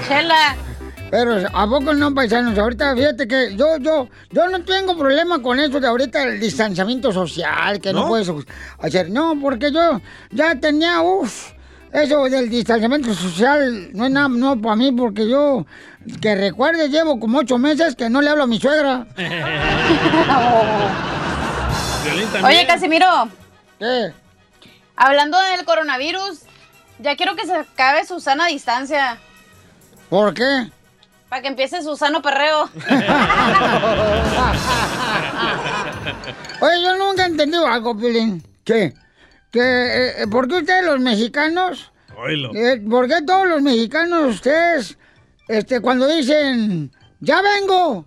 [0.09, 0.57] Chela.
[1.11, 2.59] Pero a poco no, paisanos.
[2.59, 7.13] Ahorita fíjate que yo, yo, yo no tengo problema con eso de ahorita el distanciamiento
[7.13, 8.09] social, que no, ¿No?
[8.09, 8.31] puedes
[8.79, 9.11] hacer.
[9.11, 11.53] No, porque yo ya tenía, uff,
[11.93, 15.65] eso del distanciamiento social no es nada no para mí, porque yo,
[16.21, 19.07] que recuerde, llevo como ocho meses que no le hablo a mi suegra.
[22.45, 23.29] Oye, Casimiro.
[23.79, 24.13] ¿Qué?
[24.97, 26.41] Hablando del coronavirus,
[26.99, 29.19] ya quiero que se acabe Susana a distancia.
[30.11, 30.71] ¿Por qué?
[31.29, 32.65] Para que empiece Susano Perreo.
[36.61, 38.43] Oye, yo nunca he entendido algo, Pilín.
[38.65, 38.95] ¿Qué?
[39.51, 41.91] Que, eh, ¿Por qué ustedes los mexicanos.
[42.55, 44.99] Eh, ¿Por qué todos los mexicanos, ustedes,
[45.47, 46.91] este, cuando dicen,
[47.21, 48.05] ya vengo,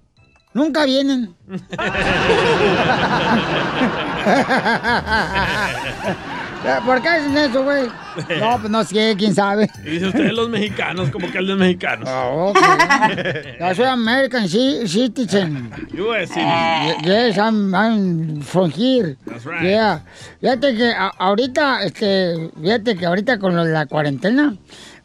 [0.53, 1.34] nunca vienen?
[6.86, 7.88] ¿Por qué hacen eso, güey?
[8.40, 9.70] No, pues no sé, quién sabe.
[9.86, 12.08] Y dice usted los mexicanos, como que el de mexicanos.
[12.10, 12.58] Ah, ok.
[13.60, 15.72] Yo soy American ci- citizen.
[15.98, 19.16] US Ye- Yes, I'm, I'm from here.
[19.26, 19.64] That's right.
[19.64, 20.02] Yeah.
[20.40, 24.56] Fíjate que ahorita, este, fíjate que ahorita con lo de la cuarentena,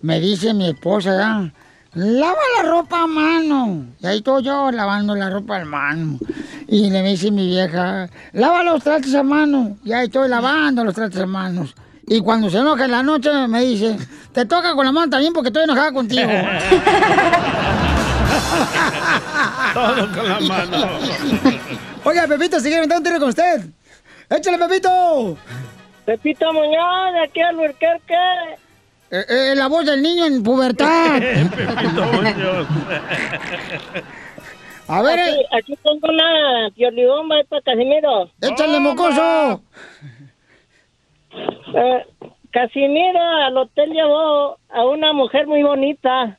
[0.03, 1.53] me dice mi esposa, ya,
[1.97, 3.87] lava la ropa a mano.
[4.01, 6.19] Y ahí estoy yo lavando la ropa a mano.
[6.69, 9.79] Y le dice mi vieja, lava los trastes a mano.
[9.85, 11.75] Y ahí estoy lavando los trastes a manos.
[12.07, 13.97] Y cuando se enoja en la noche me dice,
[14.33, 16.29] te toca con la mano también porque estoy enojada contigo.
[19.75, 20.87] Todo con la mano.
[22.05, 23.67] Oiga, Pepito, ¿sigue aventando un tiro con usted?
[24.29, 25.37] ¡Échale, Pepito!
[26.05, 28.15] Pepito Muñoz, de aquí al Burquerque.
[29.11, 31.17] Eh, eh, la voz del niño en pubertad.
[34.89, 35.47] A ver, Aquí, eh.
[35.53, 38.31] aquí tengo una piolibomba para Casimiro.
[38.41, 39.63] ¡Échale, mocoso!
[41.33, 42.07] Eh,
[42.53, 46.39] Casimiro al hotel llevó a una mujer muy bonita,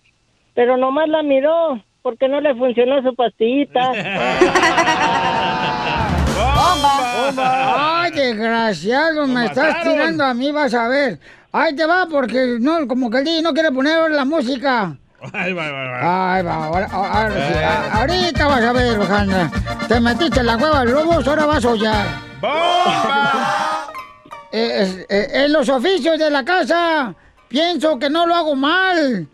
[0.55, 3.91] pero nomás la miró porque no le funcionó su pastillita.
[7.37, 9.27] ¡Ay, desgraciado!
[9.27, 11.19] Me estás tirando a mí, vas a ver.
[11.59, 14.95] Ahí te va, porque no, como que el DJ no quiere poner la música.
[15.33, 16.35] Ay, va, va, va.
[16.35, 17.33] Ay, va, ahora, ahora
[17.67, 19.49] a- ahorita vas a ver, Alejandra.
[19.87, 22.05] Te metiste en la cueva de lobos, ahora vas a hollar.
[24.49, 27.13] Eh, es- eh, en los oficios de la casa,
[27.49, 29.27] pienso que no lo hago mal.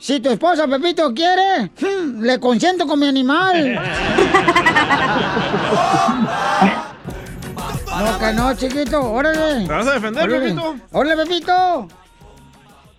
[0.00, 3.78] Si tu esposa Pepito quiere, hmm, le consiento con mi animal.
[7.98, 9.66] No, que no, chiquito, órale.
[9.66, 10.40] ¿Te vas a defender, Órale.
[10.40, 10.76] Pepito?
[10.92, 11.88] Órale, Pepito.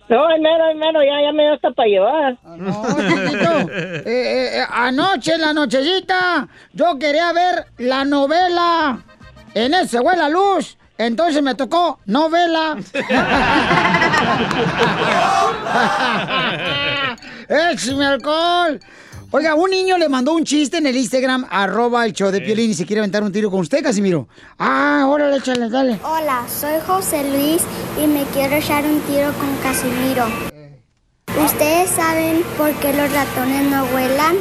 [0.08, 2.36] No, ay, mero, ya, ya me dio hasta para llevar.
[2.44, 3.50] No, chiquito.
[3.72, 8.98] Eh, eh, eh, anoche, en la nochecita, yo quería ver la novela.
[9.54, 10.76] En ese fue la luz.
[10.98, 12.76] Entonces me tocó novela.
[17.48, 18.80] ¡Échame alcohol!
[19.32, 22.72] Oiga, un niño le mandó un chiste en el Instagram, arroba el show de Piolín,
[22.72, 24.26] y se quiere aventar un tiro con usted, Casimiro.
[24.58, 26.00] Ah, órale, échale, dale.
[26.02, 27.62] Hola, soy José Luis
[28.02, 30.26] y me quiero echar un tiro con Casimiro.
[31.44, 34.34] ¿Ustedes saben por qué los ratones no vuelan?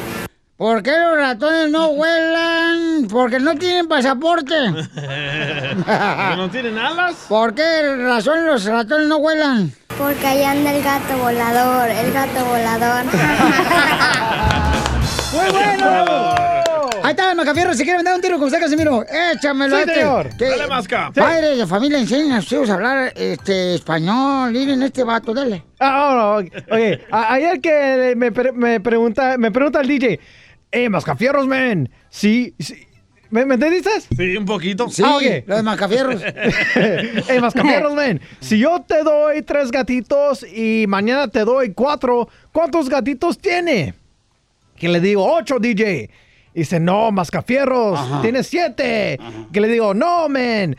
[0.58, 3.08] ¿Por qué los ratones no vuelan?
[3.12, 4.56] Porque no tienen pasaporte.
[4.96, 5.86] ¿Que
[6.36, 7.14] no tienen alas?
[7.30, 9.72] ¿Por qué razón los ratones no vuelan?
[10.00, 13.06] Porque ahí anda el gato volador, el gato volador.
[15.32, 16.10] ¡Muy bueno!
[17.04, 19.76] Ahí está, Macafierro, si quiere vender un tiro con usted, Casimiro, échamelo.
[19.78, 19.94] Sí, este.
[19.96, 20.30] señor.
[20.38, 21.12] Que Dale, Masca.
[21.14, 24.52] Padre de familia, enseñen a hijos a hablar este, español.
[24.52, 25.64] Miren este vato, dale.
[25.80, 25.92] Ah,
[26.42, 30.20] no, no, oye, ayer que me, pre- me pregunta, me pregunta el DJ,
[30.72, 32.86] eh, mascafierros, man, sí, sí,
[33.30, 33.90] ¿me, ¿me entendiste?
[34.16, 34.90] Sí, un poquito.
[34.90, 35.24] Sí, Ah, ok.
[35.48, 36.22] los mascafierros.
[36.76, 42.90] eh, mascafierros, man, si yo te doy tres gatitos y mañana te doy cuatro, ¿cuántos
[42.90, 43.94] gatitos tiene?
[44.80, 46.10] Que le digo, ocho, DJ.
[46.54, 49.20] Y dice, no, mascafierros, tiene siete.
[49.52, 50.76] Que le digo, no, man.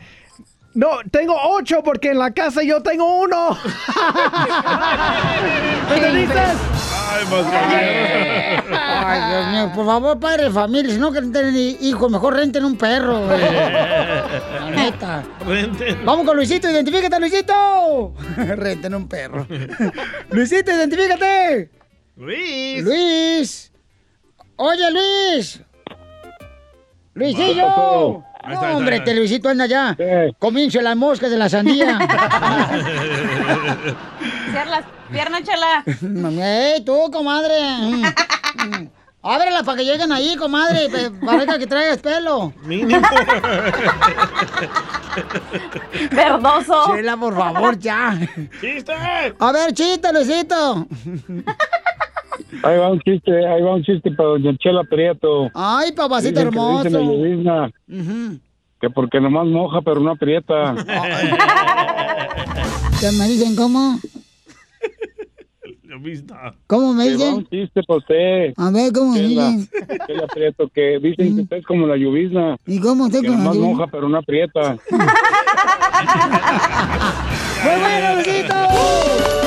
[0.73, 3.57] No, tengo ocho porque en la casa yo tengo uno.
[5.89, 6.39] ¿Me entendiste?
[6.39, 8.77] Ay, Mascafierro.
[8.79, 12.63] Ay, Dios mío, por favor, padre de familia, si no quieren tener hijos, mejor renten
[12.63, 13.27] un perro.
[13.27, 15.25] La neta.
[15.45, 16.05] Renten.
[16.05, 18.13] Vamos con Luisito, identifícate, Luisito.
[18.37, 19.45] Renten un perro.
[20.29, 21.69] Luisito, identifícate.
[22.15, 22.83] Luis.
[22.83, 23.70] Luis.
[24.63, 25.59] Oye, Luis.
[25.87, 25.95] ¿Qué
[27.15, 27.65] Luisillo.
[27.67, 28.23] pasó?
[28.43, 29.09] Ahí está, ahí No, hombre, está.
[29.11, 29.97] este Luisito anda ya.
[30.37, 31.97] Comienzo las moscas de la sandía.
[34.51, 35.83] Cierra las piernas, chala.
[36.75, 37.59] ¡Ey, tú, comadre!
[37.59, 38.87] Mm.
[39.23, 40.89] Ábrela para que lleguen ahí, comadre.
[41.25, 42.53] Parezca que traigas pelo.
[42.63, 43.01] Mínimo.
[46.11, 46.95] Verdoso.
[46.95, 48.15] Chela, por favor, ya.
[48.59, 48.93] ¡Chiste!
[49.39, 50.87] A ver, chiste, Luisito.
[52.63, 55.49] Ahí va un chiste, ahí va un chiste para doña Chela Prieto.
[55.53, 57.23] Ay, papacito Dicen que le hermoso.
[57.23, 57.71] dicen a
[58.81, 60.75] que porque nomás moja pero no aprieta.
[62.99, 63.99] ¿Qué me dicen cómo?
[66.67, 67.33] ¿Cómo me Ahí va dicen?
[67.35, 68.53] un chiste para usted.
[68.57, 69.69] A ver, ¿cómo me Chela, dicen?
[70.07, 72.57] Chela Prieto, que dicen que usted es como la llovizna.
[72.65, 74.77] ¿Y cómo usted Que nomás la moja pero no aprieta.
[77.63, 78.55] ¡Muy bueno, Luisito!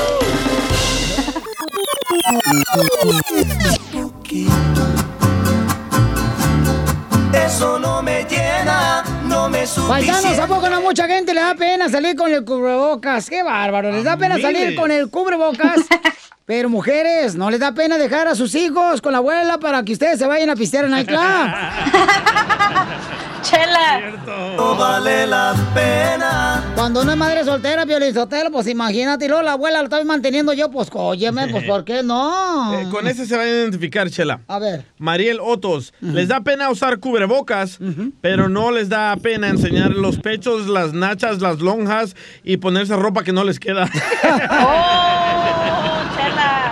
[7.33, 11.89] Eso no me llena, no me Paisanos, ¿a poco no mucha gente le da pena
[11.89, 13.29] salir con el cubrebocas?
[13.29, 13.93] ¡Qué bárbaro!
[13.93, 15.81] Les da pena salir con el cubrebocas.
[16.47, 19.95] Pero mujeres, ¿no les da pena dejar a sus hijos con la abuela para que
[19.95, 21.19] ustedes se vayan a pistear en el club?
[23.43, 24.13] Chela.
[24.57, 26.73] No vale la pena.
[26.75, 30.53] Cuando una es madre soltera, Piolizotelo, pues imagínate, y luego la abuela la estoy manteniendo
[30.53, 32.79] yo, pues óyeme, pues ¿por qué no?
[32.79, 34.41] Eh, con ese se va a identificar, Chela.
[34.47, 34.85] A ver.
[34.99, 35.93] Mariel Otos.
[36.01, 37.79] Les da pena usar cubrebocas,
[38.21, 43.25] pero no les da pena enseñar los pechos, las nachas, las lonjas y ponerse ropa
[43.25, 43.89] que no les queda.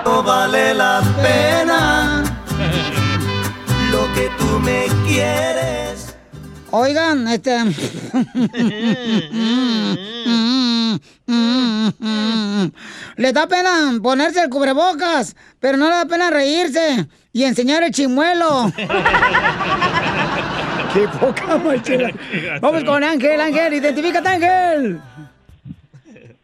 [0.04, 2.22] No vale la pena.
[3.90, 6.16] Lo que tú me quieres.
[6.70, 7.58] Oigan, este.
[13.16, 17.92] Le da pena ponerse el cubrebocas, pero no le da pena reírse y enseñar el
[17.92, 18.72] chimuelo.
[20.92, 22.10] Qué poca machela.
[22.60, 25.00] Vamos con Ángel, Ángel, identifícate, Ángel.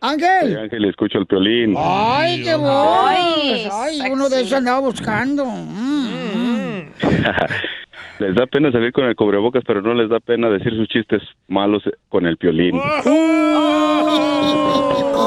[0.00, 0.58] Ángel.
[0.58, 1.74] Ángel, escucho el piolín.
[1.76, 3.10] Ay, qué voz.
[3.10, 3.68] Ay,
[4.10, 5.44] uno de esos andaba buscando.
[5.44, 6.92] Mm.
[8.18, 11.22] les da pena salir con el cubrebocas, pero no les da pena decir sus chistes
[11.48, 12.76] malos con el piolín.
[12.76, 12.82] No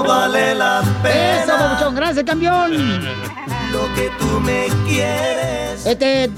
[0.07, 1.75] vale la pena.
[1.77, 2.71] Eso, gracias, campeón.
[3.71, 5.85] Lo que tú me quieres.
[5.85, 6.29] Este,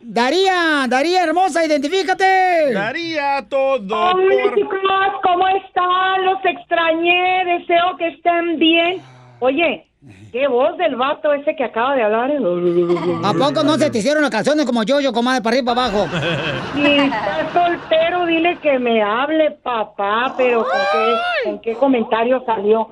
[0.00, 2.72] Daría, Daría hermosa, identifícate.
[2.72, 4.54] Daría todo Hola por...
[4.54, 4.78] chicos,
[5.22, 6.24] ¿cómo están?
[6.24, 9.02] Los extrañé, deseo que estén bien.
[9.40, 9.86] Oye,
[10.32, 12.30] qué voz del vato ese que acaba de hablar.
[13.24, 15.86] ¿A poco no se te hicieron las canciones como yo, yo, comadre, para arriba, para
[15.86, 16.06] abajo?
[16.74, 22.88] Si está soltero, dile que me hable, papá, pero ¿con qué, con qué comentario salió?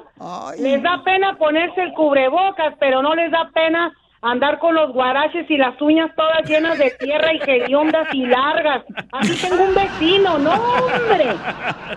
[0.58, 3.92] Les da pena ponerse el cubrebocas, pero no les da pena
[4.22, 8.84] andar con los guaraches y las uñas todas llenas de tierra y hediondas y largas.
[9.12, 11.34] Así tengo un vecino, no, hombre.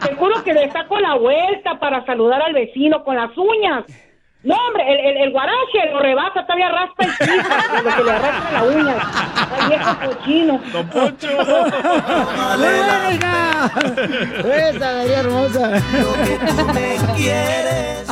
[0.05, 3.85] Te juro que le saco la vuelta para saludar al vecino con las uñas.
[4.43, 8.11] No, hombre, el, el, el guarache lo rebasa, todavía raspa el piso, lo que le
[8.11, 8.95] arrastra la uña.
[9.51, 10.61] Ay, viejo cochino.
[10.73, 11.27] Don Poncho.
[12.57, 13.71] ¡Buena, hija!
[14.69, 15.69] Esa, Daría hermosa.
[16.73, 18.09] me quieres.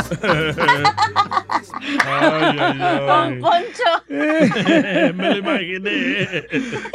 [2.06, 3.00] Ay, ay, ay.
[3.08, 3.90] Don Poncho.
[4.10, 6.46] Me lo imaginé.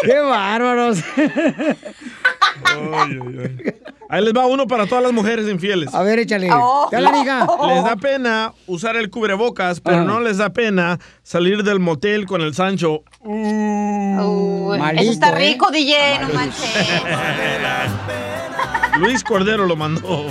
[0.02, 1.02] ¡Qué bárbaros!
[1.16, 3.18] Ay, ay,
[3.64, 3.74] ay.
[4.10, 5.92] Ahí les va uno para todas las mujeres infieles.
[5.94, 6.48] A ver, échale.
[6.52, 6.88] Oh.
[6.92, 7.46] Dale, hija.
[7.66, 10.04] Les da pena usar el cubrebocas, pero Ah.
[10.04, 13.02] no les da pena salir del motel con el Sancho.
[13.24, 15.38] Maldito, eso está ¿eh?
[15.52, 16.60] rico, DJ, no manches.
[18.98, 20.26] Luis Cordero lo mandó.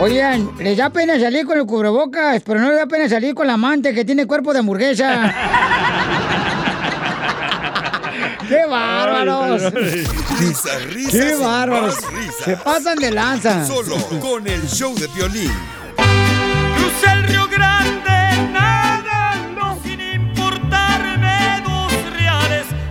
[0.00, 3.46] Oigan, les da pena salir con el cubrebocas, pero no les da pena salir con
[3.46, 5.34] la amante que tiene cuerpo de hamburguesa.
[8.48, 9.72] ¡Qué bárbaros!
[9.74, 11.12] Risas, risas.
[11.12, 11.96] ¡Qué bárbaros!
[12.12, 12.44] risas.
[12.44, 13.64] Se pasan de lanza.
[13.66, 15.52] Solo con el show de violín.
[16.76, 17.81] Crucé el Río Grande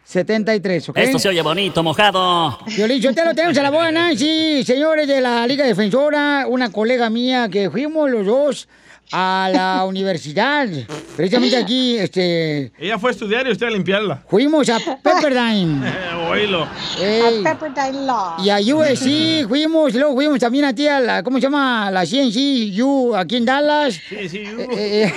[0.07, 0.97] 1855-570-5673, ¿ok?
[0.97, 2.57] Esto se oye bonito, mojado.
[2.75, 6.71] Violín, yo te lo tenemos a la boda, Nancy, señores de la Liga Defensora, una
[6.71, 8.67] colega mía que fuimos los dos
[9.11, 10.67] a la universidad,
[11.15, 14.23] precisamente aquí, este, Ella fue a estudiar y usted a limpiarla.
[14.29, 15.81] fuimos a Pepperdine.
[16.29, 16.67] Oílo.
[16.99, 18.35] Ey, Pepperdine Law.
[18.43, 21.89] y a USC fuimos, y luego fuimos también a ti a la, ¿cómo se llama?
[21.91, 23.93] La CNC, U, aquí en Dallas.
[24.09, 24.38] Sí, sí.
[24.39, 25.13] Eh, eh,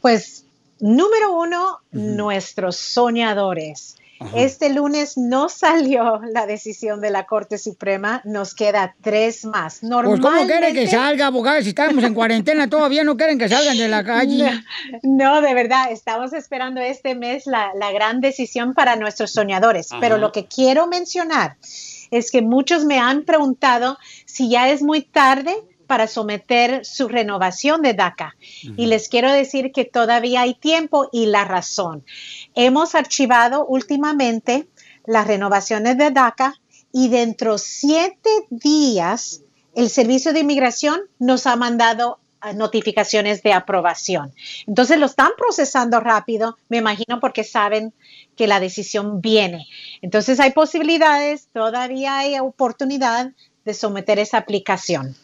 [0.00, 0.46] Pues,
[0.80, 3.96] número uno, nuestros soñadores.
[4.34, 9.78] Este lunes no salió la decisión de la Corte Suprema, nos queda tres más.
[9.80, 11.62] Pues, ¿cómo quieren que Normalmente- salga, abogado?
[11.62, 14.50] Si estamos en cuarentena, todavía no quieren que salgan de la calle.
[15.04, 19.92] No, de verdad, estamos esperando este mes la, la gran decisión para nuestros soñadores.
[19.92, 20.00] Ajá.
[20.00, 21.56] Pero lo que quiero mencionar
[22.10, 25.54] es que muchos me han preguntado si ya es muy tarde
[25.88, 28.36] para someter su renovación de DACA.
[28.76, 32.04] Y les quiero decir que todavía hay tiempo y la razón.
[32.54, 34.68] Hemos archivado últimamente
[35.06, 36.54] las renovaciones de DACA
[36.92, 39.42] y dentro de siete días
[39.74, 44.34] el Servicio de Inmigración nos ha mandado ah, notificaciones de aprobación.
[44.66, 47.94] Entonces lo están procesando rápido, me imagino porque saben
[48.36, 49.66] que la decisión viene.
[50.02, 53.32] Entonces hay posibilidades, todavía hay oportunidad
[53.64, 55.16] de someter esa aplicación.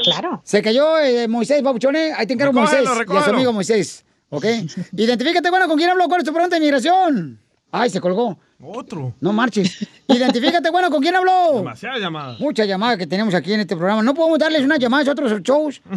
[0.03, 0.41] Claro.
[0.43, 2.11] Se cayó eh, Moisés, babuchone.
[2.13, 2.84] Ahí te encargo, Recógelo, Moisés.
[2.84, 3.35] Y a su recógelo.
[3.38, 4.03] amigo Moisés.
[4.29, 4.45] ¿Ok?
[4.93, 6.07] Identifícate, bueno, ¿con quién hablo?
[6.07, 7.39] ¿Cuál es tu pregunta de inmigración?
[7.71, 8.38] Ay, se colgó.
[8.63, 9.13] Otro.
[9.21, 9.88] No marches.
[10.07, 11.57] Identifícate, bueno, ¿con quién habló?
[11.57, 12.39] Demasiadas llamadas.
[12.39, 14.01] Muchas llamadas que tenemos aquí en este programa.
[14.01, 15.81] No podemos darles unas llamadas a otros shows.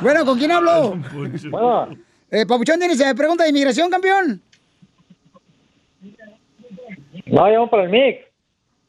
[0.00, 0.98] bueno, ¿con quién hablo?
[2.32, 4.40] Eh, Papuchón, ¿tienes pregunta de inmigración, campeón?
[7.26, 8.20] No, llamo para el mix.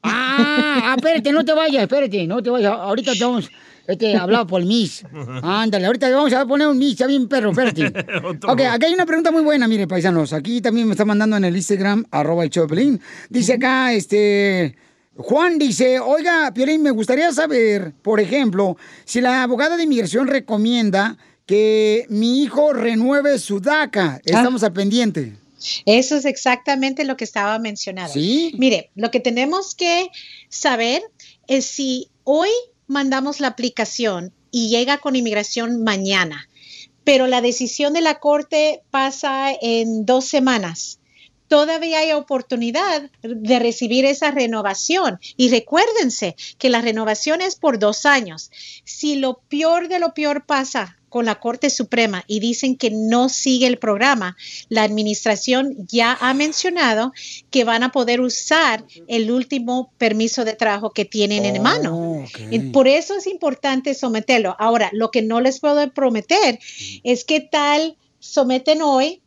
[0.03, 2.71] Ah, ah, espérate, no te vayas, espérate, no te vayas.
[2.71, 3.49] Ahorita te vamos
[3.87, 5.03] este, a hablar por el Miss.
[5.43, 7.87] Ándale, ahorita le vamos a poner un Miss, está bien, perro, espérate.
[8.47, 10.33] Ok, aquí hay una pregunta muy buena, mire, paisanos.
[10.33, 12.99] Aquí también me está mandando en el Instagram, arroba el Piolín.
[13.29, 14.75] Dice acá, este...
[15.21, 21.17] Juan dice, oiga, Piolín, me gustaría saber, por ejemplo, si la abogada de inmigración recomienda
[21.45, 24.21] que mi hijo renueve su DACA.
[24.23, 25.35] Estamos al pendiente.
[25.85, 28.13] Eso es exactamente lo que estaba mencionando.
[28.13, 28.53] ¿Sí?
[28.57, 30.09] Mire, lo que tenemos que
[30.49, 31.01] saber
[31.47, 32.49] es si hoy
[32.87, 36.49] mandamos la aplicación y llega con inmigración mañana,
[37.03, 40.99] pero la decisión de la corte pasa en dos semanas.
[41.51, 45.19] Todavía hay oportunidad de recibir esa renovación.
[45.35, 48.51] Y recuérdense que la renovación es por dos años.
[48.85, 53.27] Si lo peor de lo peor pasa con la Corte Suprema y dicen que no
[53.27, 54.37] sigue el programa,
[54.69, 57.11] la administración ya ha mencionado
[57.49, 62.23] que van a poder usar el último permiso de trabajo que tienen en mano.
[62.49, 64.55] Y Por eso es importante someterlo.
[64.57, 66.59] Ahora, lo que no les puedo prometer
[67.03, 69.21] es que tal someten hoy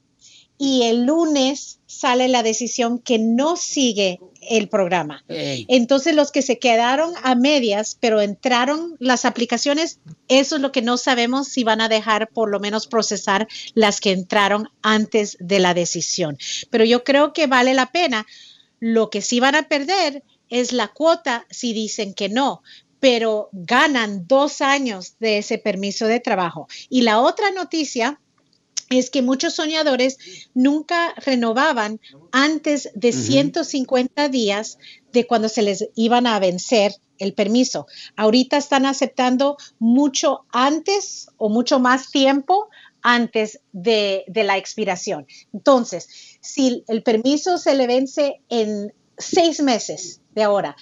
[0.58, 5.24] y el lunes sale la decisión que no sigue el programa.
[5.28, 10.82] Entonces los que se quedaron a medias, pero entraron las aplicaciones, eso es lo que
[10.82, 15.60] no sabemos si van a dejar por lo menos procesar las que entraron antes de
[15.60, 16.38] la decisión.
[16.70, 18.26] Pero yo creo que vale la pena.
[18.80, 22.62] Lo que sí van a perder es la cuota si dicen que no
[23.00, 26.68] pero ganan dos años de ese permiso de trabajo.
[26.88, 28.18] Y la otra noticia
[28.90, 30.18] es que muchos soñadores
[30.54, 32.00] nunca renovaban
[32.32, 34.78] antes de 150 días
[35.12, 37.86] de cuando se les iban a vencer el permiso.
[38.16, 42.68] Ahorita están aceptando mucho antes o mucho más tiempo
[43.02, 45.26] antes de, de la expiración.
[45.52, 46.08] Entonces,
[46.40, 50.76] si el permiso se le vence en seis meses de ahora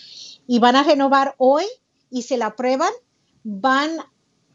[0.47, 1.65] y van a renovar hoy
[2.11, 2.93] y se la aprueban,
[3.45, 3.97] van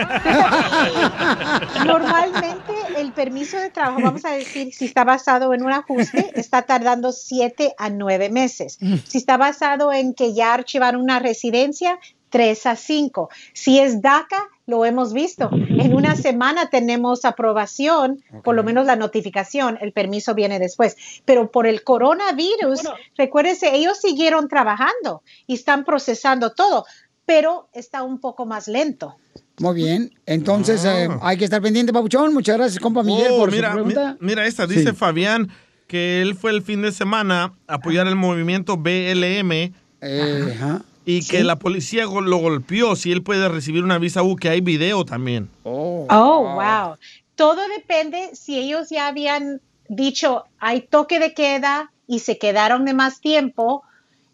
[1.86, 6.62] Normalmente el permiso de trabajo, vamos a decir, si está basado en un ajuste, está
[6.62, 8.78] tardando siete a nueve meses.
[9.04, 11.98] Si está basado en que ya archivaron una residencia,
[12.36, 13.30] tres a cinco.
[13.54, 15.48] Si es DACA, lo hemos visto.
[15.52, 20.96] En una semana tenemos aprobación, por lo menos la notificación, el permiso viene después.
[21.24, 22.80] Pero por el coronavirus,
[23.16, 26.84] recuérdense, ellos siguieron trabajando y están procesando todo,
[27.24, 29.14] pero está un poco más lento.
[29.58, 30.12] Muy bien.
[30.26, 32.34] Entonces, eh, hay que estar pendiente, papuchón.
[32.34, 34.16] Muchas gracias, compa Miguel, Oh, por mira, su pregunta.
[34.20, 34.96] mi- mira esta, dice Sí.
[34.96, 35.48] Fabián
[35.86, 39.72] que él fue el fin de semana a apoyar el movimiento BLM
[40.02, 40.82] Eh, ajá.
[41.06, 42.96] Y que la policía lo golpeó.
[42.96, 45.48] Si él puede recibir una visa U, que hay video también.
[45.62, 46.96] Oh, wow.
[47.36, 52.92] Todo depende si ellos ya habían dicho hay toque de queda y se quedaron de
[52.92, 53.84] más tiempo,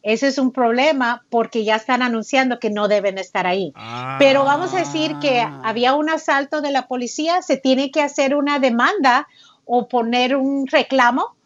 [0.03, 3.75] ese es un problema porque ya están anunciando que no deben estar ahí.
[4.19, 8.35] Pero vamos a decir que había un asalto de la policía, se tiene que hacer
[8.35, 9.29] una demanda
[9.67, 11.37] o poner un reclamo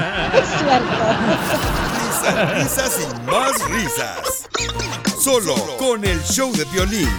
[2.06, 4.50] Risas, risas y más risas.
[5.20, 7.10] Solo con el show de violín.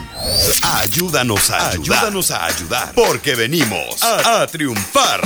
[0.63, 1.99] Ayúdanos a ayudar.
[1.99, 2.93] Ayúdanos a ayudar.
[2.95, 5.21] Porque venimos a, a triunfar.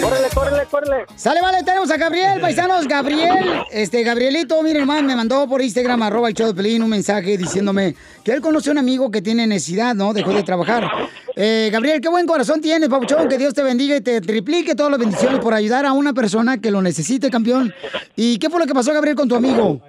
[0.00, 1.06] ¡Córrele, córrele, córrele!
[1.16, 2.86] Sale, vale, tenemos a Gabriel, paisanos.
[2.86, 6.90] Gabriel, este, Gabrielito, miren, hermano, me mandó por Instagram, arroba el show de Pelín, un
[6.90, 7.94] mensaje diciéndome
[8.24, 10.12] que él conoce a un amigo que tiene necesidad, ¿no?
[10.12, 10.90] Dejó de trabajar.
[11.36, 13.28] Eh, Gabriel, qué buen corazón tienes, papuchón.
[13.28, 16.60] Que Dios te bendiga y te triplique todas las bendiciones por ayudar a una persona
[16.60, 17.72] que lo necesite, campeón.
[18.16, 19.80] ¿Y qué fue lo que pasó, Gabriel, con tu amigo?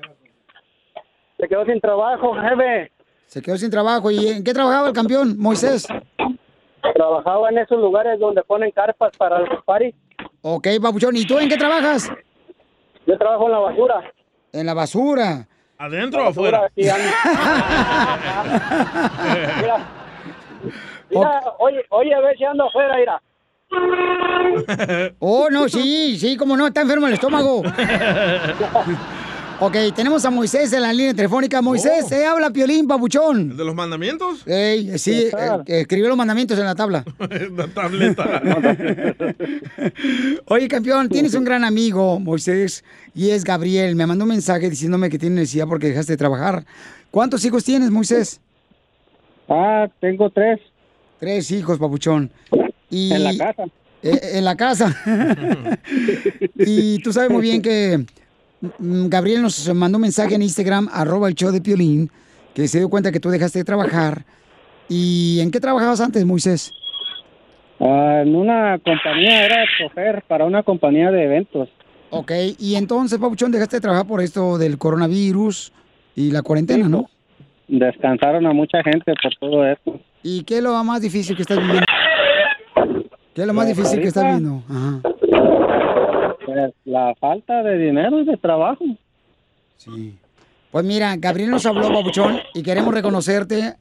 [1.43, 2.89] Se quedó sin trabajo, jefe.
[3.25, 4.09] Se quedó sin trabajo.
[4.09, 5.85] ¿Y en qué trabajaba el campeón, Moisés?
[6.95, 9.93] Trabajaba en esos lugares donde ponen carpas para los paris.
[10.41, 11.17] Ok, papuchón.
[11.17, 12.09] ¿Y tú en qué trabajas?
[13.05, 14.13] Yo trabajo en la basura.
[14.53, 15.45] En la basura.
[15.79, 16.71] ¿Adentro o afuera?
[16.77, 16.95] Mira,
[21.09, 23.21] mira, oye, oye, a ver si ando afuera, mira.
[25.19, 27.63] Oh, no, sí, sí, como no, está enfermo el estómago.
[29.59, 31.61] Ok, tenemos a Moisés en la línea telefónica.
[31.61, 33.51] Moisés, se habla Piolín, papuchón.
[33.51, 34.45] ¿El de los mandamientos?
[34.45, 37.05] Ey, sí, eh, escribió los mandamientos en la tabla.
[37.55, 38.41] La tableta.
[40.47, 43.95] Oye, campeón, tienes un gran amigo, Moisés, y es Gabriel.
[43.95, 46.65] Me mandó un mensaje diciéndome que tiene necesidad porque dejaste de trabajar.
[47.11, 48.41] ¿Cuántos hijos tienes, Moisés?
[49.47, 50.59] Ah, tengo tres.
[51.19, 52.31] Tres hijos, papuchón.
[52.89, 53.63] Y, En la casa.
[54.01, 54.95] Eh, en la casa.
[56.57, 58.05] y tú sabes muy bien que
[58.79, 62.09] Gabriel nos mandó un mensaje en Instagram, arroba el show de Piolín,
[62.53, 64.23] que se dio cuenta que tú dejaste de trabajar.
[64.89, 66.71] ¿Y en qué trabajabas antes, Moisés?
[67.79, 71.69] Ah, en una compañía, era chofer para una compañía de eventos.
[72.11, 75.73] Ok, y entonces, Papuchón, dejaste de trabajar por esto del coronavirus
[76.15, 77.09] y la cuarentena, ¿no?
[77.67, 79.99] Descansaron a mucha gente por todo esto.
[80.21, 81.83] ¿Y qué es lo más difícil que estás viviendo?
[83.33, 84.63] ¿Qué es lo más Pues difícil que estás ahorita- viendo?
[84.69, 85.01] Ajá.
[86.45, 88.83] Pues, la falta de dinero y de trabajo.
[89.77, 90.15] Sí.
[90.71, 93.75] Pues mira, Gabriel nos habló, Papuchón, y queremos reconocerte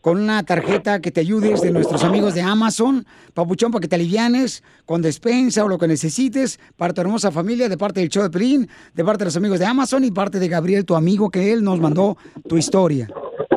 [0.00, 3.96] con una tarjeta que te ayudes de nuestros amigos de Amazon, Papuchón, para que te
[3.96, 8.22] alivianes con despensa o lo que necesites para tu hermosa familia, de parte del show
[8.22, 11.28] de Pelín, de parte de los amigos de Amazon y parte de Gabriel, tu amigo,
[11.28, 12.16] que él nos mandó
[12.48, 13.08] tu historia.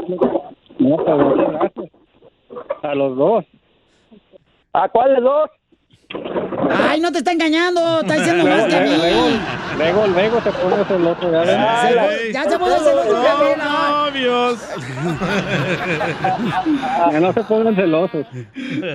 [0.10, 1.91] No, pues muchas gracias.
[2.81, 3.45] A los dos.
[4.73, 5.49] ¿A cuáles dos?
[6.72, 8.95] Ay, no te está engañando, está diciendo más que a mí.
[8.98, 9.27] Luego,
[9.77, 11.31] luego, luego te pones el otro.
[11.31, 11.57] Ya, ves.
[11.81, 13.56] Se pone- ya se puede hacer otro ay.
[13.57, 14.60] Novios.
[17.11, 18.26] Ya no se pongan celosos.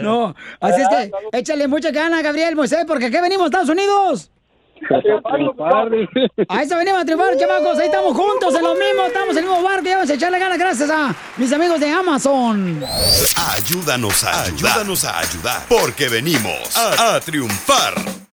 [0.02, 4.30] No, así es que échale mucha gana, Gabriel Moisés, porque aquí venimos, Estados Unidos.
[6.48, 7.78] A eso venimos a triunfar, chamacos.
[7.78, 10.38] Ahí estamos juntos en lo mismo, estamos en el mismo barco y vamos a echarle
[10.38, 12.84] ganas gracias a mis amigos de Amazon.
[13.54, 14.72] Ayúdanos a ayudar.
[14.72, 15.62] Ayúdanos a ayudar.
[15.68, 17.94] Porque venimos a, a triunfar.